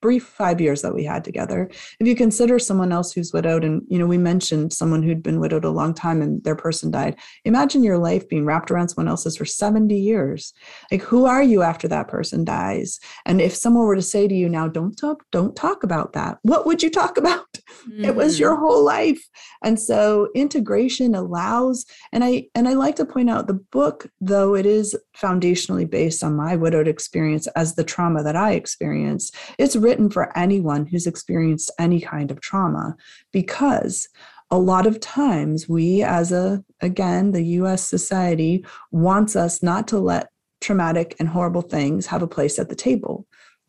brief 0.00 0.24
five 0.24 0.60
years 0.60 0.82
that 0.82 0.94
we 0.94 1.04
had 1.04 1.24
together 1.24 1.68
if 2.00 2.06
you 2.06 2.14
consider 2.14 2.58
someone 2.58 2.92
else 2.92 3.12
who's 3.12 3.32
widowed 3.32 3.64
and 3.64 3.82
you 3.88 3.98
know 3.98 4.06
we 4.06 4.18
mentioned 4.18 4.72
someone 4.72 5.02
who'd 5.02 5.22
been 5.22 5.40
widowed 5.40 5.64
a 5.64 5.70
long 5.70 5.94
time 5.94 6.20
and 6.22 6.42
their 6.44 6.56
person 6.56 6.90
died 6.90 7.16
imagine 7.44 7.82
your 7.82 7.98
life 7.98 8.28
being 8.28 8.44
wrapped 8.44 8.70
around 8.70 8.88
someone 8.88 9.08
else's 9.08 9.36
for 9.36 9.44
70 9.44 9.94
years 9.94 10.52
like 10.90 11.02
who 11.02 11.26
are 11.26 11.42
you 11.42 11.62
after 11.62 11.88
that 11.88 12.08
person 12.08 12.44
dies 12.44 12.98
and 13.26 13.40
if 13.40 13.54
someone 13.54 13.84
were 13.84 13.96
to 13.96 14.02
say 14.02 14.28
to 14.28 14.34
you 14.34 14.48
now 14.48 14.68
don't 14.68 14.96
talk 14.96 15.24
don't 15.32 15.56
talk 15.56 15.82
about 15.82 16.12
that 16.12 16.38
what 16.42 16.66
would 16.66 16.82
you 16.82 16.90
talk 16.90 17.16
about 17.18 17.46
mm-hmm. 17.52 18.04
it 18.04 18.14
was 18.14 18.38
your 18.38 18.54
mm-hmm. 18.54 18.64
whole 18.64 18.84
life 18.84 19.22
and 19.62 19.78
so 19.78 20.28
integration 20.34 21.14
allows 21.14 21.84
and 22.12 22.24
i 22.24 22.46
and 22.54 22.68
i 22.68 22.72
like 22.72 22.96
to 22.96 23.04
point 23.04 23.30
out 23.30 23.46
the 23.46 23.60
book 23.72 24.06
though 24.20 24.54
it 24.54 24.66
is 24.66 24.96
foundationally 25.16 25.88
based 25.88 26.22
on 26.22 26.36
my 26.36 26.56
widowed 26.56 26.88
experience 26.88 27.46
as 27.48 27.74
the 27.74 27.84
trauma 27.84 28.22
that 28.22 28.36
i 28.36 28.52
experienced 28.52 29.36
it's 29.68 29.76
written 29.76 30.08
for 30.08 30.34
anyone 30.34 30.86
who's 30.86 31.06
experienced 31.06 31.70
any 31.78 32.00
kind 32.00 32.30
of 32.30 32.40
trauma 32.40 32.96
because 33.34 34.08
a 34.50 34.56
lot 34.56 34.86
of 34.86 34.98
times 34.98 35.68
we 35.68 36.02
as 36.02 36.32
a 36.32 36.64
again 36.80 37.32
the 37.32 37.42
US 37.42 37.86
society 37.86 38.64
wants 38.92 39.36
us 39.36 39.62
not 39.62 39.86
to 39.88 39.98
let 39.98 40.30
traumatic 40.62 41.14
and 41.20 41.28
horrible 41.28 41.60
things 41.60 42.06
have 42.06 42.22
a 42.22 42.26
place 42.26 42.58
at 42.58 42.70
the 42.70 42.74
table. 42.74 43.26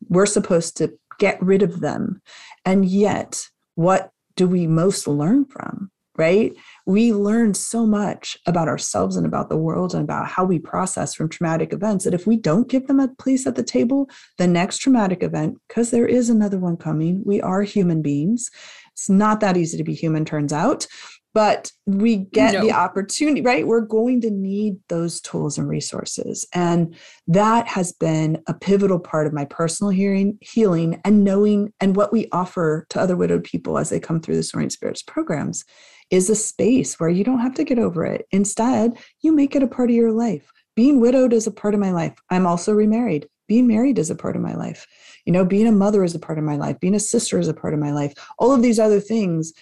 We're 0.08 0.26
supposed 0.26 0.78
to 0.78 0.98
get 1.20 1.44
rid 1.44 1.64
of 1.64 1.82
them. 1.82 2.22
And 2.64 2.86
yet, 2.86 3.46
what 3.76 4.12
do 4.38 4.48
we 4.48 4.68
most 4.68 5.06
learn 5.06 5.44
from? 5.44 5.92
Right? 6.20 6.54
We 6.86 7.14
learn 7.14 7.54
so 7.54 7.88
much 7.88 8.38
about 8.46 8.68
ourselves 8.68 9.16
and 9.16 9.26
about 9.26 9.50
the 9.50 9.58
world 9.58 9.94
and 9.94 10.04
about 10.04 10.28
how 10.28 10.44
we 10.44 10.60
process 10.60 11.16
from 11.16 11.30
traumatic 11.30 11.72
events 11.72 12.04
that 12.04 12.14
if 12.14 12.28
we 12.28 12.36
don't 12.36 12.70
give 12.70 12.88
them 12.88 13.00
a 13.00 13.08
place 13.08 13.48
at 13.48 13.56
the 13.56 13.64
table, 13.64 14.10
the 14.38 14.48
next 14.48 14.80
traumatic 14.80 15.24
event, 15.24 15.58
because 15.68 15.92
there 15.92 16.06
is 16.06 16.30
another 16.30 16.60
one 16.60 16.76
coming, 16.76 17.24
we 17.26 17.42
are 17.42 17.64
human 17.64 18.02
beings. 18.02 18.52
It's 18.92 19.10
not 19.10 19.40
that 19.40 19.56
easy 19.56 19.78
to 19.78 19.84
be 19.84 19.94
human, 19.94 20.26
turns 20.26 20.52
out. 20.52 20.86
But 21.34 21.72
we 21.86 22.18
get 22.18 22.54
no. 22.54 22.62
the 22.62 22.72
opportunity, 22.72 23.42
right? 23.42 23.66
We're 23.66 23.82
going 23.82 24.20
to 24.22 24.32
need 24.32 24.78
those 24.90 25.22
tools 25.22 25.60
and 25.60 25.70
resources. 25.70 26.48
And 26.54 26.96
that 27.28 27.68
has 27.68 27.94
been 27.94 28.42
a 28.48 28.54
pivotal 28.54 29.00
part 29.00 29.28
of 29.28 29.34
my 29.34 29.46
personal 29.46 29.92
hearing, 29.92 30.40
healing 30.42 31.00
and 31.06 31.24
knowing 31.24 31.72
and 31.80 31.96
what 31.96 32.12
we 32.12 32.28
offer 32.32 32.88
to 32.90 33.00
other 33.00 33.16
widowed 33.16 33.44
people 33.44 33.78
as 33.78 33.92
they 33.92 34.00
come 34.00 34.20
through 34.20 34.38
the 34.38 34.44
Soaring 34.44 34.72
Spirits 34.72 35.04
programs 35.04 35.66
is 36.10 36.30
a 36.30 36.36
space 36.36 37.00
where 37.00 37.10
you 37.10 37.24
don't 37.24 37.40
have 37.40 37.56
to 37.56 37.64
get 37.64 37.80
over 37.80 38.06
it. 38.06 38.26
Instead, 38.32 38.98
you 39.22 39.32
make 39.32 39.56
it 39.56 39.64
a 39.64 39.68
part 39.68 39.90
of 39.90 39.96
your 39.96 40.12
life. 40.12 40.52
Being 40.76 41.00
widowed 41.00 41.34
is 41.34 41.48
a 41.48 41.52
part 41.52 41.74
of 41.74 41.80
my 41.80 41.92
life. 41.92 42.14
I'm 42.30 42.46
also 42.46 42.74
remarried. 42.74 43.28
Being 43.48 43.68
married 43.68 44.00
is 44.00 44.10
a 44.10 44.16
part 44.16 44.36
of 44.36 44.42
my 44.42 44.56
life. 44.56 44.88
You 45.26 45.34
know, 45.34 45.44
being 45.44 45.68
a 45.68 45.72
mother 45.72 46.04
is 46.04 46.16
a 46.16 46.20
part 46.20 46.38
of 46.38 46.44
my 46.44 46.56
life. 46.56 46.80
Being 46.80 46.96
a 46.96 47.00
sister 47.00 47.40
is 47.40 47.48
a 47.48 47.54
part 47.54 47.74
of 47.74 47.80
my 47.80 47.92
life. 47.92 48.14
All 48.38 48.54
of 48.54 48.62
these 48.62 48.80
other 48.80 49.00
things, 49.00 49.54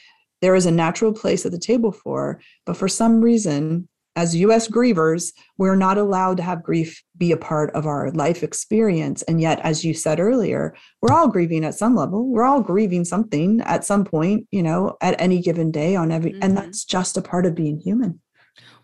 there 0.41 0.55
is 0.55 0.65
a 0.65 0.71
natural 0.71 1.13
place 1.13 1.45
at 1.45 1.51
the 1.51 1.59
table 1.59 1.91
for. 1.91 2.39
But 2.65 2.77
for 2.77 2.87
some 2.87 3.21
reason, 3.21 3.87
as 4.17 4.35
US 4.35 4.67
grievers, 4.67 5.31
we're 5.59 5.75
not 5.75 5.97
allowed 5.97 6.37
to 6.37 6.43
have 6.43 6.63
grief 6.63 7.01
be 7.17 7.31
a 7.31 7.37
part 7.37 7.69
of 7.71 7.85
our 7.85 8.11
life 8.11 8.41
experience. 8.41 9.21
And 9.21 9.39
yet, 9.39 9.59
as 9.61 9.85
you 9.85 9.93
said 9.93 10.19
earlier, 10.19 10.75
we're 11.01 11.13
all 11.13 11.27
grieving 11.27 11.63
at 11.63 11.75
some 11.75 11.95
level. 11.95 12.27
We're 12.27 12.43
all 12.43 12.61
grieving 12.61 13.05
something 13.05 13.61
at 13.61 13.85
some 13.85 14.03
point, 14.03 14.47
you 14.51 14.63
know, 14.63 14.97
at 15.01 15.21
any 15.21 15.39
given 15.39 15.69
day 15.69 15.95
on 15.95 16.11
every, 16.11 16.31
mm-hmm. 16.31 16.43
and 16.43 16.57
that's 16.57 16.83
just 16.83 17.15
a 17.15 17.21
part 17.21 17.45
of 17.45 17.53
being 17.53 17.79
human. 17.79 18.19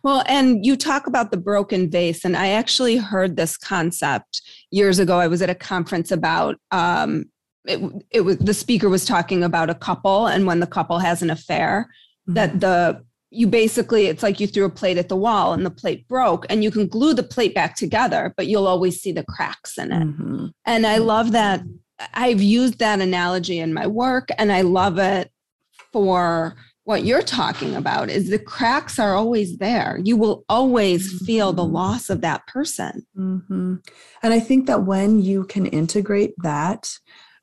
Well, 0.04 0.24
and 0.28 0.64
you 0.64 0.78
talk 0.78 1.08
about 1.08 1.32
the 1.32 1.38
broken 1.38 1.90
vase, 1.90 2.26
and 2.26 2.38
I 2.38 2.50
actually 2.50 2.98
heard 2.98 3.36
this 3.36 3.58
concept 3.58 4.42
years 4.70 5.00
ago. 5.00 5.18
I 5.18 5.28
was 5.28 5.42
at 5.42 5.50
a 5.50 5.56
conference 5.56 6.12
about 6.12 6.58
um, 6.72 7.26
it, 7.66 7.80
it 8.12 8.22
was 8.22 8.38
the 8.38 8.54
speaker 8.54 8.90
was 8.90 9.06
talking 9.06 9.44
about 9.44 9.72
a 9.72 9.76
couple, 9.76 10.28
and 10.28 10.46
when 10.46 10.60
the 10.60 10.68
couple 10.68 11.00
has 11.00 11.24
an 11.24 11.32
affair, 11.32 11.90
mm-hmm. 12.28 12.34
that 12.36 12.60
the 12.60 13.04
you 13.34 13.48
basically 13.48 14.08
it's 14.08 14.24
like 14.24 14.40
you 14.40 14.48
threw 14.48 14.66
a 14.66 14.70
plate 14.70 14.98
at 14.98 15.10
the 15.10 15.16
wall 15.16 15.54
and 15.54 15.66
the 15.66 15.72
plate 15.72 16.08
broke 16.08 16.46
and 16.50 16.64
you 16.64 16.72
can 16.72 16.88
glue 16.88 17.14
the 17.14 17.24
plate 17.24 17.54
back 17.56 17.76
together 17.76 18.34
but 18.38 18.48
you'll 18.48 18.68
always 18.68 19.02
see 19.02 19.12
the 19.12 19.24
cracks 19.24 19.78
in 19.78 19.92
it 19.92 20.04
mm-hmm. 20.04 20.48
and 20.66 20.86
i 20.86 20.98
love 20.98 21.32
that 21.32 21.62
i've 22.14 22.42
used 22.42 22.80
that 22.80 23.02
analogy 23.02 23.60
in 23.60 23.74
my 23.74 23.88
work 23.88 24.30
and 24.38 24.52
i 24.52 24.62
love 24.62 24.98
it 24.98 25.32
for 25.92 26.56
what 26.86 27.06
you're 27.06 27.22
talking 27.22 27.76
about 27.76 28.10
is 28.10 28.30
the 28.30 28.40
cracks 28.40 29.00
are 29.00 29.16
always 29.16 29.58
there. 29.58 30.00
You 30.04 30.18
will 30.18 30.44
always 30.50 31.22
feel 31.26 31.54
the 31.54 31.64
mm-hmm. 31.64 31.76
loss 31.76 32.10
of 32.10 32.22
that 32.22 32.46
person. 32.48 33.06
Mm-hmm. 33.18 33.76
And 34.22 34.34
I 34.34 34.40
think 34.40 34.68
that 34.68 34.84
when 34.84 35.22
you 35.22 35.46
can 35.46 35.66
integrate 35.66 36.34
that 36.40 36.90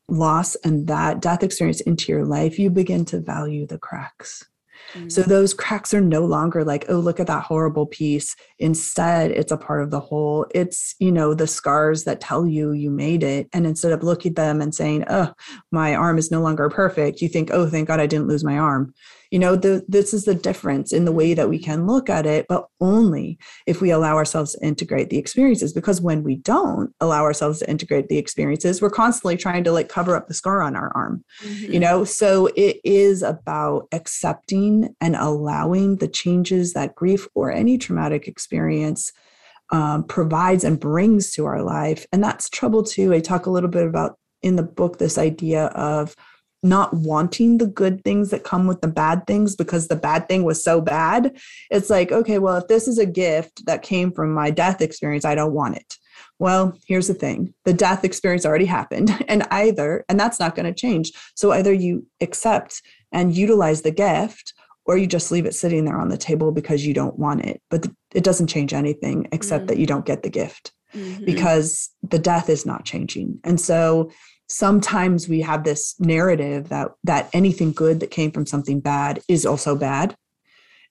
loss 0.09 0.57
and 0.57 0.87
that 0.89 1.21
death 1.21 1.43
experience 1.43 1.81
into 1.81 2.13
your 2.13 2.25
life, 2.25 2.59
you 2.59 2.69
begin 2.69 3.05
to 3.07 3.21
value 3.21 3.67
the 3.67 3.79
cracks. 3.79 4.45
So 5.09 5.23
mm-hmm. 5.23 5.31
those 5.31 5.55
cracks 5.55 5.95
are 5.95 6.01
no 6.01 6.25
longer 6.25 6.65
like, 6.65 6.85
oh, 6.89 6.99
look 6.99 7.21
at 7.21 7.27
that 7.29 7.45
horrible 7.45 7.87
piece. 7.87 8.35
Instead, 8.59 9.31
it's 9.31 9.53
a 9.53 9.57
part 9.57 9.83
of 9.83 9.91
the 9.91 10.01
whole. 10.01 10.47
It's, 10.55 10.95
you 10.99 11.13
know, 11.13 11.35
the 11.35 11.47
scars 11.47 12.05
that 12.05 12.21
tell 12.21 12.47
you 12.47 12.73
you 12.73 12.91
made 12.91 13.23
it. 13.23 13.49
And 13.53 13.67
instead 13.67 13.93
of 13.93 14.03
looking 14.03 14.31
at 14.31 14.37
them 14.37 14.61
and 14.61 14.75
saying, 14.75 15.05
oh, 15.09 15.33
my 15.71 15.95
arm 15.95 16.19
is 16.19 16.31
no 16.31 16.41
longer 16.41 16.69
perfect, 16.69 17.21
you 17.21 17.29
think, 17.29 17.51
oh, 17.53 17.69
thank 17.69 17.89
God 17.89 18.01
I 18.01 18.07
didn't 18.07 18.29
lose 18.29 18.45
my 18.45 18.59
arm 18.59 18.95
you 19.31 19.39
know 19.39 19.57
the, 19.57 19.85
this 19.89 20.13
is 20.13 20.25
the 20.25 20.35
difference 20.35 20.93
in 20.93 21.05
the 21.05 21.13
way 21.13 21.35
that 21.35 21.49
we 21.49 21.59
can 21.59 21.87
look 21.87 22.11
at 22.11 22.27
it 22.27 22.47
but 22.49 22.67
only 22.81 23.39
if 23.67 23.81
we 23.81 23.91
allow 23.91 24.17
ourselves 24.17 24.53
to 24.53 24.67
integrate 24.67 25.11
the 25.11 25.19
experiences 25.19 25.73
because 25.73 26.01
when 26.01 26.23
we 26.23 26.37
don't 26.37 26.93
allow 27.01 27.23
ourselves 27.23 27.61
to 27.61 27.71
integrate 27.71 28.09
the 28.09 28.19
experiences 28.19 28.83
we're 28.83 28.91
constantly 28.91 29.37
trying 29.37 29.65
to 29.65 29.73
like 29.73 29.89
cover 29.89 30.17
up 30.17 30.29
the 30.29 30.35
scar 30.35 30.63
on 30.63 30.77
our 30.77 30.93
arm 30.95 31.25
mm-hmm. 31.43 31.73
you 31.73 31.81
know? 31.81 32.05
So 32.05 32.49
it 32.57 32.81
is 32.85 33.23
about 33.23 33.89
accepting 33.93 34.95
and 35.01 35.17
allowing 35.17 35.97
the 35.97 36.09
changes 36.09 36.73
that 36.73 36.95
grief 36.95 37.27
or 37.35 37.51
any 37.51 37.79
traumatic 37.79 38.29
experience 38.29 39.13
um, 39.73 40.05
provides 40.05 40.65
and 40.65 40.81
brings 40.81 41.31
to 41.33 41.47
our 41.47 41.63
life. 41.63 42.07
And 42.13 42.23
that's 42.23 42.49
trouble 42.51 42.83
too. 42.83 43.15
I 43.15 43.21
talk 43.21 43.47
a 43.47 43.51
little 43.51 43.71
bit 43.71 43.87
about 43.87 44.19
in 44.43 44.57
the 44.57 44.63
book 44.63 44.99
this 44.99 45.19
idea 45.19 45.67
of 45.67 46.17
not 46.63 46.93
wanting 46.95 47.59
the 47.59 47.67
good 47.67 48.05
things 48.05 48.31
that 48.31 48.45
come 48.45 48.67
with 48.67 48.81
the 48.81 48.89
bad 48.89 49.27
things 49.27 49.57
because 49.57 49.89
the 49.89 49.97
bad 49.97 50.29
thing 50.29 50.45
was 50.45 50.63
so 50.63 50.81
bad. 50.81 51.37
It's 51.71 51.91
like, 51.91 52.13
okay, 52.13 52.39
well, 52.39 52.57
if 52.57 52.69
this 52.69 52.87
is 52.87 52.99
a 52.99 53.07
gift 53.07 53.65
that 53.67 53.83
came 53.83 54.13
from 54.13 54.33
my 54.33 54.51
death 54.51 54.81
experience, 54.81 55.25
I 55.25 55.35
don't 55.35 55.55
want 55.55 55.77
it. 55.77 55.97
Well, 56.39 56.77
here's 56.87 57.09
the 57.09 57.15
thing 57.15 57.55
the 57.65 57.73
death 57.73 58.05
experience 58.05 58.47
already 58.47 58.67
happened, 58.67 59.25
and 59.29 59.47
either, 59.51 60.05
and 60.09 60.19
that's 60.19 60.41
not 60.41 60.55
going 60.55 60.67
to 60.67 60.79
change. 60.79 61.13
So 61.35 61.53
either 61.53 61.73
you 61.73 62.07
accept 62.21 62.83
and 63.13 63.35
utilize 63.35 63.83
the 63.83 63.91
gift, 63.91 64.55
or 64.87 64.97
you 64.97 65.07
just 65.07 65.31
leave 65.31 65.47
it 65.47 65.55
sitting 65.55 65.85
there 65.85 66.01
on 66.01 66.09
the 66.09 66.17
table 66.17 66.53
because 66.53 66.87
you 66.87 66.95
don't 66.95 67.19
want 67.19 67.45
it. 67.45 67.63
But 67.71 67.87
it 68.15 68.25
doesn't 68.25 68.49
change 68.49 68.73
anything 68.73 69.29
except 69.33 69.63
mm-hmm. 69.63 69.67
that 69.69 69.79
you 69.79 69.87
don't 69.87 70.07
get 70.07 70.23
the 70.23 70.31
gift 70.31 70.73
mm-hmm. 70.95 71.25
because 71.25 71.91
the 72.03 72.19
death 72.19 72.49
is 72.49 72.67
not 72.67 72.85
changing. 72.85 73.39
And 73.45 73.61
so 73.61 74.11
sometimes 74.51 75.29
we 75.29 75.41
have 75.41 75.63
this 75.63 75.95
narrative 76.01 76.69
that 76.69 76.89
that 77.05 77.31
anything 77.33 77.73
good 77.73 78.01
that 78.01 78.11
came 78.11 78.33
from 78.33 78.45
something 78.45 78.81
bad 78.81 79.23
is 79.29 79.47
also 79.47 79.77
bad. 79.77 80.15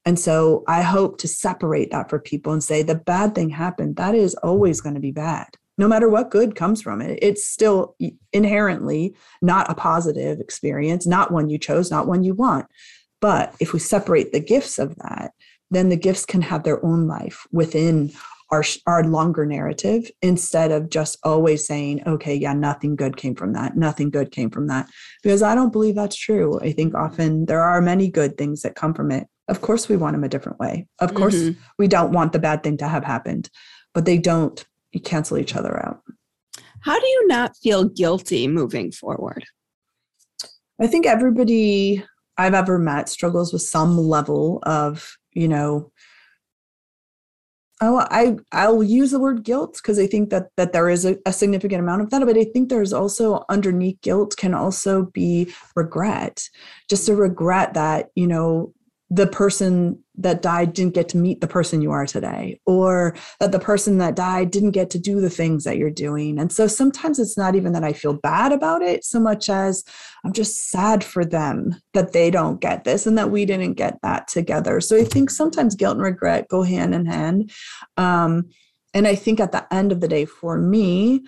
And 0.05 0.17
so 0.17 0.63
i 0.67 0.81
hope 0.81 1.17
to 1.19 1.27
separate 1.27 1.91
that 1.91 2.09
for 2.09 2.19
people 2.19 2.53
and 2.53 2.63
say 2.63 2.81
the 2.81 2.95
bad 2.95 3.35
thing 3.35 3.49
happened 3.49 3.97
that 3.97 4.15
is 4.15 4.33
always 4.35 4.81
going 4.81 4.95
to 4.95 5.01
be 5.01 5.11
bad. 5.11 5.47
No 5.77 5.87
matter 5.87 6.09
what 6.09 6.31
good 6.31 6.55
comes 6.55 6.81
from 6.81 7.01
it 7.01 7.19
it's 7.21 7.45
still 7.45 7.95
inherently 8.31 9.15
not 9.41 9.69
a 9.69 9.75
positive 9.75 10.39
experience 10.39 11.05
not 11.05 11.31
one 11.31 11.49
you 11.49 11.57
chose 11.57 11.91
not 11.91 12.07
one 12.07 12.23
you 12.23 12.33
want. 12.33 12.65
But 13.21 13.53
if 13.59 13.73
we 13.73 13.79
separate 13.79 14.31
the 14.31 14.39
gifts 14.39 14.79
of 14.79 14.95
that 14.95 15.31
then 15.69 15.89
the 15.89 15.97
gifts 15.97 16.25
can 16.25 16.41
have 16.41 16.63
their 16.63 16.83
own 16.83 17.07
life 17.07 17.45
within 17.51 18.11
our 18.51 18.63
our 18.85 19.03
longer 19.03 19.45
narrative 19.45 20.09
instead 20.21 20.71
of 20.71 20.89
just 20.89 21.17
always 21.23 21.65
saying 21.65 22.01
okay 22.07 22.33
yeah 22.35 22.53
nothing 22.53 22.95
good 22.95 23.17
came 23.17 23.35
from 23.35 23.53
that. 23.53 23.77
Nothing 23.77 24.09
good 24.09 24.31
came 24.31 24.49
from 24.49 24.67
that. 24.67 24.89
Because 25.23 25.41
i 25.41 25.55
don't 25.55 25.71
believe 25.71 25.95
that's 25.95 26.15
true. 26.15 26.59
I 26.61 26.71
think 26.71 26.95
often 26.95 27.45
there 27.45 27.61
are 27.61 27.81
many 27.81 28.09
good 28.09 28.37
things 28.37 28.61
that 28.61 28.75
come 28.75 28.93
from 28.93 29.11
it. 29.11 29.27
Of 29.47 29.61
course 29.61 29.89
we 29.89 29.97
want 29.97 30.13
them 30.13 30.23
a 30.23 30.29
different 30.29 30.59
way. 30.59 30.87
Of 30.99 31.13
course 31.13 31.35
mm-hmm. 31.35 31.59
we 31.77 31.87
don't 31.87 32.11
want 32.11 32.33
the 32.33 32.39
bad 32.39 32.63
thing 32.63 32.77
to 32.77 32.87
have 32.87 33.03
happened 33.03 33.49
but 33.93 34.05
they 34.05 34.17
don't 34.17 34.65
cancel 35.03 35.37
each 35.37 35.55
other 35.55 35.83
out. 35.85 36.01
How 36.81 36.99
do 36.99 37.05
you 37.05 37.27
not 37.27 37.57
feel 37.57 37.85
guilty 37.85 38.47
moving 38.47 38.91
forward? 38.91 39.45
I 40.81 40.87
think 40.87 41.05
everybody 41.05 42.03
i've 42.37 42.53
ever 42.53 42.79
met 42.79 43.09
struggles 43.09 43.51
with 43.51 43.61
some 43.61 43.97
level 43.97 44.59
of 44.63 45.17
you 45.33 45.47
know 45.47 45.91
Oh, 47.81 48.05
I 48.11 48.37
I'll 48.51 48.83
use 48.83 49.11
the 49.11 49.19
word 49.19 49.43
guilt 49.43 49.75
because 49.75 49.99
I 49.99 50.07
think 50.07 50.31
that 50.31 50.49
that 50.57 50.73
there 50.73 50.89
is 50.89 51.05
a, 51.05 51.17
a, 51.25 51.31
significant 51.31 51.81
amount 51.81 52.01
of 52.01 52.09
that, 52.09 52.25
but 52.25 52.37
I 52.37 52.43
think 52.43 52.67
there's 52.67 52.91
also 52.91 53.45
underneath 53.47 54.01
guilt 54.01 54.35
can 54.35 54.53
also 54.53 55.05
be 55.05 55.53
regret, 55.75 56.49
just 56.89 57.07
a 57.07 57.15
regret 57.15 57.75
that 57.75 58.09
you 58.15 58.27
know 58.27 58.73
the 59.09 59.27
person 59.27 60.03
that 60.19 60.41
died 60.41 60.73
didn't 60.73 60.93
get 60.93 61.09
to 61.09 61.17
meet 61.17 61.41
the 61.41 61.47
person 61.47 61.81
you 61.81 61.91
are 61.91 62.05
today, 62.05 62.59
or 62.65 63.15
that 63.39 63.51
the 63.51 63.59
person 63.59 63.97
that 63.97 64.15
died 64.15 64.51
didn't 64.51 64.71
get 64.71 64.89
to 64.91 64.99
do 64.99 65.19
the 65.21 65.29
things 65.29 65.63
that 65.63 65.77
you're 65.77 65.89
doing. 65.89 66.37
And 66.37 66.51
so 66.51 66.67
sometimes 66.67 67.19
it's 67.19 67.37
not 67.37 67.55
even 67.55 67.73
that 67.73 67.83
I 67.83 67.93
feel 67.93 68.13
bad 68.13 68.51
about 68.51 68.81
it 68.81 69.03
so 69.03 69.19
much 69.19 69.49
as 69.49 69.83
I'm 70.23 70.33
just 70.33 70.69
sad 70.69 71.03
for 71.03 71.23
them 71.25 71.75
that 71.93 72.11
they 72.11 72.29
don't 72.29 72.59
get 72.59 72.83
this 72.83 73.07
and 73.07 73.17
that 73.17 73.31
we 73.31 73.45
didn't 73.45 73.73
get 73.73 73.97
that 74.03 74.27
together. 74.27 74.81
So 74.81 74.97
I 74.97 75.03
think 75.03 75.29
sometimes 75.29 75.75
guilt 75.75 75.95
and 75.95 76.03
regret 76.03 76.49
go 76.49 76.63
hand 76.63 76.93
in 76.93 77.05
hand. 77.05 77.51
Um, 77.97 78.49
and 78.93 79.07
I 79.07 79.15
think 79.15 79.39
at 79.39 79.51
the 79.51 79.71
end 79.73 79.91
of 79.91 80.01
the 80.01 80.07
day, 80.07 80.25
for 80.25 80.57
me, 80.57 81.23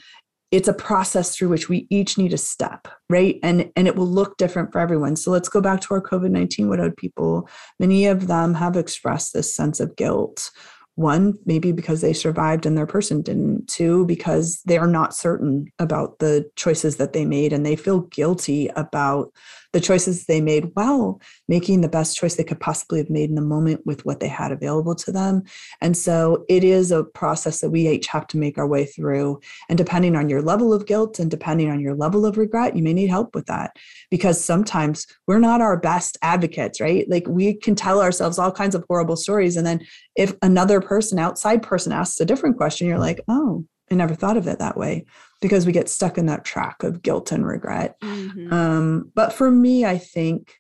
it's 0.52 0.68
a 0.68 0.74
process 0.74 1.36
through 1.36 1.50
which 1.50 1.70
we 1.70 1.88
each 1.90 2.18
need 2.18 2.34
a 2.34 2.38
step 2.38 2.88
right? 3.12 3.40
And 3.44 3.72
and 3.76 3.88
it 3.88 3.96
will 3.96 4.08
look 4.08 4.38
different 4.38 4.72
for 4.72 4.80
everyone. 4.80 5.16
So 5.16 5.30
let's 5.30 5.50
go 5.50 5.62
back 5.62 5.82
to 5.82 5.94
our 5.94 6.02
covid-19 6.02 6.70
widowed 6.70 6.98
people. 6.98 7.48
Many 7.78 8.06
of 8.08 8.28
them 8.28 8.56
have 8.56 8.78
expressed 8.78 9.34
this 9.34 9.54
sense 9.54 9.80
of 9.80 9.96
guilt. 9.96 10.50
One 10.96 11.36
maybe 11.46 11.72
because 11.72 12.02
they 12.02 12.14
survived 12.14 12.66
and 12.66 12.78
their 12.78 12.88
person 12.88 13.22
didn't. 13.22 13.68
Two 13.68 14.06
because 14.06 14.62
they 14.66 14.78
are 14.78 14.88
not 14.88 15.14
certain 15.14 15.68
about 15.78 16.20
the 16.20 16.50
choices 16.56 16.96
that 16.98 17.14
they 17.14 17.26
made 17.26 17.54
and 17.54 17.66
they 17.66 17.76
feel 17.76 18.02
guilty 18.02 18.70
about 18.76 19.32
the 19.74 19.80
choices 19.80 20.26
they 20.26 20.42
made 20.42 20.72
while 20.74 21.22
making 21.48 21.82
the 21.82 21.90
best 21.90 22.18
choice 22.18 22.36
they 22.36 22.44
could 22.44 22.60
possibly 22.60 23.00
have 23.00 23.10
made 23.10 23.30
in 23.30 23.36
the 23.36 23.42
moment 23.42 23.86
with 23.86 24.06
what 24.06 24.20
they 24.20 24.28
had 24.28 24.52
available 24.52 24.96
to 24.96 25.12
them. 25.12 25.44
And 25.80 25.96
so 25.96 26.46
it 26.50 26.64
is 26.64 26.92
a 26.92 27.04
process 27.04 27.62
that 27.62 27.70
we 27.70 27.88
each 27.88 28.08
have 28.08 28.28
to 28.28 28.38
make 28.38 28.58
our 28.58 28.68
way 28.68 28.86
through. 28.86 29.40
And 29.70 29.78
depending 29.78 30.16
on 30.16 30.30
your 30.30 30.42
level 30.42 30.74
of 30.74 30.86
guilt 30.86 31.20
and 31.20 31.32
depending 31.32 31.70
on 31.70 31.80
your 31.80 31.96
level 31.96 32.26
of 32.26 32.38
regret 32.38 32.76
you 32.76 32.84
may 32.84 32.94
need 32.94 33.10
help 33.10 33.34
with 33.34 33.46
that. 33.48 33.76
Because 34.10 34.44
sometimes 34.44 35.08
we're 35.28 35.40
not 35.40 35.62
our 35.62 35.78
best 35.78 36.18
advocates 36.22 36.82
right? 36.82 37.10
Like 37.10 37.28
we 37.28 37.54
can 37.54 37.76
tell 37.76 38.02
ourselves 38.02 38.38
all 38.38 38.52
kinds 38.52 38.76
of 38.76 38.84
horrible 38.88 39.16
stories 39.16 39.58
and 39.58 39.66
then 39.66 39.86
if 40.16 40.34
another 40.42 40.82
person, 40.82 41.20
outside 41.20 41.64
person, 41.64 41.92
asks 41.92 42.20
a 42.20 42.26
different 42.26 42.58
question, 42.58 42.88
you're 42.88 43.00
like, 43.00 43.22
oh, 43.28 43.66
I 43.92 43.96
never 43.96 44.16
thought 44.16 44.38
of 44.38 44.48
it 44.48 44.60
that 44.60 44.78
way 44.78 45.06
because 45.42 45.66
we 45.66 45.72
get 45.72 45.90
stuck 45.90 46.18
in 46.18 46.28
that 46.28 46.46
track 46.46 46.84
of 46.84 47.02
guilt 47.02 47.32
and 47.32 47.46
regret. 47.46 48.00
Mm-hmm. 48.02 48.54
Um, 48.54 49.12
but 49.14 49.34
for 49.34 49.52
me, 49.52 49.86
I 49.86 49.98
think 49.98 50.56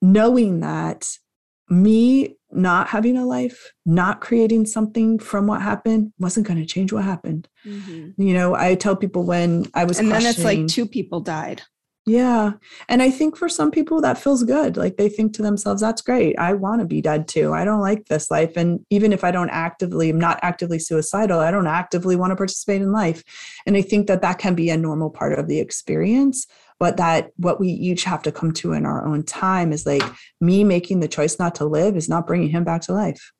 knowing 0.00 0.60
that 0.60 1.08
me 1.68 2.36
not 2.50 2.88
having 2.88 3.16
a 3.16 3.26
life, 3.26 3.72
not 3.84 4.20
creating 4.20 4.66
something 4.66 5.18
from 5.18 5.46
what 5.46 5.60
happened 5.60 6.12
wasn't 6.18 6.46
going 6.46 6.58
to 6.58 6.66
change 6.66 6.92
what 6.92 7.04
happened. 7.04 7.48
Mm-hmm. 7.64 8.22
You 8.22 8.34
know, 8.34 8.54
I 8.54 8.76
tell 8.76 8.96
people 8.96 9.24
when 9.24 9.66
I 9.74 9.84
was, 9.84 9.98
and 9.98 10.10
then 10.10 10.24
it's 10.24 10.44
like 10.44 10.66
two 10.68 10.86
people 10.86 11.20
died. 11.20 11.62
Yeah. 12.08 12.52
And 12.88 13.02
I 13.02 13.10
think 13.10 13.36
for 13.36 13.48
some 13.48 13.72
people 13.72 14.00
that 14.00 14.16
feels 14.16 14.44
good. 14.44 14.76
Like 14.76 14.96
they 14.96 15.08
think 15.08 15.34
to 15.34 15.42
themselves, 15.42 15.82
that's 15.82 16.02
great. 16.02 16.38
I 16.38 16.52
want 16.52 16.80
to 16.80 16.86
be 16.86 17.00
dead 17.00 17.26
too. 17.26 17.52
I 17.52 17.64
don't 17.64 17.80
like 17.80 18.06
this 18.06 18.30
life. 18.30 18.56
And 18.56 18.86
even 18.90 19.12
if 19.12 19.24
I 19.24 19.32
don't 19.32 19.50
actively, 19.50 20.10
I'm 20.10 20.20
not 20.20 20.38
actively 20.42 20.78
suicidal, 20.78 21.40
I 21.40 21.50
don't 21.50 21.66
actively 21.66 22.14
want 22.14 22.30
to 22.30 22.36
participate 22.36 22.80
in 22.80 22.92
life. 22.92 23.24
And 23.66 23.76
I 23.76 23.82
think 23.82 24.06
that 24.06 24.22
that 24.22 24.38
can 24.38 24.54
be 24.54 24.70
a 24.70 24.76
normal 24.76 25.10
part 25.10 25.36
of 25.36 25.48
the 25.48 25.58
experience. 25.58 26.46
But 26.78 26.96
that 26.98 27.30
what 27.38 27.58
we 27.58 27.68
each 27.68 28.04
have 28.04 28.22
to 28.22 28.30
come 28.30 28.52
to 28.52 28.72
in 28.72 28.86
our 28.86 29.04
own 29.04 29.24
time 29.24 29.72
is 29.72 29.86
like 29.86 30.04
me 30.40 30.62
making 30.62 31.00
the 31.00 31.08
choice 31.08 31.38
not 31.38 31.56
to 31.56 31.64
live 31.64 31.96
is 31.96 32.08
not 32.08 32.26
bringing 32.26 32.50
him 32.50 32.64
back 32.64 32.82
to 32.82 32.92
life. 32.92 33.32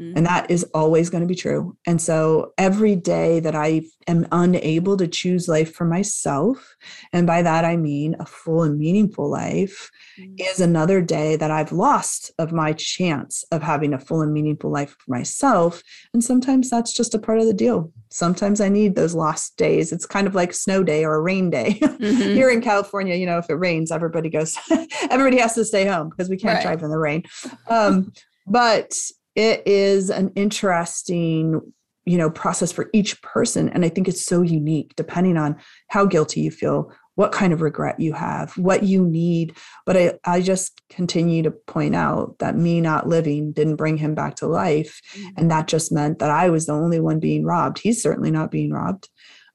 Mm-hmm. 0.00 0.16
And 0.16 0.26
that 0.26 0.50
is 0.50 0.64
always 0.74 1.08
going 1.08 1.20
to 1.20 1.28
be 1.28 1.36
true. 1.36 1.76
And 1.86 2.02
so 2.02 2.52
every 2.58 2.96
day 2.96 3.38
that 3.40 3.54
I 3.54 3.82
am 4.08 4.26
unable 4.32 4.96
to 4.96 5.06
choose 5.06 5.46
life 5.46 5.72
for 5.72 5.84
myself, 5.84 6.74
and 7.12 7.28
by 7.28 7.42
that 7.42 7.64
I 7.64 7.76
mean 7.76 8.16
a 8.18 8.26
full 8.26 8.64
and 8.64 8.76
meaningful 8.76 9.30
life, 9.30 9.90
mm-hmm. 10.18 10.34
is 10.38 10.60
another 10.60 11.00
day 11.00 11.36
that 11.36 11.52
I've 11.52 11.70
lost 11.70 12.32
of 12.40 12.50
my 12.50 12.72
chance 12.72 13.44
of 13.52 13.62
having 13.62 13.94
a 13.94 13.98
full 13.98 14.22
and 14.22 14.32
meaningful 14.32 14.70
life 14.70 14.96
for 14.98 15.12
myself. 15.12 15.80
And 16.12 16.24
sometimes 16.24 16.70
that's 16.70 16.92
just 16.92 17.14
a 17.14 17.18
part 17.20 17.38
of 17.38 17.46
the 17.46 17.54
deal. 17.54 17.92
Sometimes 18.10 18.60
I 18.60 18.68
need 18.68 18.96
those 18.96 19.14
lost 19.14 19.56
days. 19.56 19.92
It's 19.92 20.06
kind 20.06 20.26
of 20.26 20.34
like 20.34 20.50
a 20.50 20.54
snow 20.54 20.82
day 20.82 21.04
or 21.04 21.14
a 21.14 21.22
rain 21.22 21.50
day. 21.50 21.80
Mm-hmm. 21.94 22.34
Here 22.34 22.50
in 22.50 22.60
California, 22.60 23.14
you 23.14 23.24
know, 23.24 23.38
if 23.38 23.48
it 23.48 23.54
rains, 23.54 23.90
everybody 23.90 24.28
goes, 24.28 24.58
everybody 25.10 25.38
has 25.38 25.54
to 25.54 25.64
stay 25.64 25.86
home 25.86 26.10
because 26.10 26.28
we 26.28 26.36
can't 26.36 26.56
right. 26.56 26.62
drive 26.62 26.82
in 26.82 26.90
the 26.90 26.98
rain. 26.98 27.22
Um, 27.68 28.12
but 28.46 28.92
it 29.34 29.62
is 29.66 30.10
an 30.10 30.30
interesting 30.34 31.60
you 32.06 32.18
know 32.18 32.30
process 32.30 32.70
for 32.70 32.90
each 32.92 33.20
person 33.22 33.68
and 33.70 33.84
i 33.84 33.88
think 33.88 34.08
it's 34.08 34.24
so 34.24 34.42
unique 34.42 34.94
depending 34.96 35.36
on 35.36 35.56
how 35.88 36.04
guilty 36.04 36.40
you 36.40 36.50
feel 36.50 36.92
what 37.16 37.32
kind 37.32 37.52
of 37.52 37.62
regret 37.62 38.00
you 38.00 38.12
have 38.12 38.56
what 38.58 38.82
you 38.82 39.06
need. 39.06 39.56
But 39.86 39.96
i, 39.96 40.12
I 40.24 40.40
just 40.40 40.80
continue 40.90 41.42
to 41.42 41.50
point 41.50 41.94
out 41.94 42.36
that 42.40 42.56
me 42.56 42.80
not 42.80 43.08
living 43.08 43.52
didn't 43.52 43.76
bring 43.76 43.96
him 43.96 44.14
back 44.14 44.36
to 44.36 44.46
life 44.46 45.00
mm-hmm. 45.14 45.28
and 45.36 45.50
that 45.50 45.68
just 45.68 45.92
meant 45.92 46.18
that 46.18 46.30
i 46.30 46.50
was 46.50 46.66
the 46.66 46.72
only 46.72 47.00
one 47.00 47.20
being 47.20 47.44
robbed. 47.44 47.78
He's 47.78 48.02
certainly 48.02 48.30
not 48.30 48.50
being 48.50 48.72
robbed. 48.72 49.08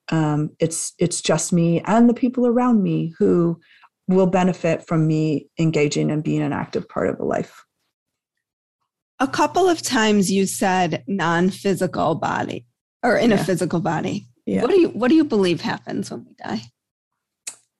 Um, 0.08 0.50
it's 0.58 0.92
it's 0.98 1.20
just 1.20 1.52
me 1.52 1.80
and 1.82 2.08
the 2.08 2.14
people 2.14 2.46
around 2.46 2.82
me 2.82 3.14
who 3.18 3.60
will 4.08 4.26
benefit 4.26 4.86
from 4.88 5.06
me 5.06 5.48
engaging 5.58 6.10
and 6.10 6.24
being 6.24 6.42
an 6.42 6.52
active 6.52 6.88
part 6.88 7.08
of 7.08 7.20
a 7.20 7.24
life 7.24 7.64
a 9.20 9.28
couple 9.28 9.68
of 9.68 9.82
times 9.82 10.30
you 10.30 10.46
said 10.46 11.04
non-physical 11.06 12.16
body 12.16 12.66
or 13.02 13.16
in 13.16 13.30
yeah. 13.30 13.40
a 13.40 13.44
physical 13.44 13.80
body. 13.80 14.26
Yeah. 14.46 14.62
What 14.62 14.70
do 14.70 14.80
you 14.80 14.88
what 14.88 15.08
do 15.08 15.14
you 15.14 15.24
believe 15.24 15.60
happens 15.60 16.10
when 16.10 16.24
we 16.24 16.34
die? 16.34 16.62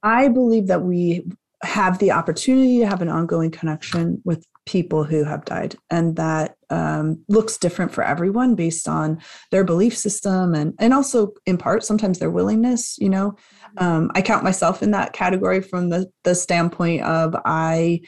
I 0.02 0.28
believe 0.28 0.68
that 0.68 0.82
we 0.82 1.26
have 1.62 1.98
the 1.98 2.12
opportunity 2.12 2.78
to 2.78 2.86
have 2.86 3.02
an 3.02 3.08
ongoing 3.08 3.50
connection 3.50 4.22
with 4.24 4.46
people 4.66 5.04
who 5.04 5.24
have 5.24 5.44
died 5.44 5.74
and 5.90 6.16
that 6.16 6.54
um, 6.70 7.22
looks 7.28 7.56
different 7.56 7.92
for 7.92 8.04
everyone 8.04 8.54
based 8.54 8.86
on 8.86 9.20
their 9.50 9.64
belief 9.64 9.96
system 9.96 10.54
and 10.54 10.74
and 10.78 10.94
also 10.94 11.32
in 11.46 11.58
part 11.58 11.82
sometimes 11.82 12.18
their 12.18 12.30
willingness 12.30 12.96
you 12.98 13.08
know 13.08 13.30
mm-hmm. 13.30 13.84
um, 13.84 14.10
i 14.14 14.22
count 14.22 14.44
myself 14.44 14.82
in 14.82 14.90
that 14.90 15.12
category 15.12 15.60
from 15.60 15.88
the 15.88 16.06
the 16.24 16.34
standpoint 16.34 17.02
of 17.02 17.34
i 17.46 18.00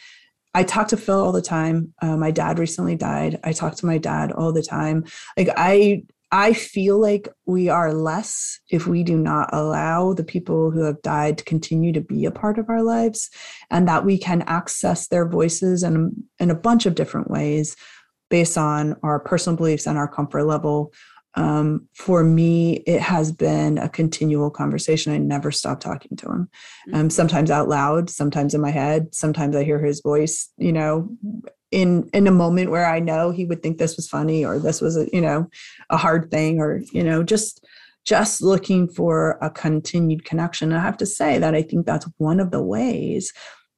I 0.54 0.64
talk 0.64 0.88
to 0.88 0.96
Phil 0.96 1.18
all 1.18 1.32
the 1.32 1.42
time. 1.42 1.94
Uh, 2.02 2.16
my 2.16 2.30
dad 2.30 2.58
recently 2.58 2.96
died. 2.96 3.40
I 3.42 3.52
talk 3.52 3.74
to 3.76 3.86
my 3.86 3.98
dad 3.98 4.32
all 4.32 4.52
the 4.52 4.62
time. 4.62 5.04
Like 5.36 5.48
I 5.56 6.04
I 6.34 6.54
feel 6.54 6.98
like 6.98 7.28
we 7.44 7.68
are 7.68 7.92
less 7.92 8.58
if 8.70 8.86
we 8.86 9.02
do 9.02 9.18
not 9.18 9.50
allow 9.52 10.14
the 10.14 10.24
people 10.24 10.70
who 10.70 10.80
have 10.84 11.02
died 11.02 11.36
to 11.36 11.44
continue 11.44 11.92
to 11.92 12.00
be 12.00 12.24
a 12.24 12.30
part 12.30 12.58
of 12.58 12.70
our 12.70 12.82
lives 12.82 13.28
and 13.70 13.86
that 13.86 14.06
we 14.06 14.16
can 14.16 14.40
access 14.42 15.08
their 15.08 15.28
voices 15.28 15.82
in, 15.82 16.24
in 16.38 16.50
a 16.50 16.54
bunch 16.54 16.86
of 16.86 16.94
different 16.94 17.30
ways 17.30 17.76
based 18.30 18.56
on 18.56 18.96
our 19.02 19.20
personal 19.20 19.58
beliefs 19.58 19.86
and 19.86 19.98
our 19.98 20.08
comfort 20.08 20.44
level 20.44 20.90
um, 21.34 21.88
for 21.94 22.22
me, 22.22 22.74
it 22.86 23.00
has 23.00 23.32
been 23.32 23.78
a 23.78 23.88
continual 23.88 24.50
conversation. 24.50 25.12
I 25.12 25.18
never 25.18 25.50
stop 25.50 25.80
talking 25.80 26.16
to 26.18 26.26
him. 26.26 26.48
Um, 26.92 26.92
mm-hmm. 26.92 27.08
sometimes 27.08 27.50
out 27.50 27.68
loud, 27.68 28.10
sometimes 28.10 28.54
in 28.54 28.60
my 28.60 28.70
head. 28.70 29.14
Sometimes 29.14 29.56
I 29.56 29.64
hear 29.64 29.78
his 29.78 30.00
voice. 30.00 30.50
You 30.58 30.72
know, 30.72 31.08
in 31.70 32.08
in 32.12 32.26
a 32.26 32.32
moment 32.32 32.70
where 32.70 32.86
I 32.86 33.00
know 33.00 33.30
he 33.30 33.46
would 33.46 33.62
think 33.62 33.78
this 33.78 33.96
was 33.96 34.08
funny 34.08 34.44
or 34.44 34.58
this 34.58 34.80
was 34.80 34.96
a 34.96 35.08
you 35.12 35.20
know 35.20 35.48
a 35.90 35.96
hard 35.96 36.30
thing 36.30 36.60
or 36.60 36.82
you 36.92 37.02
know 37.02 37.22
just 37.22 37.64
just 38.04 38.42
looking 38.42 38.88
for 38.88 39.38
a 39.40 39.48
continued 39.48 40.24
connection. 40.24 40.72
And 40.72 40.80
I 40.80 40.84
have 40.84 40.96
to 40.98 41.06
say 41.06 41.38
that 41.38 41.54
I 41.54 41.62
think 41.62 41.86
that's 41.86 42.06
one 42.18 42.40
of 42.40 42.50
the 42.50 42.62
ways 42.62 43.32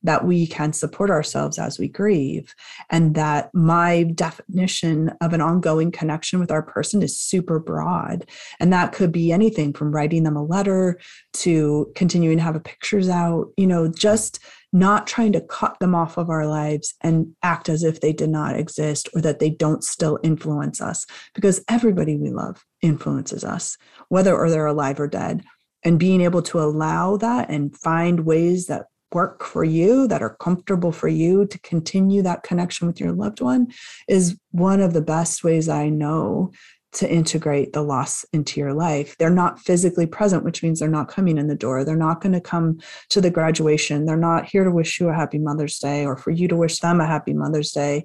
that 0.05 0.25
we 0.25 0.47
can 0.47 0.73
support 0.73 1.11
ourselves 1.11 1.59
as 1.59 1.79
we 1.79 1.89
grieve. 1.89 2.55
And 2.91 3.15
that 3.15 3.53
my 3.55 4.05
definition 4.15 5.11
of 5.21 5.33
an 5.33 5.41
ongoing 5.41 5.91
connection 5.91 6.39
with 6.39 6.53
our 6.53 6.63
person 6.63 7.03
is 7.03 7.19
super 7.19 7.59
broad. 7.59 8.29
And 8.61 8.73
that 8.73 8.93
could 8.93 9.11
be 9.11 9.33
anything 9.33 9.73
from 9.73 9.93
writing 9.93 10.23
them 10.23 10.37
a 10.37 10.45
letter 10.45 11.01
to 11.35 11.91
continuing 11.97 12.37
to 12.37 12.43
have 12.43 12.57
a 12.57 12.61
pictures 12.61 13.09
out, 13.09 13.49
you 13.57 13.67
know, 13.67 13.89
just 13.89 14.39
not 14.73 15.07
trying 15.07 15.33
to 15.33 15.41
cut 15.41 15.79
them 15.79 15.95
off 15.95 16.19
of 16.19 16.29
our 16.29 16.47
lives 16.47 16.95
and 17.01 17.33
act 17.45 17.69
as 17.69 17.85
if 17.85 18.01
they 18.01 18.13
did 18.13 18.29
not 18.29 18.57
exist 18.57 19.09
or 19.15 19.21
that 19.21 19.39
they 19.39 19.49
don't 19.49 19.85
still 19.85 20.19
influence 20.25 20.81
us 20.81 21.07
because 21.33 21.65
everybody 21.69 22.17
we 22.17 22.31
love 22.31 22.65
influences 22.83 23.45
us 23.45 23.79
whether 24.09 24.35
or 24.35 24.51
they're 24.51 24.67
alive 24.67 24.99
or 24.99 25.07
dead 25.07 25.45
and 25.85 26.01
being 26.01 26.21
able 26.21 26.43
to 26.43 26.59
allow 26.59 27.17
that 27.17 27.49
and 27.49 27.77
find 27.79 28.27
ways 28.27 28.67
that 28.67 28.87
work 29.15 29.45
for 29.45 29.65
you, 29.65 30.07
that 30.09 30.23
are 30.23 30.37
comfortable 30.37 30.93
for 30.93 31.09
you 31.09 31.47
to 31.47 31.59
continue 31.61 32.23
that 32.23 32.43
connection 32.43 32.87
with 32.87 33.01
your 33.01 33.13
loved 33.13 33.41
one 33.41 33.69
is 34.09 34.37
one 34.51 34.81
of 34.81 34.93
the 34.93 35.03
best 35.03 35.45
ways 35.45 35.69
I 35.69 35.89
know 35.89 36.53
to 36.95 37.11
integrate 37.11 37.73
the 37.73 37.83
loss 37.83 38.25
into 38.33 38.61
your 38.61 38.73
life. 38.73 39.17
They're 39.19 39.31
not 39.31 39.59
physically 39.59 40.07
present, 40.07 40.45
which 40.45 40.63
means 40.63 40.79
they're 40.79 40.89
not 40.89 41.09
coming 41.09 41.39
in 41.39 41.49
the 41.49 41.55
door. 41.55 41.85
They're 41.85 41.97
not 41.97 42.21
going 42.21 42.33
to 42.33 42.41
come 42.41 42.79
to 43.11 43.21
the 43.21 43.31
graduation. 43.31 44.07
They're 44.07 44.17
not 44.17 44.47
here 44.47 44.65
to 44.65 44.71
wish 44.71 45.01
you 45.01 45.09
a 45.09 45.15
happy 45.15 45.39
Mother's 45.39 45.79
Day 45.79 46.07
or 46.07 46.17
for 46.17 46.31
you 46.31 46.47
to 46.49 46.57
wish 46.57 46.79
them 46.79 47.01
a 47.01 47.07
happy 47.07 47.33
Mother's 47.33 47.73
Day. 47.73 48.05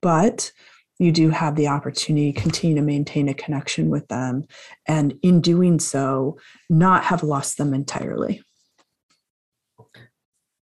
But 0.00 0.52
you 0.98 1.12
do 1.12 1.30
have 1.30 1.56
the 1.56 1.68
opportunity 1.68 2.32
to 2.32 2.40
continue 2.40 2.76
to 2.76 2.82
maintain 2.82 3.28
a 3.28 3.34
connection 3.34 3.90
with 3.90 4.06
them. 4.08 4.44
And 4.86 5.18
in 5.22 5.40
doing 5.40 5.78
so, 5.78 6.38
not 6.68 7.04
have 7.04 7.22
lost 7.22 7.58
them 7.58 7.72
entirely. 7.72 8.42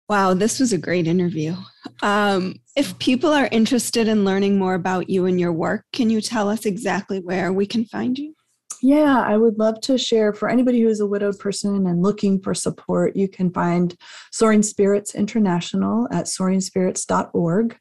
Wow, 0.09 0.35
this 0.35 0.61
was 0.61 0.73
a 0.73 0.79
great 0.79 1.09
interview. 1.09 1.57
Um, 2.01 2.57
if 2.77 2.97
people 2.99 3.31
are 3.31 3.49
interested 3.51 4.07
in 4.07 4.25
learning 4.25 4.59
more 4.59 4.75
about 4.75 5.11
you 5.11 5.27
and 5.27 5.41
your 5.41 5.53
work, 5.53 5.85
can 5.93 6.11
you 6.11 6.21
tell 6.21 6.49
us 6.49 6.65
exactly 6.65 7.19
where 7.19 7.53
we 7.53 7.67
can 7.67 7.85
find 7.85 8.17
you? 8.17 8.35
Yeah, 8.83 9.21
I 9.21 9.37
would 9.37 9.59
love 9.59 9.81
to 9.83 9.99
share 9.99 10.33
for 10.33 10.49
anybody 10.49 10.81
who 10.81 10.89
is 10.89 11.01
a 11.01 11.07
widowed 11.07 11.39
person 11.39 11.87
and 11.87 12.03
looking 12.03 12.41
for 12.41 12.55
support. 12.55 13.17
You 13.17 13.27
can 13.27 13.51
find 13.51 13.97
Soaring 14.31 14.63
Spirits 14.63 15.15
International 15.15 16.07
at 16.13 16.27
soaringspirits.org 16.27 17.77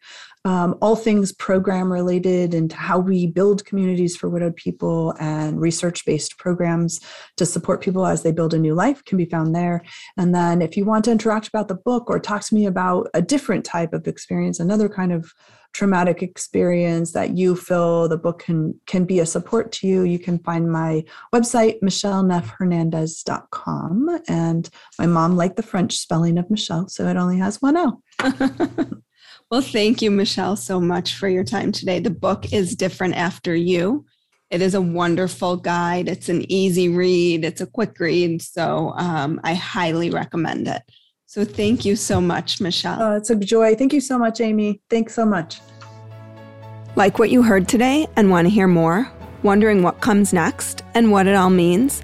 um, 0.45 0.77
all 0.79 0.95
things 0.95 1.33
program 1.33 1.91
related 1.91 2.53
and 2.53 2.71
how 2.71 2.99
we 2.99 3.25
build 3.25 3.65
communities 3.65 4.15
for 4.15 4.29
widowed 4.29 4.55
people 4.55 5.15
and 5.19 5.59
research 5.59 6.05
based 6.05 6.37
programs 6.37 6.99
to 7.35 7.45
support 7.45 7.81
people 7.81 8.05
as 8.05 8.21
they 8.21 8.31
build 8.31 8.53
a 8.53 8.59
new 8.59 8.75
life 8.75 9.03
can 9.03 9.17
be 9.17 9.25
found 9.25 9.55
there. 9.55 9.81
And 10.17 10.33
then 10.33 10.61
if 10.61 10.77
you 10.77 10.85
want 10.85 11.03
to 11.05 11.11
interact 11.11 11.47
about 11.47 11.67
the 11.67 11.75
book 11.75 12.09
or 12.09 12.19
talk 12.19 12.43
to 12.45 12.55
me 12.55 12.67
about 12.67 13.07
a 13.15 13.21
different 13.21 13.65
type 13.65 13.91
of 13.91 14.07
experience, 14.07 14.59
another 14.59 14.87
kind 14.87 15.11
of 15.11 15.33
traumatic 15.73 16.21
experience 16.23 17.11
that 17.11 17.35
you 17.35 17.55
feel 17.55 18.07
the 18.07 18.17
book 18.17 18.39
can 18.39 18.79
can 18.85 19.03
be 19.03 19.19
a 19.19 19.25
support 19.25 19.73
to 19.73 19.85
you 19.85 20.03
you 20.03 20.17
can 20.17 20.39
find 20.39 20.71
my 20.71 21.03
website 21.33 21.81
micheleneffhernandez.com 21.81 24.21
and 24.29 24.69
my 24.97 25.05
mom 25.05 25.35
liked 25.35 25.57
the 25.57 25.61
french 25.61 25.97
spelling 25.97 26.37
of 26.37 26.49
michele 26.49 26.87
so 26.87 27.05
it 27.09 27.17
only 27.17 27.37
has 27.37 27.61
one 27.61 27.75
o 27.75 28.01
Well, 29.55 29.63
thank 29.63 30.01
you, 30.01 30.11
Michele, 30.11 30.57
so 30.57 30.81
much 30.81 31.15
for 31.15 31.29
your 31.29 31.45
time 31.45 31.71
today. 31.71 32.01
The 32.01 32.09
book 32.09 32.51
is 32.51 32.75
Different 32.75 33.15
After 33.15 33.55
You. 33.55 34.05
It 34.49 34.61
is 34.61 34.73
a 34.73 34.81
wonderful 34.81 35.55
guide. 35.55 36.09
It's 36.09 36.27
an 36.27 36.51
easy 36.51 36.89
read, 36.89 37.45
it's 37.45 37.61
a 37.61 37.65
quick 37.65 37.97
read. 37.97 38.41
So 38.41 38.91
um, 38.97 39.39
I 39.45 39.53
highly 39.53 40.09
recommend 40.09 40.67
it. 40.67 40.81
So 41.25 41.45
thank 41.45 41.85
you 41.85 41.95
so 41.95 42.19
much, 42.19 42.59
Michele. 42.59 43.01
Oh, 43.01 43.15
it's 43.15 43.29
a 43.29 43.35
joy. 43.37 43.75
Thank 43.75 43.93
you 43.93 44.01
so 44.01 44.17
much, 44.17 44.41
Amy. 44.41 44.81
Thanks 44.89 45.15
so 45.15 45.25
much. 45.25 45.61
Like 46.97 47.17
what 47.17 47.29
you 47.29 47.41
heard 47.41 47.69
today 47.69 48.07
and 48.17 48.29
want 48.29 48.47
to 48.47 48.53
hear 48.53 48.67
more? 48.67 49.09
Wondering 49.41 49.83
what 49.83 50.01
comes 50.01 50.33
next 50.33 50.83
and 50.95 51.13
what 51.13 51.27
it 51.27 51.35
all 51.35 51.49
means? 51.49 52.03